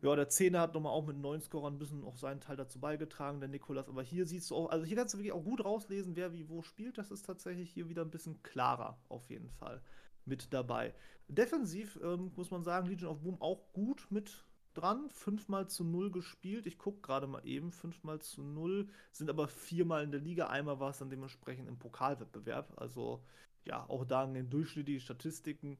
[0.00, 2.78] Ja, der Zehner hat nochmal auch mit neun Scorern ein bisschen auch seinen Teil dazu
[2.78, 3.88] beigetragen, der Nikolas.
[3.88, 6.48] Aber hier siehst du auch, also hier kannst du wirklich auch gut rauslesen, wer wie
[6.48, 6.98] wo spielt.
[6.98, 9.82] Das ist tatsächlich hier wieder ein bisschen klarer, auf jeden Fall
[10.24, 10.94] mit dabei.
[11.26, 14.44] Defensiv ähm, muss man sagen, Legion of Boom auch gut mit
[14.74, 15.10] dran.
[15.10, 16.66] Fünfmal zu null gespielt.
[16.66, 17.72] Ich gucke gerade mal eben.
[17.72, 20.46] Fünfmal zu null sind aber viermal in der Liga.
[20.46, 22.72] Einmal war es dann dementsprechend im Pokalwettbewerb.
[22.76, 23.24] Also
[23.64, 25.76] ja, auch da in den durchschnittlichen Statistiken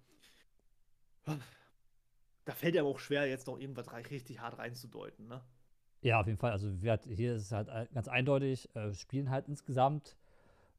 [2.45, 5.43] da fällt ja auch schwer, jetzt noch irgendwas richtig hart reinzudeuten, ne?
[6.01, 6.53] Ja, auf jeden Fall.
[6.53, 10.17] Also hier ist es halt ganz eindeutig, äh, spielen halt insgesamt,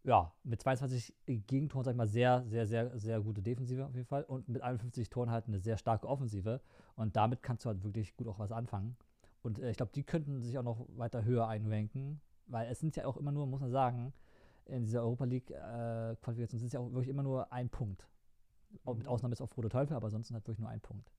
[0.04, 4.08] ja, mit 22 Gegentoren, sag ich mal, sehr, sehr, sehr, sehr gute Defensive auf jeden
[4.08, 4.24] Fall.
[4.24, 6.62] Und mit 51 Toren halt eine sehr starke Offensive.
[6.96, 8.96] Und damit kannst du halt wirklich gut auch was anfangen.
[9.42, 12.96] Und äh, ich glaube, die könnten sich auch noch weiter höher einranken, weil es sind
[12.96, 14.14] ja auch immer nur, muss man sagen,
[14.66, 18.08] in dieser Europa League äh, sind es ja auch wirklich immer nur ein Punkt.
[18.86, 19.10] Auch mit mhm.
[19.10, 21.12] Ausnahme ist auch Frodo Teufel, aber ansonsten halt wirklich nur ein Punkt.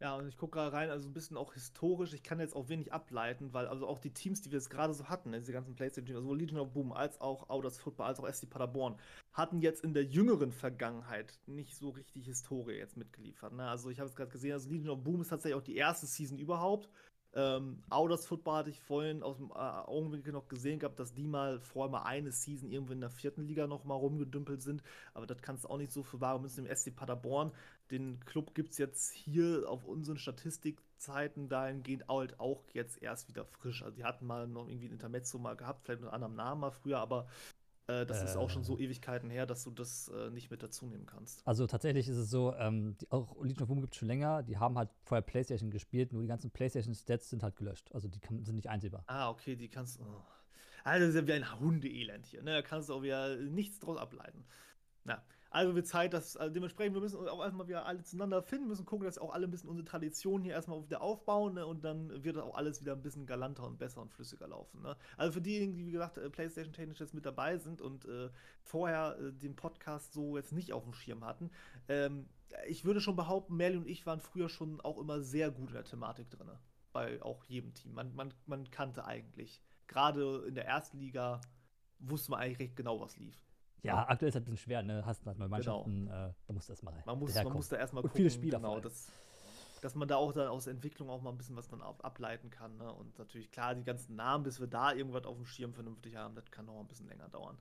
[0.00, 2.12] Ja, und ich gucke gerade rein, also ein bisschen auch historisch.
[2.12, 4.94] Ich kann jetzt auch wenig ableiten, weil also auch die Teams, die wir jetzt gerade
[4.94, 8.20] so hatten, ne, diese ganzen PlayStation-Teams, sowohl Legion of Boom als auch Auders Football, als
[8.20, 8.96] auch SC Paderborn,
[9.32, 13.52] hatten jetzt in der jüngeren Vergangenheit nicht so richtig Historie jetzt mitgeliefert.
[13.52, 13.68] Ne?
[13.68, 16.06] Also ich habe es gerade gesehen, also Legion of Boom ist tatsächlich auch die erste
[16.06, 16.88] Season überhaupt.
[17.34, 21.26] Ähm, Auders Football hatte ich vorhin aus dem äh, Augenwinkel noch gesehen gehabt, dass die
[21.26, 24.82] mal vorher mal eine Season irgendwo in der vierten Liga noch mal rumgedümpelt sind.
[25.14, 27.52] Aber das kannst du auch nicht so für wahre Münzen im SC Paderborn.
[27.90, 33.44] Den Club gibt es jetzt hier auf unseren Statistikzeiten dahingehend halt auch jetzt erst wieder
[33.44, 33.82] frisch.
[33.82, 36.60] Also die hatten mal noch irgendwie ein Intermezzo mal gehabt, vielleicht mit einem anderen Namen
[36.62, 37.28] mal früher, aber
[37.88, 38.84] äh, das äh, ist auch schon so äh.
[38.84, 41.46] Ewigkeiten her, dass du das äh, nicht mit dazu nehmen kannst.
[41.46, 44.42] Also tatsächlich ist es so, ähm, die, auch Legion of Boom gibt es schon länger,
[44.42, 47.90] die haben halt vorher Playstation gespielt, nur die ganzen Playstation-Stats sind halt gelöscht.
[47.92, 49.04] Also die kann, sind nicht einsehbar.
[49.06, 50.04] Ah, okay, die kannst du.
[50.04, 50.22] Oh.
[50.84, 52.52] Also das ist ja wie ein Hundeelend hier, ne?
[52.52, 54.44] Da kannst du auch wieder nichts draus ableiten.
[55.04, 58.68] Na, also wird Zeit, dass also dementsprechend, wir müssen auch erstmal wieder alle zueinander finden,
[58.68, 61.66] müssen gucken, dass auch alle ein bisschen unsere Tradition hier erstmal wieder aufbauen ne?
[61.66, 64.82] und dann wird auch alles wieder ein bisschen galanter und besser und flüssiger laufen.
[64.82, 64.96] Ne?
[65.16, 68.28] Also für diejenigen, die wie gesagt äh, PlayStation technisch jetzt mit dabei sind und äh,
[68.62, 71.50] vorher äh, den Podcast so jetzt nicht auf dem Schirm hatten,
[71.88, 72.28] ähm,
[72.66, 75.74] ich würde schon behaupten, Merli und ich waren früher schon auch immer sehr gut in
[75.74, 76.50] der Thematik drin.
[76.92, 77.92] Bei auch jedem Team.
[77.92, 79.62] Man, man, man kannte eigentlich.
[79.86, 81.40] Gerade in der ersten Liga
[81.98, 83.47] wusste man eigentlich recht genau, was lief.
[83.82, 85.04] Ja, aktuell ist es ein bisschen schwer, ne?
[85.04, 86.28] Hast halt neue Mannschaften, genau.
[86.28, 87.02] äh, da musst du erstmal rein.
[87.06, 88.16] Man muss, man muss da erstmal gucken.
[88.16, 89.12] viele Spieler genau, dass,
[89.80, 92.76] dass man da auch dann aus Entwicklung auch mal ein bisschen was dann ableiten kann.
[92.76, 92.92] Ne?
[92.92, 96.34] Und natürlich, klar, die ganzen Namen, bis wir da irgendwas auf dem Schirm vernünftig haben,
[96.34, 97.56] das kann noch ein bisschen länger dauern.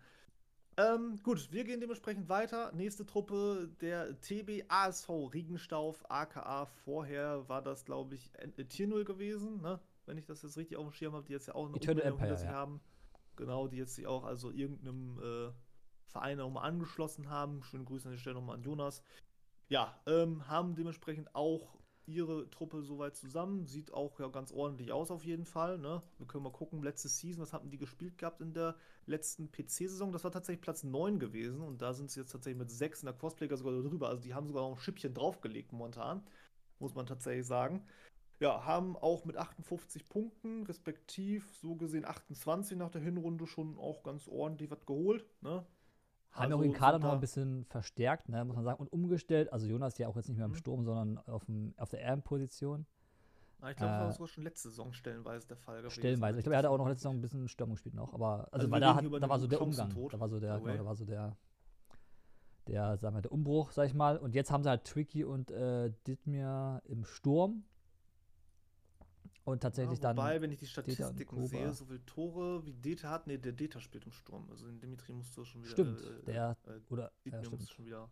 [0.80, 2.72] Ähm, gut, wir gehen dementsprechend weiter.
[2.72, 8.32] Nächste Truppe, der TB ASV Riegenstauf, aka vorher war das, glaube ich,
[8.70, 9.80] Tier 0 gewesen, ne?
[10.08, 12.04] wenn ich das jetzt richtig auf dem Schirm habe, die jetzt ja auch eine Eternal
[12.04, 12.48] Empire, ja.
[12.48, 12.80] haben.
[13.36, 15.52] Genau, die jetzt sich auch also irgendeinem äh,
[16.08, 17.64] Vereine nochmal angeschlossen haben.
[17.64, 19.02] Schöne Grüße an die Stelle nochmal an Jonas.
[19.70, 21.78] Ja, ähm, haben dementsprechend auch
[22.08, 23.68] ihre Truppe soweit zusammen.
[23.68, 25.78] Sieht auch ja ganz ordentlich aus auf jeden Fall.
[25.78, 26.02] Ne?
[26.18, 30.12] Wir können mal gucken, letzte Season, was hatten die gespielt gehabt in der letzten PC-Saison?
[30.14, 33.08] Das war tatsächlich Platz 9 gewesen und da sind sie jetzt tatsächlich mit 6 in
[33.08, 34.08] der Crossplayer sogar drüber.
[34.08, 36.26] Also die haben sogar noch ein Schippchen draufgelegt momentan,
[36.80, 37.86] muss man tatsächlich sagen.
[38.40, 44.04] Ja, haben auch mit 58 Punkten, respektiv so gesehen 28 nach der Hinrunde schon auch
[44.04, 45.26] ganz ordentlich was geholt.
[45.42, 45.66] Ne?
[46.32, 49.52] Haben also, auch den Kader noch ein bisschen verstärkt, ne, muss man sagen, und umgestellt.
[49.52, 50.56] Also Jonas ist ja auch jetzt nicht mehr im mhm.
[50.56, 52.86] Sturm, sondern auf, dem, auf der RM-Position.
[53.70, 56.00] Ich glaube, das war äh, schon letzte Saison stellenweise der Fall gewesen.
[56.00, 56.38] Stellenweise.
[56.38, 58.68] Ich glaube, er hatte auch noch letzte Saison ein bisschen Stürmung gespielt noch, aber also,
[58.68, 59.90] also weil da, hat, da war so der Umgang.
[60.12, 61.36] Da war so der, genau, da war so der,
[62.68, 64.18] der, sagen wir, der Umbruch, sag ich mal.
[64.18, 67.64] Und jetzt haben sie halt Tricky und äh, Ditmir im Sturm.
[69.44, 70.42] Und tatsächlich ja, wobei, dann.
[70.44, 74.06] wenn ich die Statistiken sehe, so viele Tore wie Deta hat, nee, der Deta spielt
[74.06, 74.48] im Sturm.
[74.50, 75.72] Also den Dimitri musst du schon wieder.
[75.72, 76.58] Stimmt, äh, der.
[76.66, 77.12] Äh, oder.
[77.26, 77.70] Ja, stimmt.
[77.70, 78.10] schon wieder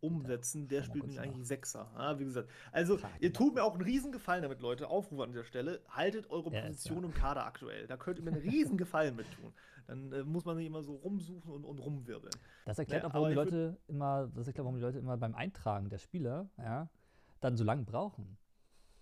[0.00, 0.68] umsetzen.
[0.68, 1.90] Der, der spielt nämlich eigentlich Sechser.
[1.96, 2.50] Ja, wie gesagt.
[2.72, 4.88] Also, Klar, ihr tut mir auch einen riesen Gefallen damit, Leute.
[4.88, 5.82] Aufruf an dieser Stelle.
[5.88, 7.06] Haltet eure Position ja.
[7.06, 7.86] im Kader aktuell.
[7.86, 9.52] Da könnt ihr mir einen riesen Gefallen mit tun.
[9.86, 12.34] Dann äh, muss man nicht immer so rumsuchen und, und rumwirbeln.
[12.64, 15.34] Das erklärt ja, auch, warum die Leute immer, das erklärt, warum die Leute immer beim
[15.34, 16.88] Eintragen der Spieler, ja,
[17.40, 18.36] dann so lange brauchen.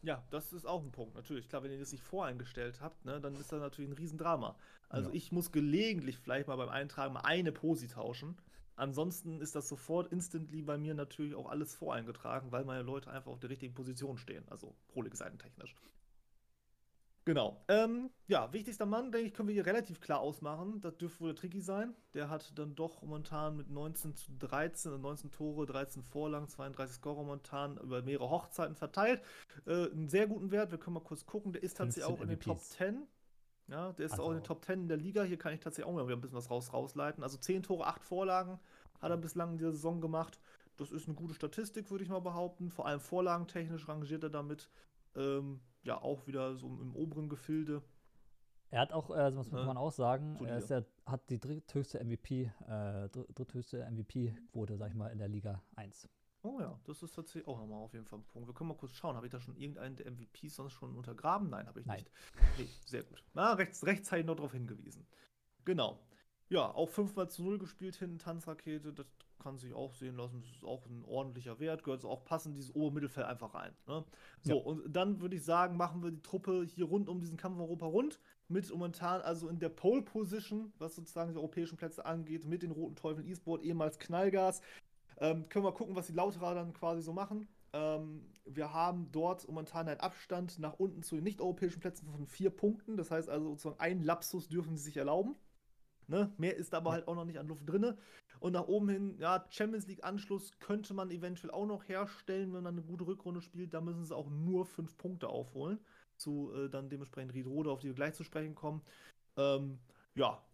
[0.05, 1.49] Ja, das ist auch ein Punkt, natürlich.
[1.49, 4.55] Klar, wenn ihr das nicht voreingestellt habt, ne, dann ist das natürlich ein Riesendrama.
[4.91, 5.15] Also ja.
[5.15, 8.37] ich muss gelegentlich vielleicht mal beim Eintragen mal eine Posi tauschen.
[8.77, 13.31] Ansonsten ist das sofort instantly bei mir natürlich auch alles voreingetragen, weil meine Leute einfach
[13.31, 14.45] auf der richtigen Position stehen.
[14.49, 15.75] Also Prolig-seitentechnisch.
[17.27, 17.65] Genau.
[17.69, 20.83] Ähm, ja, wichtigster Mann, denke ich, können wir hier relativ klar ausmachen.
[20.83, 21.95] Das dürfte wohl der Tricky sein.
[22.13, 27.23] Der hat dann doch momentan mit 19 zu 13, 19 Tore, 13 Vorlagen, 32 Scorer
[27.23, 29.23] momentan über mehrere Hochzeiten verteilt.
[29.67, 30.71] Äh, einen sehr guten Wert.
[30.71, 31.53] Wir können mal kurz gucken.
[31.53, 33.07] Der ist tatsächlich auch in den Top 10.
[33.69, 34.25] Ja, der ist also.
[34.25, 35.23] auch in den Top 10 in der Liga.
[35.23, 37.23] Hier kann ich tatsächlich auch mal wieder ein bisschen was raus, rausleiten.
[37.23, 38.61] Also 10 Tore, 8 Vorlagen
[39.01, 40.39] hat er bislang in dieser Saison gemacht.
[40.77, 42.71] Das ist eine gute Statistik, würde ich mal behaupten.
[42.71, 44.69] Vor allem vorlagentechnisch rangiert er damit.
[45.17, 47.83] Ähm, ja auch wieder so im oberen Gefilde.
[48.71, 52.51] Er hat auch, also muss man auch sagen, er ist der, hat die dritthöchste MVP,
[52.67, 56.09] äh, dritthöchste MVP-Quote, sag ich mal, in der Liga 1.
[56.43, 58.49] Oh ja, das ist tatsächlich auch nochmal auf jeden Fall ein Punkt.
[58.49, 61.49] Wir können mal kurz schauen, habe ich da schon irgendeinen der MVPs sonst schon untergraben?
[61.49, 61.99] Nein, habe ich Nein.
[61.99, 62.11] nicht.
[62.59, 63.25] Nee, sehr gut.
[63.33, 65.07] Na, rechts, rechtzeitig noch darauf hingewiesen.
[65.65, 66.01] Genau.
[66.49, 69.07] Ja, auch 5 mal zu 0 gespielt hinten, Tanzrakete, das
[69.45, 70.41] kann sich auch sehen lassen.
[70.41, 73.73] Das ist auch ein ordentlicher Wert, gehört so auch passend dieses Obermittelfeld einfach rein.
[73.87, 74.03] Ne?
[74.41, 74.63] So, ja.
[74.65, 77.87] und dann würde ich sagen, machen wir die Truppe hier rund um diesen Kampf Europa
[77.87, 78.21] rund.
[78.49, 82.73] Mit momentan also in der Pole Position, was sozusagen die europäischen Plätze angeht, mit den
[82.73, 84.63] Roten Teufeln E-Sport, ehemals Knallgas.
[85.19, 87.47] Ähm, können wir gucken, was die Lauterer dann quasi so machen.
[87.75, 92.51] Ähm, wir haben dort momentan einen Abstand nach unten zu den nicht-europäischen Plätzen von vier
[92.51, 92.97] Punkten.
[92.97, 95.37] Das heißt also, sozusagen einen Lapsus dürfen sie sich erlauben.
[96.07, 96.33] Ne?
[96.37, 97.97] Mehr ist aber halt auch noch nicht an Luft drin.
[98.45, 102.75] Und nach oben hin, ja, Champions League-Anschluss könnte man eventuell auch noch herstellen, wenn man
[102.75, 103.73] eine gute Rückrunde spielt.
[103.73, 105.79] Da müssen sie auch nur fünf Punkte aufholen.
[106.19, 108.83] Zu äh, dann dementsprechend Riedrode, auf die wir gleich zu sprechen kommen.
[109.39, 109.79] Ähm,
[110.15, 110.45] ja,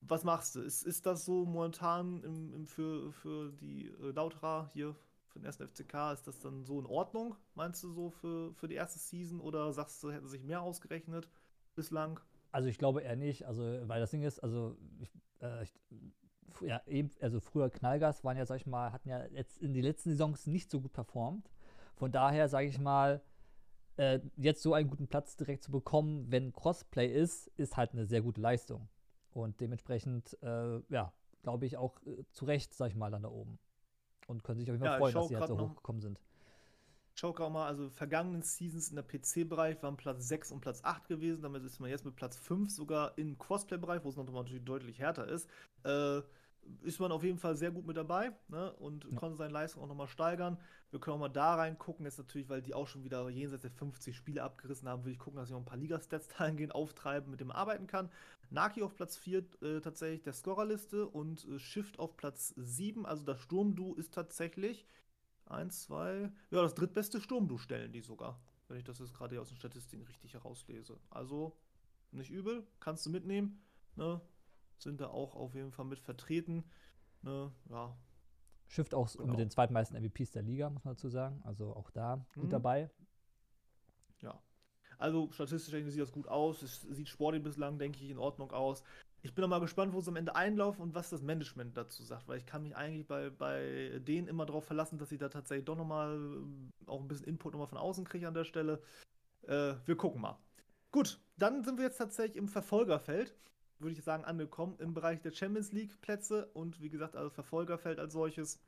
[0.00, 0.60] was machst du?
[0.60, 4.94] Ist, ist das so momentan im, im für, für die äh, Lauterer hier
[5.26, 8.68] für den ersten FCK, ist das dann so in Ordnung, meinst du so für, für
[8.68, 9.40] die erste Season?
[9.40, 11.28] Oder sagst du, hätten sich mehr ausgerechnet
[11.74, 12.20] bislang?
[12.52, 15.10] Also ich glaube eher nicht, also weil das Ding ist, also ich,
[15.40, 15.74] äh, ich,
[16.60, 19.82] ja, eben, also früher Knallgas waren ja, sag ich mal, hatten ja jetzt in den
[19.82, 21.50] letzten Saisons nicht so gut performt.
[21.96, 23.22] Von daher, sage ich mal,
[23.96, 28.06] äh, jetzt so einen guten Platz direkt zu bekommen, wenn Crossplay ist, ist halt eine
[28.06, 28.88] sehr gute Leistung.
[29.32, 31.12] Und dementsprechend, äh, ja,
[31.42, 33.58] glaube ich auch äh, zu Recht, sag ich mal, dann da oben.
[34.26, 36.20] Und können sich auf jeden Fall Ja, freuen, dass sie halt so hochgekommen sind.
[37.14, 41.08] Schau auch mal, also vergangenen Seasons in der PC-Bereich waren Platz 6 und Platz 8
[41.08, 41.42] gewesen.
[41.42, 44.64] Damit ist man jetzt mit Platz 5 sogar im Crossplay-Bereich, wo es noch mal natürlich
[44.64, 45.48] deutlich härter ist.
[45.84, 46.22] Äh,
[46.82, 48.72] ist man auf jeden Fall sehr gut mit dabei ne?
[48.74, 49.16] und Ja.
[49.16, 50.58] konnte seine Leistung auch nochmal steigern.
[50.90, 53.70] Wir können auch mal da reingucken, jetzt natürlich, weil die auch schon wieder jenseits der
[53.70, 57.30] 50 Spiele abgerissen haben, will ich gucken, dass ich noch ein paar Liga-Stats dahingehend auftreiben,
[57.30, 58.10] mit dem man arbeiten kann.
[58.50, 63.24] Naki auf Platz 4 äh, tatsächlich der Scorerliste und äh, Shift auf Platz 7, also
[63.24, 64.86] das Sturmdu ist tatsächlich
[65.50, 66.30] Eins, zwei.
[66.50, 68.40] Ja, das drittbeste Sturmdu stellen die sogar.
[68.68, 70.96] Wenn ich das jetzt gerade hier aus den Statistiken richtig herauslese.
[71.10, 71.56] Also,
[72.12, 73.60] nicht übel, kannst du mitnehmen.
[73.96, 74.20] Ne?
[74.80, 76.64] Sind da auch auf jeden Fall mit vertreten.
[77.22, 77.52] Ne?
[77.68, 77.94] Ja.
[78.66, 79.26] Shift auch Genau.
[79.32, 81.42] mit den zweitmeisten MVPs der Liga, muss man dazu sagen.
[81.44, 82.40] Also auch da Mhm.
[82.40, 82.90] gut dabei.
[84.20, 84.40] Ja.
[84.98, 86.62] Also, statistisch sieht das gut aus.
[86.62, 88.82] Es sieht sportlich bislang, denke ich, in Ordnung aus.
[89.22, 92.02] Ich bin noch mal gespannt, wo sie am Ende einlaufen und was das Management dazu
[92.02, 95.28] sagt, weil ich kann mich eigentlich bei, bei denen immer darauf verlassen, dass ich da
[95.28, 98.32] tatsächlich doch noch mal ähm, auch ein bisschen Input noch mal von außen kriege an
[98.34, 98.82] der Stelle.
[99.42, 100.38] Äh, wir gucken mal.
[100.90, 103.34] Gut, dann sind wir jetzt tatsächlich im Verfolgerfeld,
[103.80, 107.98] würde ich sagen, angekommen im Bereich der Champions League Plätze und wie gesagt, also Verfolgerfeld
[107.98, 108.60] als solches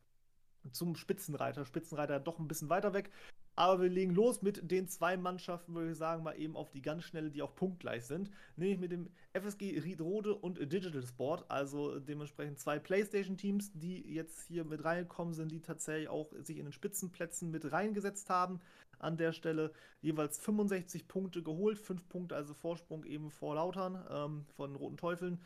[0.71, 1.65] zum Spitzenreiter.
[1.65, 3.11] Spitzenreiter doch ein bisschen weiter weg.
[3.55, 6.81] Aber wir legen los mit den zwei Mannschaften, würde ich sagen, mal eben auf die
[6.81, 8.31] ganz schnelle, die auch punktgleich sind.
[8.57, 11.51] Nämlich mit dem FSG Riedrode und Digital Sport.
[11.51, 16.65] Also dementsprechend zwei Playstation-Teams, die jetzt hier mit reingekommen sind, die tatsächlich auch sich in
[16.65, 18.61] den Spitzenplätzen mit reingesetzt haben.
[19.03, 24.47] An der Stelle jeweils 65 Punkte geholt, 5 Punkte also Vorsprung eben vor Lautern ähm,
[24.57, 25.41] von den Roten Teufeln.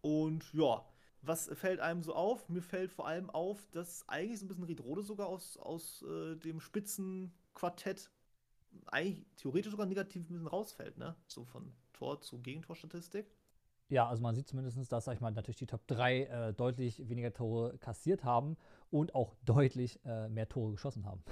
[0.00, 0.84] Und ja,
[1.22, 2.48] was fällt einem so auf?
[2.48, 6.36] Mir fällt vor allem auf, dass eigentlich so ein bisschen Riedrode sogar aus, aus äh,
[6.36, 8.10] dem Spitzenquartett
[8.86, 11.16] eigentlich theoretisch sogar negativ ein bisschen rausfällt, ne?
[11.26, 13.26] So von Tor zu Gegentorstatistik.
[13.88, 17.08] Ja, also man sieht zumindest, dass, sag ich mal, natürlich die Top 3 äh, deutlich
[17.08, 18.56] weniger Tore kassiert haben
[18.90, 21.22] und auch deutlich äh, mehr Tore geschossen haben.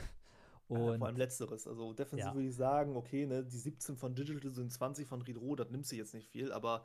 [0.68, 1.66] Ja, Und vor allem letzteres.
[1.66, 2.34] Also defensiv Ja.
[2.34, 5.92] würde ich sagen, okay, ne, die 17 von Digital sind 20 von Riedrode, das nimmst
[5.92, 6.84] du jetzt nicht viel, aber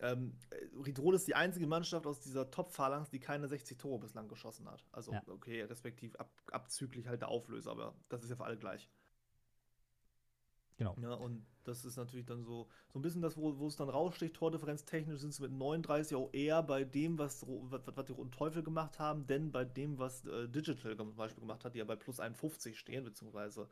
[0.00, 4.28] ähm, äh, Riedrode ist die einzige Mannschaft aus dieser Top-Phalanx, die keine 60 Tore bislang
[4.28, 4.84] geschossen hat.
[4.92, 5.22] Also, Ja.
[5.28, 8.90] okay, respektiv ab, abzüglich halt der Auflöser, aber das ist ja für alle gleich.
[10.76, 10.96] Genau.
[11.00, 13.88] Ja, und das ist natürlich dann so, so ein bisschen das, wo, wo es dann
[13.88, 14.34] raussticht.
[14.34, 18.30] Tordifferenz technisch sind es mit 39 auch eher bei dem, was, was, was die Roten
[18.30, 21.84] Teufel gemacht haben, denn bei dem, was äh, Digital zum Beispiel gemacht hat, die ja
[21.84, 23.68] bei plus 51 stehen, beziehungsweise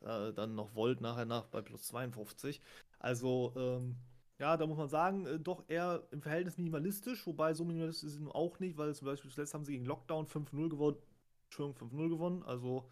[0.00, 2.60] äh, dann noch Volt nachher nach bei plus 52.
[2.98, 3.96] Also, ähm,
[4.38, 8.32] ja, da muss man sagen, äh, doch eher im Verhältnis minimalistisch, wobei so minimalistisch nun
[8.32, 10.98] auch nicht, weil zum Beispiel zuletzt haben sie gegen Lockdown 5-0 gewonnen,
[11.44, 12.88] Entschuldigung, 5-0 gewonnen, also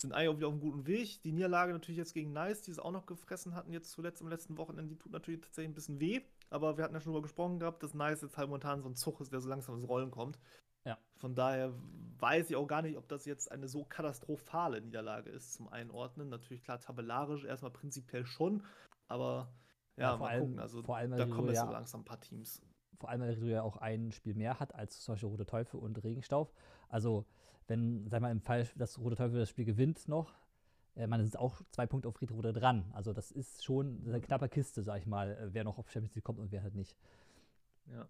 [0.00, 1.22] sind eigentlich auch wieder auf einem guten Weg.
[1.22, 4.28] Die Niederlage natürlich jetzt gegen Nice, die es auch noch gefressen hatten, jetzt zuletzt am
[4.28, 6.20] letzten Wochenende, die tut natürlich tatsächlich ein bisschen weh.
[6.50, 8.94] Aber wir hatten ja schon darüber gesprochen gehabt, dass Nice jetzt halt momentan so ein
[8.96, 10.38] Zug ist, der so langsam ins Rollen kommt.
[10.84, 10.98] Ja.
[11.16, 11.72] Von daher
[12.18, 16.28] weiß ich auch gar nicht, ob das jetzt eine so katastrophale Niederlage ist zum Einordnen.
[16.28, 18.62] Natürlich klar, tabellarisch erstmal prinzipiell schon,
[19.08, 19.52] aber
[19.96, 20.58] ja, Ja, vor mal allem- gucken.
[20.60, 22.62] Also vor allem, da kommen jetzt ja- so langsam ein paar Teams.
[22.98, 26.02] Vor allem, weil du ja auch ein Spiel mehr hat als Beispiel Rote Teufel und
[26.02, 26.52] Regenstauf.
[26.88, 27.26] Also,
[27.68, 30.34] wenn, sag mal, im Fall, dass Rote Teufel das Spiel gewinnt noch,
[30.94, 32.90] äh, man sind auch zwei Punkte auf Riedrode dran.
[32.92, 36.14] Also, das ist schon eine knappe Kiste, sag ich mal, äh, wer noch auf Champions
[36.14, 36.96] League kommt und wer halt nicht.
[37.92, 38.08] Ja.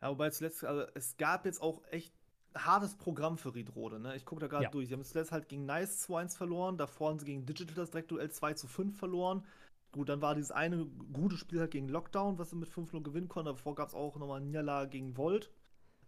[0.00, 2.14] ja wobei zuletzt, also es gab jetzt auch echt
[2.54, 4.14] hartes Programm für Riedrode, ne?
[4.16, 4.70] Ich gucke da gerade Ja.
[4.70, 4.88] durch.
[4.88, 8.30] Sie haben zuletzt halt gegen Nice 2-1 verloren, davor haben sie gegen Digital das Direktduell
[8.30, 9.44] 2 zu 5 verloren.
[9.92, 13.28] Gut, dann war dieses eine gute Spiel halt gegen Lockdown, was sie mit 5-0 gewinnen
[13.28, 13.48] konnten.
[13.48, 15.50] Davor gab es auch nochmal Niederlage gegen Volt,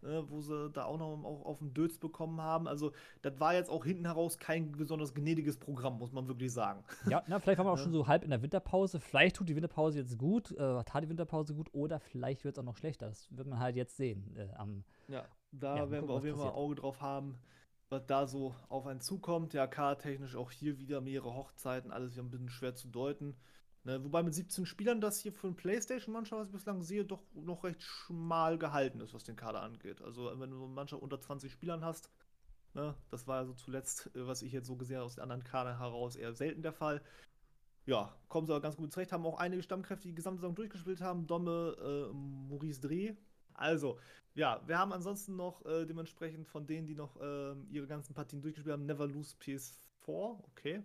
[0.04, 2.68] äh, wo sie da auch noch auch auf den Dötz bekommen haben.
[2.68, 6.84] Also, das war jetzt auch hinten heraus kein besonders gnädiges Programm, muss man wirklich sagen.
[7.08, 7.82] Ja, na, vielleicht waren wir auch Ja.
[7.84, 9.00] schon so halb in der Winterpause.
[9.00, 12.58] Vielleicht tut die Winterpause jetzt gut, äh, tat die Winterpause gut oder vielleicht wird es
[12.58, 13.08] auch noch schlechter.
[13.08, 14.34] Das wird man halt jetzt sehen.
[14.36, 16.54] Äh, am, Ja, da Ja, werden wir auf jeden Fall ein.
[16.54, 17.38] Auge drauf haben,
[17.88, 19.54] was da so auf einen zukommt.
[19.54, 23.36] Ja, technisch auch hier wieder mehrere Hochzeiten, alles wieder ein bisschen schwer zu deuten.
[23.84, 27.22] Ne, wobei mit 17 Spielern das hier für eine Playstation-Mannschaft, was ich bislang sehe, doch
[27.34, 30.00] noch recht schmal gehalten ist, was den Kader angeht.
[30.00, 32.08] Also wenn du eine Mannschaft unter 20 Spielern hast,
[32.72, 35.22] ne, das war ja so zuletzt, äh, was ich jetzt so gesehen habe, aus den
[35.22, 37.02] anderen Kadern heraus eher selten der Fall.
[37.86, 40.54] Ja, kommen sie aber ganz gut zurecht, haben auch einige Stammkräfte, die die gesamte Saison
[40.54, 41.26] durchgespielt haben.
[41.26, 41.76] Domme,
[42.10, 43.14] äh, Maurice Dreh,
[43.52, 43.98] Also,
[44.34, 48.40] ja, wir haben ansonsten noch äh, dementsprechend von denen, die noch äh, ihre ganzen Partien
[48.42, 50.82] durchgespielt haben, Never Lose PS4, okay.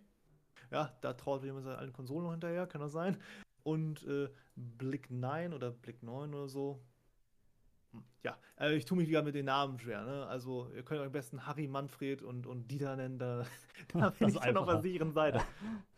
[0.71, 3.17] Ja, da traut jemand seinen alten Konsolen noch hinterher, kann das sein.
[3.63, 6.79] Und äh, Blick 9 oder Blick 9 oder so.
[7.91, 10.03] Hm, ja, äh, ich tue mich wieder mit den Namen schwer.
[10.03, 10.25] Ne?
[10.27, 13.17] Also, ihr könnt euch am besten Harry, Manfred und, und Dieter nennen.
[13.19, 13.45] Da,
[13.93, 15.41] da bin ich dann auf der sicheren Seite.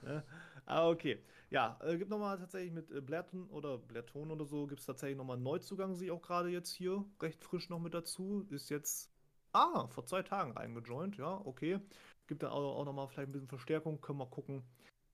[0.06, 0.24] Ja.
[0.66, 1.20] Ah, okay.
[1.50, 5.18] Ja, äh, gibt nochmal tatsächlich mit äh, Blätton oder Blätton oder so, gibt es tatsächlich
[5.18, 8.48] nochmal einen Neuzugang, sehe ich auch gerade jetzt hier, recht frisch noch mit dazu.
[8.50, 9.11] Ist jetzt,
[9.54, 11.80] ah, vor zwei Tagen reingejoint, ja, okay.
[12.28, 14.64] Gibt dann auch, auch nochmal vielleicht ein bisschen Verstärkung, können wir gucken,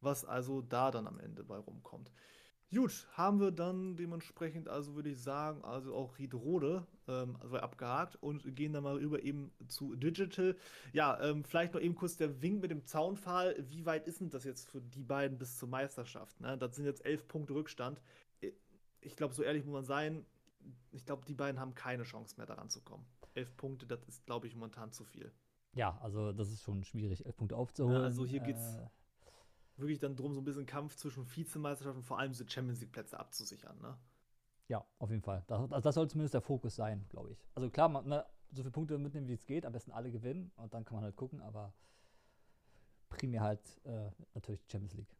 [0.01, 2.11] was also da dann am Ende bei rumkommt.
[2.73, 8.17] Gut, haben wir dann dementsprechend, also würde ich sagen, also auch Riedrode ähm, also abgehakt
[8.17, 10.53] und gehen dann mal rüber eben zu Digital.
[10.91, 13.55] Ja, ähm, vielleicht noch eben kurz der Wink mit dem Zaunpfahl.
[13.69, 16.41] Wie weit ist denn das jetzt für die beiden bis zur Meisterschaft?
[16.41, 16.57] Ne?
[16.57, 18.01] Das sind jetzt elf Punkte Rückstand.
[18.99, 20.25] Ich glaube, so ehrlich muss man sein,
[20.91, 23.05] ich glaube, die beiden haben keine Chance mehr daran zu kommen.
[23.37, 25.31] Elf Punkte, das ist, glaube ich, momentan zu viel.
[25.73, 27.97] Ja, also das ist schon schwierig, elf Punkte aufzuholen.
[27.97, 28.87] Ja, also hier geht es äh
[29.77, 33.19] wirklich dann drum, so ein bisschen Kampf zwischen Vizemeisterschaft und vor allem diese Champions League-Plätze
[33.19, 33.97] abzusichern, ne?
[34.67, 35.43] Ja, auf jeden Fall.
[35.47, 37.47] Das, also das soll zumindest der Fokus sein, glaube ich.
[37.55, 40.51] Also klar, man, ne, so viele Punkte mitnehmen, wie es geht, am besten alle gewinnen
[40.55, 41.73] und dann kann man halt gucken, aber
[43.09, 45.15] primär halt äh, natürlich die Champions League.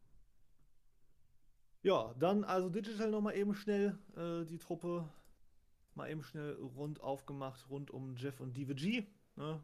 [1.84, 5.08] Ja, dann also Digital nochmal eben schnell äh, die Truppe
[5.98, 9.06] mal eben schnell rund aufgemacht, rund um Jeff und DVG.
[9.36, 9.62] Ne?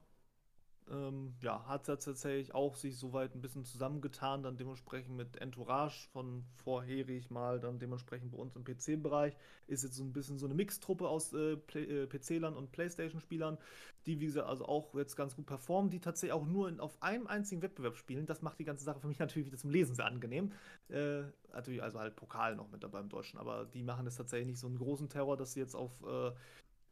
[0.91, 6.07] Ähm, ja, hat er tatsächlich auch sich soweit ein bisschen zusammengetan, dann dementsprechend mit Entourage
[6.11, 9.35] von vorherig mal, dann dementsprechend bei uns im PC-Bereich.
[9.67, 13.57] Ist jetzt so ein bisschen so eine Mixtruppe aus äh, äh, PC-Lern und Playstation-Spielern,
[14.05, 17.01] die, wie gesagt, also auch jetzt ganz gut performen, die tatsächlich auch nur in, auf
[17.01, 18.25] einem einzigen Wettbewerb spielen.
[18.25, 20.51] Das macht die ganze Sache für mich natürlich wieder zum Lesen sehr angenehm.
[20.89, 21.23] Äh,
[21.53, 24.59] natürlich, also halt Pokal noch mit dabei im Deutschen, aber die machen das tatsächlich nicht
[24.59, 26.31] so einen großen Terror, dass sie jetzt auf äh,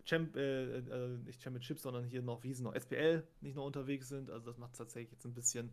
[0.06, 4.10] Champ, äh, äh, nicht Championship, sondern hier noch, wie sie noch, SPL nicht noch unterwegs
[4.10, 4.30] sind.
[4.30, 5.72] Also das macht es tatsächlich jetzt ein bisschen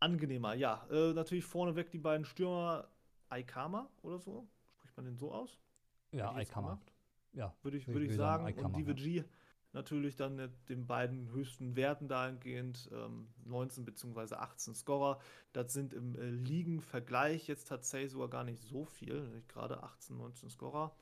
[0.00, 0.54] angenehmer.
[0.54, 2.88] Ja, äh, natürlich vorneweg die beiden Stürmer
[3.28, 4.48] Aikama oder so.
[4.76, 5.58] Spricht man den so aus?
[6.12, 6.80] Ja, Aikama.
[7.32, 8.44] Ja, würde ich, würd ich, ich sagen.
[8.44, 9.24] sagen und DVG ja.
[9.72, 14.36] natürlich dann mit den beiden höchsten Werten dahingehend, ähm, 19 bzw.
[14.36, 15.20] 18 Scorer.
[15.52, 19.42] Das sind im äh, Ligenvergleich jetzt tatsächlich sogar gar nicht so viel.
[19.48, 20.94] Gerade 18, 19 Scorer.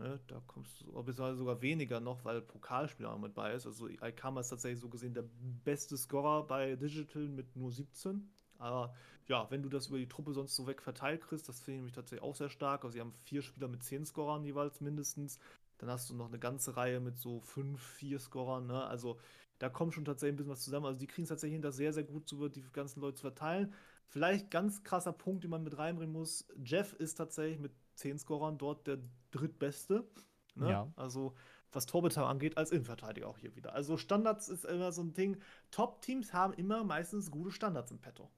[0.00, 3.66] Ne, da kommst du beziehungsweise sogar weniger noch, weil Pokalspieler mit bei ist.
[3.66, 5.26] Also Aikama ist tatsächlich so gesehen der
[5.62, 8.26] beste Scorer bei Digital mit nur 17.
[8.56, 8.94] Aber
[9.28, 11.78] ja, wenn du das über die Truppe sonst so weg verteilt kriegst, das finde ich
[11.80, 12.82] nämlich tatsächlich auch sehr stark.
[12.82, 15.38] Also sie haben vier Spieler mit 10 Scorern jeweils mindestens.
[15.76, 18.68] Dann hast du noch eine ganze Reihe mit so 5, 4 Scorern.
[18.68, 18.82] Ne?
[18.82, 19.18] Also
[19.58, 20.86] da kommt schon tatsächlich ein bisschen was zusammen.
[20.86, 23.22] Also die kriegen es tatsächlich hin, das sehr, sehr gut über die ganzen Leute zu
[23.22, 23.74] verteilen.
[24.06, 26.48] Vielleicht ganz krasser Punkt, den man mit reinbringen muss.
[26.64, 28.98] Jeff ist tatsächlich mit 10 Scorern dort der
[29.30, 30.08] drittbeste.
[30.54, 30.70] Ne?
[30.70, 30.92] Ja.
[30.96, 31.34] Also
[31.72, 33.74] was Torbeteiligung angeht, als Innenverteidiger auch hier wieder.
[33.74, 35.40] Also Standards ist immer so ein Ding.
[35.70, 38.28] Top-Teams haben immer meistens gute Standards im Petto.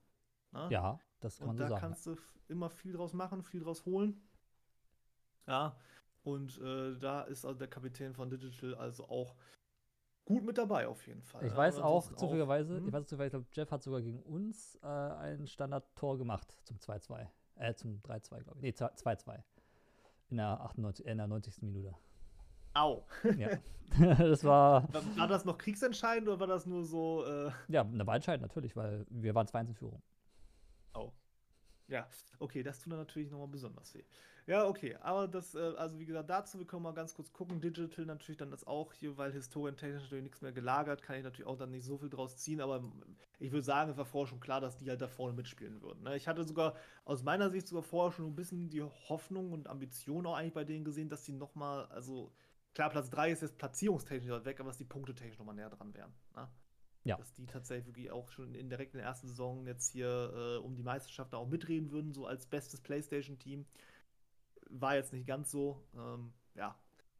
[0.53, 0.69] Ne?
[0.71, 1.75] Ja, das kann man und so sagen.
[1.75, 2.17] Da kannst du
[2.49, 4.21] immer viel draus machen, viel draus holen.
[5.47, 5.77] Ja,
[6.25, 9.35] und äh, da ist also der Kapitän von Digital also auch
[10.25, 11.47] gut mit dabei auf jeden Fall.
[11.47, 12.87] Ich weiß auch zufälligerweise, hm?
[12.87, 16.77] ich weiß zufällig, ich glaube, Jeff hat sogar gegen uns äh, ein Standard-Tor gemacht zum
[16.77, 17.27] 2-2.
[17.57, 18.63] Äh, zum 3-2, glaube ich.
[18.63, 19.43] Nee, 2-2
[20.33, 21.63] in der, 98, in der 90.
[21.63, 21.95] Minute.
[22.75, 23.05] Au.
[23.37, 23.51] Ja.
[24.19, 24.89] das war.
[25.17, 27.25] War das noch kriegsentscheidend oder war das nur so.
[27.27, 30.03] Äh ja, eine war entscheidend natürlich, weil wir waren 2 in Führung.
[30.95, 31.13] Au.
[31.93, 32.09] Ja,
[32.39, 34.03] okay, das tut dann natürlich nochmal besonders weh.
[34.47, 37.61] Ja, okay, aber das, äh, also wie gesagt, dazu, wir können mal ganz kurz gucken.
[37.61, 41.47] Digital natürlich dann das auch hier, weil historientechnisch natürlich nichts mehr gelagert, kann ich natürlich
[41.47, 42.83] auch dann nicht so viel draus ziehen, aber
[43.39, 46.03] ich würde sagen, es war vorher schon klar, dass die halt da vorne mitspielen würden.
[46.03, 46.17] Ne?
[46.17, 50.27] Ich hatte sogar aus meiner Sicht sogar vorher schon ein bisschen die Hoffnung und Ambition
[50.27, 52.33] auch eigentlich bei denen gesehen, dass die nochmal, also
[52.73, 56.15] klar, Platz 3 ist jetzt platzierungstechnisch weg, aber dass die punktetechnisch nochmal näher dran wären.
[56.35, 56.49] Ne?
[57.05, 57.17] Ja.
[57.17, 60.65] Dass die tatsächlich wirklich auch schon in direkt in der ersten Saison jetzt hier äh,
[60.65, 63.67] um die Meisterschaft da auch mitreden würden, so als bestes Playstation-Team
[64.71, 65.83] war jetzt nicht ganz so.
[65.97, 66.77] Ähm, ja,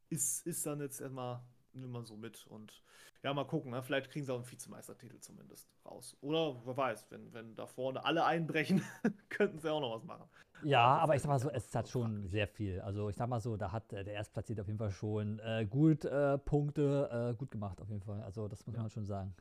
[0.09, 1.43] ist, ist dann jetzt erstmal
[1.75, 2.83] immer so mit und
[3.23, 3.71] ja, mal gucken.
[3.71, 3.83] Ne?
[3.83, 6.17] Vielleicht kriegen sie auch einen Vizemeistertitel zumindest raus.
[6.21, 8.83] Oder wer weiß, wenn, wenn da vorne alle einbrechen,
[9.29, 10.29] könnten sie auch noch was machen.
[10.65, 12.81] Ja, aber, aber ich sag mal so, es hat schon sehr viel.
[12.81, 15.67] Also ich sag mal so, da hat äh, der Erstplatzierte auf jeden Fall schon äh,
[15.69, 18.23] gut äh, Punkte äh, gut gemacht, auf jeden Fall.
[18.23, 18.83] Also das muss ja.
[18.83, 19.35] man schon sagen.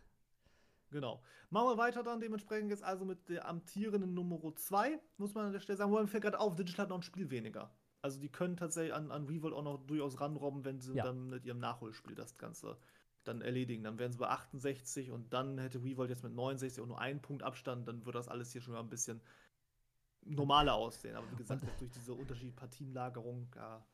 [0.92, 1.22] Genau.
[1.50, 5.54] Machen wir weiter dann dementsprechend jetzt also mit der amtierenden Nummer 2, muss man an
[5.54, 5.92] der Stelle sagen.
[5.92, 7.74] Wo man fällt gerade auf, Digital hat noch ein Spiel weniger.
[8.02, 11.04] Also die können tatsächlich an, an Revolt auch noch durchaus ranrobben, wenn sie ja.
[11.04, 12.78] dann mit ihrem Nachholspiel das Ganze
[13.24, 13.84] dann erledigen.
[13.84, 17.22] Dann wären sie bei 68 und dann hätte Revolt jetzt mit 69 auch nur einen
[17.22, 19.22] Punkt Abstand, dann würde das alles hier schon mal ein bisschen
[20.24, 21.16] normaler aussehen.
[21.16, 23.86] Aber wie gesagt, durch diese unterschiedliche Partienlagerung, ja,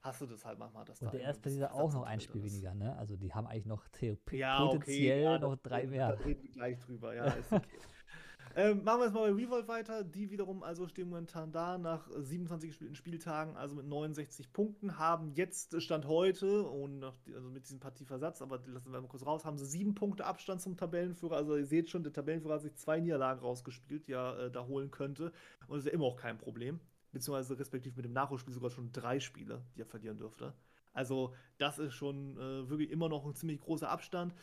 [0.00, 0.84] hast du das halt manchmal.
[0.84, 2.52] Dass Und da der Erstplatzierte auch noch ein Spiel ist.
[2.52, 2.96] weniger, ne?
[2.96, 6.24] Also die haben eigentlich noch theoretisch Ja, okay, potenziell ja, noch da- drei Da mehr.
[6.24, 7.66] reden wir gleich drüber, ja, ist okay.
[8.56, 10.02] ähm, machen wir jetzt mal bei Revolt weiter.
[10.04, 14.98] Die wiederum also stehen momentan da nach äh, 27 gespielten Spieltagen, also mit 69 Punkten,
[14.98, 19.06] haben jetzt Stand heute und nach, also mit diesem Partieversatz, aber die lassen wir mal
[19.08, 21.36] kurz raus, haben sie sieben Punkte Abstand zum Tabellenführer.
[21.36, 24.66] Also ihr seht schon, der Tabellenführer hat sich zwei Niederlagen rausgespielt, die er äh, da
[24.66, 25.32] holen könnte.
[25.66, 26.80] Und das ist ja immer auch kein Problem.
[27.12, 30.54] Beziehungsweise respektiv mit dem Nachholspiel sogar schon drei Spiele, die er verlieren dürfte.
[30.92, 34.34] Also, das ist schon äh, wirklich immer noch ein ziemlich großer Abstand.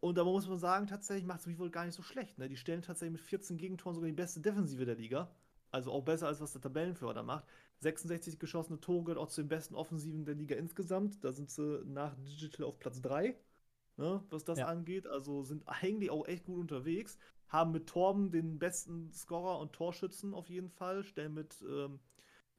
[0.00, 2.38] Und da muss man sagen, tatsächlich macht es Revolt gar nicht so schlecht.
[2.38, 2.48] Ne?
[2.48, 5.30] Die stellen tatsächlich mit 14 Gegentoren sogar die beste Defensive der Liga.
[5.70, 7.44] Also auch besser, als was der Tabellenführer da macht.
[7.80, 11.22] 66 geschossene Tore gehört auch zu den besten Offensiven der Liga insgesamt.
[11.24, 13.36] Da sind sie nach Digital auf Platz 3,
[13.96, 14.66] ne, was das Ja.
[14.66, 15.06] angeht.
[15.06, 17.18] Also sind eigentlich auch echt gut unterwegs.
[17.48, 21.04] Haben mit Torben den besten Scorer und Torschützen auf jeden Fall.
[21.04, 22.00] Stellen mit ähm,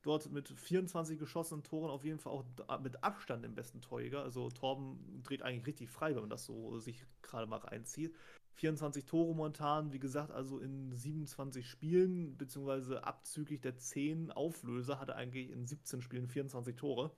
[0.02, 4.24] dort mit 24 geschossenen Toren auf jeden Fall auch mit Abstand den besten Torjäger.
[4.24, 8.16] Also Torben dreht eigentlich richtig frei, wenn man das so sich gerade mal reinzieht.
[8.54, 15.10] 24 Tore momentan, wie gesagt, also in 27 Spielen, beziehungsweise abzüglich der 10 Auflöser, hat
[15.10, 17.12] er eigentlich in 17 Spielen 24 Tore.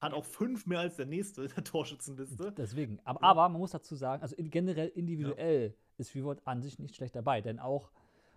[0.00, 2.52] Hat auch fünf mehr als der nächste in der Torschützenliste.
[2.52, 3.00] Deswegen.
[3.04, 3.28] Aber, Ja.
[3.28, 7.14] aber man muss dazu sagen, also in, generell individuell ist Revolt an sich nicht schlecht
[7.16, 7.90] dabei, denn auch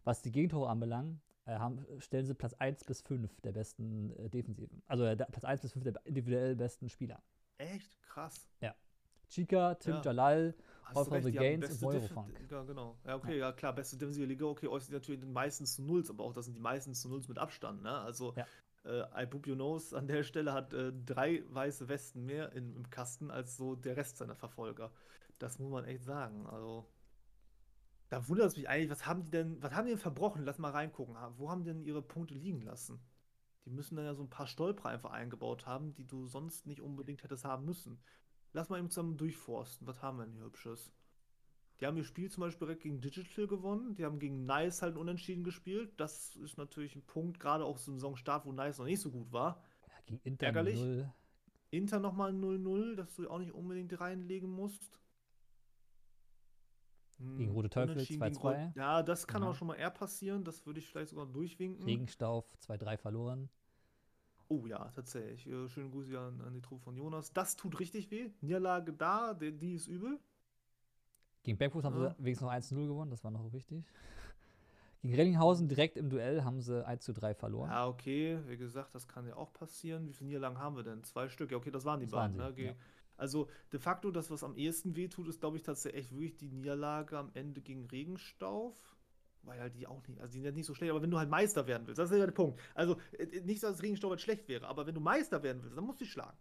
[0.04, 4.30] was die Gegentore anbelangt, äh, haben, stellen sie Platz 1 bis 5 der besten äh,
[4.30, 4.82] Defensiven.
[4.88, 7.22] Also äh, Platz 1 bis 5 der individuell besten Spieler.
[7.58, 8.48] Echt krass.
[9.30, 10.02] Chica, Tim Ja.
[10.02, 10.56] Jalal,
[10.94, 12.34] the Gains und Eurofunk.
[12.50, 12.98] Ja, genau.
[13.06, 16.24] Ja, okay, ja, klar, beste defensive Liga, okay, äußert sich natürlich meisten zu Nulls, aber
[16.24, 17.92] auch das sind die meisten zu Nulls mit Abstand, ne?
[17.92, 18.46] Also, Ja.
[18.86, 22.74] äh, I Boop Your Nose an der Stelle hat äh, drei weiße Westen mehr in,
[22.74, 24.92] im Kasten als so der Rest seiner Verfolger.
[25.40, 26.48] Das muss man echt sagen.
[26.48, 26.88] Also,
[28.10, 30.44] da wundert es mich eigentlich, was haben die denn, was haben die denn verbrochen?
[30.44, 31.18] Lass mal reingucken.
[31.20, 33.00] Ha- Wo haben die denn ihre Punkte liegen lassen?
[33.66, 36.82] Die müssen dann ja so ein paar Stolper einfach eingebaut haben, die du sonst nicht
[36.82, 38.00] unbedingt hättest haben müssen.
[38.54, 39.86] Lass mal eben zusammen durchforsten.
[39.88, 40.92] Was haben wir denn hier Hübsches?
[41.80, 43.94] Die haben ihr Spiel zum Beispiel direkt gegen Digital gewonnen.
[43.96, 45.92] Die haben gegen Nice halt unentschieden gespielt.
[45.98, 49.32] Das ist natürlich ein Punkt, gerade auch zum Saisonstart, wo Nice noch nicht so gut
[49.32, 49.64] war.
[49.88, 50.80] Ja, gegen Inter Ärgerlich.
[50.80, 51.14] 0.
[51.70, 55.00] Inter nochmal 0-0, dass du auch nicht unbedingt reinlegen musst.
[57.20, 58.66] Hm, Gegen Rote Teufel Unentschieden gegen 2-2.
[58.68, 59.50] Rot- Ja, das kann Ja.
[59.50, 60.44] auch schon mal eher passieren.
[60.44, 61.84] Das würde ich vielleicht sogar durchwinken.
[61.86, 63.50] Regenstauf 2-3 verloren.
[64.50, 65.48] Oh ja, tatsächlich.
[65.48, 67.34] Äh, schöne Grüße an, an die Truppe von Jonas.
[67.34, 68.30] Das tut richtig weh.
[68.42, 70.20] Niederlage da, der, die ist übel.
[71.44, 72.10] Gegen Backfuß haben Ja.
[72.12, 73.84] sie wenigstens noch 1-0 gewonnen, das war noch wichtig.
[75.02, 77.70] Gegen Rellinghausen direkt im Duell haben sie 1-3 verloren.
[77.70, 80.08] Ja, okay, wie gesagt, das kann ja auch passieren.
[80.08, 81.04] Wie viele Niederlagen haben wir denn?
[81.04, 81.52] Zwei Stück.
[81.52, 82.56] Ja, okay, das waren die Das waren beiden.
[82.56, 82.68] sie, ne?
[82.70, 82.76] ja.
[83.18, 86.50] Also, de facto, das, was am ehesten wehtut, ist, glaube ich, tatsächlich echt wirklich die
[86.50, 88.76] Niederlage am Ende gegen Regenstauf.
[89.44, 91.18] Weil halt die auch nicht, also die sind ja nicht so schlecht, aber wenn du
[91.18, 92.60] halt Meister werden willst, das ist ja der Punkt.
[92.74, 95.86] Also, äh, nicht, dass Regenstauf halt schlecht wäre, aber wenn du Meister werden willst, dann
[95.86, 96.38] musst du dich schlagen.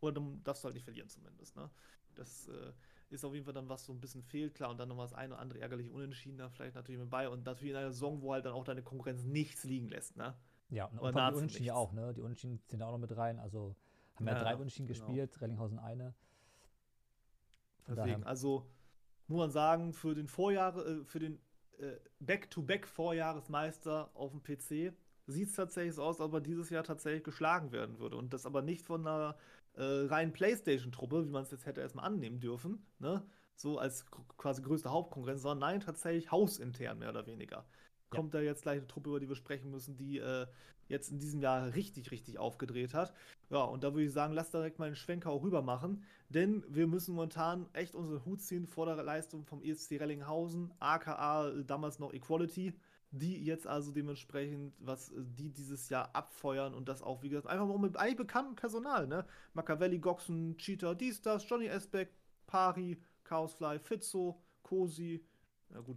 [0.00, 1.56] Oder dann darfst du halt nicht verlieren, zumindest.
[1.56, 1.70] Ne?
[2.14, 2.72] Das äh,
[3.10, 4.70] ist auf jeden Fall dann, was so ein bisschen fehlt, klar.
[4.70, 7.28] Und dann noch das eine oder andere ärgerliche Unentschieden da vielleicht natürlich mit bei.
[7.28, 10.16] Und natürlich in einer Saison, wo halt dann auch deine Konkurrenz nichts liegen lässt.
[10.16, 10.36] Ne?
[10.70, 12.12] Ja, und, und die Unentschieden ja auch, ne?
[12.14, 13.38] Die Unentschieden sind auch noch mit rein.
[13.38, 13.74] Also
[14.18, 15.06] haben ja, Ja, drei Unentschieden genau.
[15.06, 16.14] gespielt, Rellinghausen eine.
[17.84, 18.70] Von Deswegen, daher, also
[19.26, 21.40] muss man sagen, für den Vorjahre, äh, für den
[21.78, 24.94] äh, Back-to-Back-Vorjahresmeister auf dem PC
[25.26, 28.16] sieht es tatsächlich so aus, als ob er dieses Jahr tatsächlich geschlagen werden würde.
[28.16, 29.36] Und das aber nicht von einer
[29.74, 33.26] äh, reinen Playstation-Truppe, wie man es jetzt hätte erstmal annehmen dürfen, ne?
[33.56, 37.66] So als quasi größte Hauptkonkurrenz, sondern nein, tatsächlich hausintern mehr oder weniger.
[38.10, 40.46] Kommt da jetzt gleich eine Truppe, über die wir sprechen müssen, die äh,
[40.88, 43.12] jetzt in diesem Jahr richtig, richtig aufgedreht hat.
[43.50, 46.64] Ja, und da würde ich sagen, lass direkt mal einen Schwenker auch rüber machen, denn
[46.68, 51.64] wir müssen momentan echt unseren Hut ziehen vor der Leistung vom ESC Rellinghausen, aka äh,
[51.64, 52.74] damals noch Equality,
[53.10, 57.46] die jetzt also dementsprechend, was äh, die dieses Jahr abfeuern und das auch, wie gesagt,
[57.46, 59.24] einfach mal mit eigentlich bekanntem Personal, ne?
[59.54, 62.12] Machiavelli, Goxen, Cheater, dies, das, Johnny Esbeck,
[62.46, 65.24] Pari, Chaosfly, Fitzo, Cosi,
[65.70, 65.96] na gut,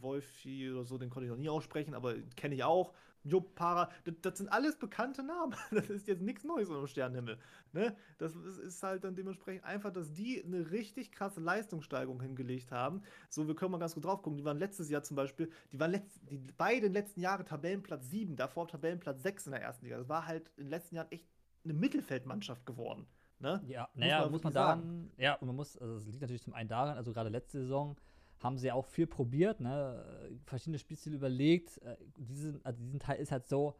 [0.00, 2.92] Wolfi oder so, den konnte ich noch nie aussprechen, aber kenne ich auch.
[3.24, 5.54] Jupp, Para, das, das sind alles bekannte Namen.
[5.70, 7.38] Das ist jetzt nichts Neues im Sternenhimmel.
[7.72, 7.96] Ne?
[8.16, 13.02] Das ist, ist halt dann dementsprechend einfach, dass die eine richtig krasse Leistungssteigerung hingelegt haben.
[13.28, 14.38] So, wir können mal ganz gut drauf gucken.
[14.38, 18.36] Die waren letztes Jahr zum Beispiel, die waren letzt, die beiden letzten Jahre Tabellenplatz 7,
[18.36, 19.98] davor Tabellenplatz 6 in der ersten Liga.
[19.98, 21.26] Das war halt in den letzten Jahren echt
[21.64, 23.06] eine Mittelfeldmannschaft geworden.
[23.40, 23.62] Ne?
[23.68, 26.42] ja, muss naja, man muss man daran, ja, und man muss, also es liegt natürlich
[26.42, 27.96] zum einen daran, also gerade letzte Saison
[28.40, 31.78] haben sie auch viel probiert, ne, verschiedene Spielstile überlegt.
[31.82, 33.76] Äh, diesen, also diesen Teil ist halt so,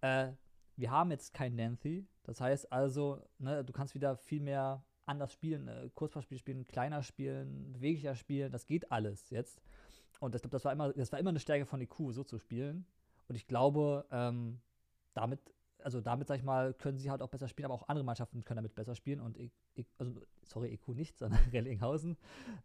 [0.00, 0.32] äh,
[0.76, 5.32] wir haben jetzt kein Nancy, das heißt also, ne, du kannst wieder viel mehr anders
[5.32, 9.60] spielen, äh, Kurzpassspiel spielen, kleiner spielen, beweglicher spielen, das geht alles jetzt.
[10.20, 12.38] Und ich glaube, das war immer, das war immer eine Stärke von EQ, so zu
[12.38, 12.86] spielen.
[13.28, 14.60] Und ich glaube, ähm,
[15.14, 15.40] damit
[15.82, 18.44] also damit, sag ich mal, können sie halt auch besser spielen, aber auch andere Mannschaften
[18.44, 22.16] können damit besser spielen und, ich, ich, also, sorry, EQ nicht, sondern Rellinghausen,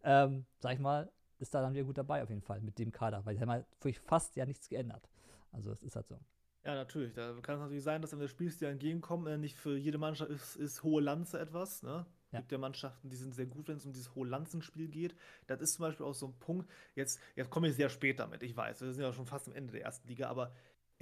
[0.03, 2.91] ähm, sag ich mal, ist da dann wieder gut dabei auf jeden Fall mit dem
[2.91, 3.65] Kader, weil sie haben halt
[4.05, 5.09] fast ja nichts geändert.
[5.51, 6.19] Also es ist halt so.
[6.65, 7.13] Ja, natürlich.
[7.13, 9.27] Da kann es natürlich sein, dass dann der Spielstil entgegenkommt.
[9.27, 11.83] Äh, nicht für jede Mannschaft ist, ist hohe Lanze etwas.
[11.83, 12.05] Ne?
[12.31, 12.39] Ja.
[12.39, 15.15] gibt ja Mannschaften, die sind sehr gut, wenn es um dieses hohe Lanzenspiel geht.
[15.47, 16.69] Das ist zum Beispiel auch so ein Punkt.
[16.95, 18.81] Jetzt, jetzt komme ich sehr spät damit, ich weiß.
[18.81, 20.51] Wir sind ja schon fast am Ende der ersten Liga, aber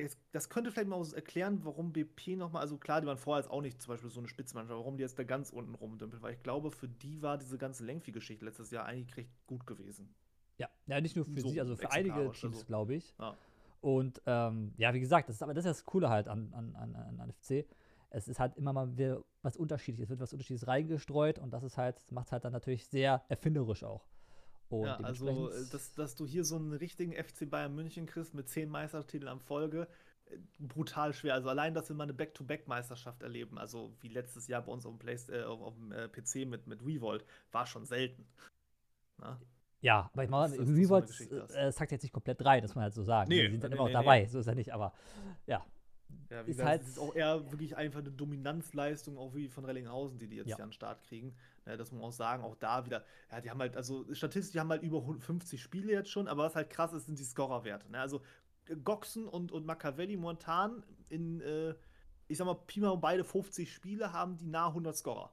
[0.05, 3.51] es, das könnte vielleicht mal erklären, warum BP nochmal, also klar, die waren vorher jetzt
[3.51, 6.33] auch nicht zum Beispiel so eine Spitzmannschaft, warum die jetzt da ganz unten rumdümpeln, weil
[6.33, 10.13] ich glaube, für die war diese ganze Lengfi-Geschichte letztes Jahr eigentlich recht gut gewesen.
[10.57, 12.65] Ja, ja nicht nur für so sie, also für einige Teams, also.
[12.65, 13.15] glaube ich.
[13.19, 13.35] Ja.
[13.81, 16.75] Und ähm, ja, wie gesagt, das ist aber das, ist das Coole halt an, an,
[16.75, 17.65] an, an FC.
[18.11, 21.63] Es ist halt immer mal wieder was Unterschiedliches, es wird was Unterschiedliches reingestreut und das
[21.63, 24.05] ist halt, macht es halt dann natürlich sehr erfinderisch auch.
[24.71, 28.33] Und ja, also, äh, dass, dass du hier so einen richtigen FC Bayern München kriegst
[28.33, 29.87] mit zehn Meistertiteln am Folge,
[30.25, 31.33] äh, brutal schwer.
[31.33, 34.93] Also allein, dass wir mal eine Back-to-Back-Meisterschaft erleben, also wie letztes Jahr bei uns auf
[34.93, 38.25] dem, Play äh, auf, dem äh, PC mit, mit Revolt, war schon selten.
[39.17, 39.41] Na?
[39.81, 41.09] Ja, aber ich meine, Revolt
[41.53, 43.29] äh, sagt jetzt nicht komplett rein, das muss man halt so sagen.
[43.29, 44.93] Nee, die sind dann nee, immer nee, auch dabei, so ist er nicht, aber
[45.47, 45.65] ja.
[46.29, 50.17] Ja, wie ist, halt, ist auch eher wirklich einfach eine Dominanzleistung, auch wie von Rellinghausen,
[50.17, 50.55] die die jetzt ja.
[50.55, 51.35] hier an den Start kriegen.
[51.65, 54.53] Ja, das muss man auch sagen, auch da wieder, ja, die haben halt, also statistisch,
[54.53, 57.23] die haben halt über 50 Spiele jetzt schon, aber was halt krass ist, sind die
[57.23, 57.89] Scorerwerte.
[57.91, 57.99] Ne?
[57.99, 58.21] Also
[58.83, 61.75] Goxen und, und Machiavelli momentan in, äh,
[62.27, 65.31] ich sag mal, Pi mal beide 50 Spiele haben die nah 100 Scorer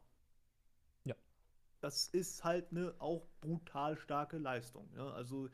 [1.80, 4.88] das ist halt eine auch brutal starke Leistung.
[4.96, 5.10] Ja?
[5.10, 5.48] Also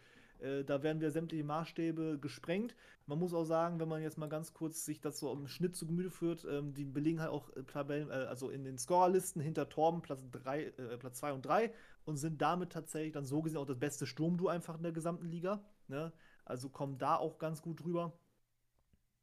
[0.45, 2.77] äh, da werden wir sämtliche Maßstäbe gesprengt.
[3.07, 5.77] Man muss auch sagen, wenn man jetzt mal ganz kurz sich das so im Schnitt
[5.77, 9.41] zu Gemüte führt, ähm, die belegen halt auch äh, Tabellen, äh, also in den Scorerlisten
[9.43, 11.73] hinter Torben Platz 2 äh, Platz und 3
[12.05, 15.27] und sind damit tatsächlich dann so gesehen auch das beste Sturmduo einfach in der gesamten
[15.27, 15.65] Liga.
[15.89, 16.13] Ne?
[16.45, 18.13] Also kommen da auch ganz gut drüber.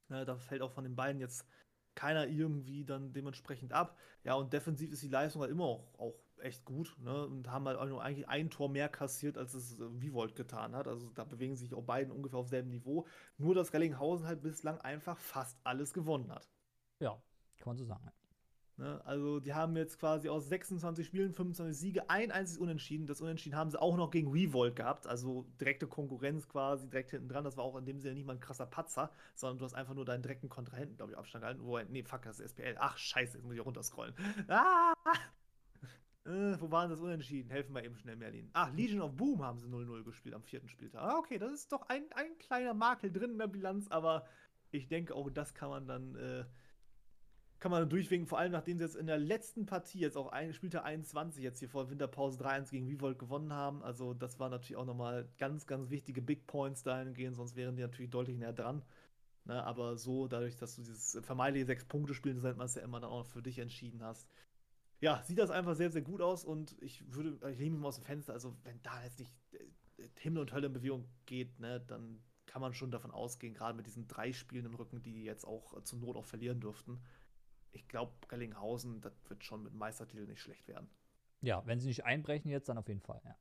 [0.10, 1.45] Ja, da fällt auch von den beiden jetzt
[1.95, 3.98] keiner irgendwie dann dementsprechend ab.
[4.23, 7.26] Ja, und defensiv ist die Leistung halt immer auch, auch echt gut ne?
[7.26, 10.76] und haben halt auch nur eigentlich ein Tor mehr kassiert, als es äh, Vivold getan
[10.76, 10.88] hat.
[10.88, 13.08] Also da bewegen sich auch beiden ungefähr auf selben Niveau.
[13.38, 16.50] Nur, dass Rellinghausen halt bislang einfach fast alles gewonnen hat.
[17.00, 17.22] Ja,
[17.58, 18.12] kann man so sagen.
[18.82, 19.00] Ne?
[19.06, 23.06] Also die haben jetzt quasi aus 26 Spielen 25 Siege, ein einziges Unentschieden.
[23.06, 27.30] Das Unentschieden haben sie auch noch gegen Revolt gehabt, also direkte Konkurrenz quasi direkt hinten
[27.30, 27.44] dran.
[27.44, 29.94] Das war auch in dem Sinne nicht mal ein krasser Patzer, sondern du hast einfach
[29.94, 31.64] nur deinen direkten Kontrahenten, glaube ich, Abstand gehalten.
[31.64, 32.76] Wo, nee, fuck, das ist SPL.
[32.80, 34.16] Ach, scheiße, jetzt muss ich runterscrollen.
[34.48, 34.94] Ah!
[36.26, 37.49] Äh, wo waren das Unentschieden?
[37.49, 38.49] Helfen wir eben schnell, Merlin.
[38.53, 41.02] Ach, Legion of Boom haben sie 0-0 gespielt am vierten Spieltag.
[41.02, 44.26] Ah, okay, das ist doch ein, ein kleiner Makel drin in der Bilanz, aber
[44.69, 46.45] ich denke, auch das kann man dann, äh,
[47.60, 50.53] kann man durchwinken, vor allem nachdem sie jetzt in der letzten Partie, jetzt auch ein,
[50.53, 53.84] Spieltag 21, jetzt hier vor Winterpause 3-1 gegen Vivolt gewonnen haben.
[53.84, 57.81] Also, das war natürlich auch nochmal ganz, ganz wichtige Big Points dahingehend, sonst wären die
[57.81, 58.84] natürlich deutlich näher dran.
[59.45, 63.10] Ne, aber so, dadurch, dass du dieses vermeintliche Sechs-Punkte-Spiel, das man es ja immer dann
[63.10, 64.27] auch für dich entschieden hast,
[65.02, 67.88] ja, sieht das einfach sehr, sehr gut aus und ich würde, ich lehne mich mal
[67.90, 71.60] aus dem Fenster, also wenn da jetzt nicht äh, Himmel und Hölle in Bewegung geht,
[71.60, 75.23] ne, dann kann man schon davon ausgehen, gerade mit diesen drei Spielen im Rücken, die
[75.23, 77.02] jetzt auch äh, zur Not auch verlieren dürften.
[77.72, 80.90] Ich glaube, Gellinghausen, das wird schon mit Meistertitel nicht schlecht werden.
[81.41, 83.36] Ja, wenn sie nicht einbrechen jetzt, dann auf jeden Fall, ja.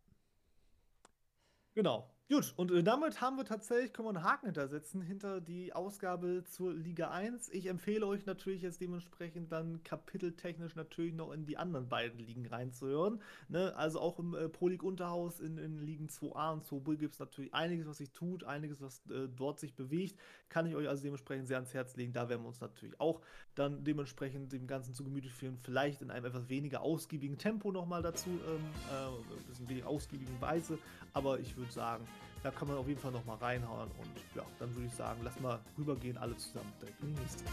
[1.74, 2.11] Genau.
[2.32, 6.44] Gut, und äh, damit haben wir tatsächlich, können wir einen Haken hintersetzen hinter die Ausgabe
[6.44, 7.48] zur Liga 1.
[7.48, 12.47] Ich empfehle euch natürlich jetzt dementsprechend dann kapiteltechnisch natürlich noch in die anderen beiden Ligen
[12.47, 13.20] reinzuhören.
[13.48, 13.74] Ne?
[13.74, 17.19] Also auch im äh, Pro League Unterhaus in, in Ligen 2a und 2b gibt es
[17.19, 20.16] natürlich einiges, was sich tut, einiges, was äh, dort sich bewegt.
[20.48, 22.12] Kann ich euch also dementsprechend sehr ans Herz legen.
[22.12, 23.23] Da werden wir uns natürlich auch
[23.57, 25.59] dann dementsprechend dem Ganzen zu Gemüte führen.
[25.59, 30.40] Vielleicht in einem etwas weniger ausgiebigen Tempo nochmal dazu, ähm, äh, ein bisschen weniger ausgiebigen
[30.40, 30.78] Weise.
[31.12, 32.07] Aber ich würde sagen,
[32.43, 35.21] da kann man auf jeden Fall noch mal reinhauen und ja, dann würde ich sagen,
[35.23, 37.45] lass mal rübergehen, alle zusammen direkt in die nächste.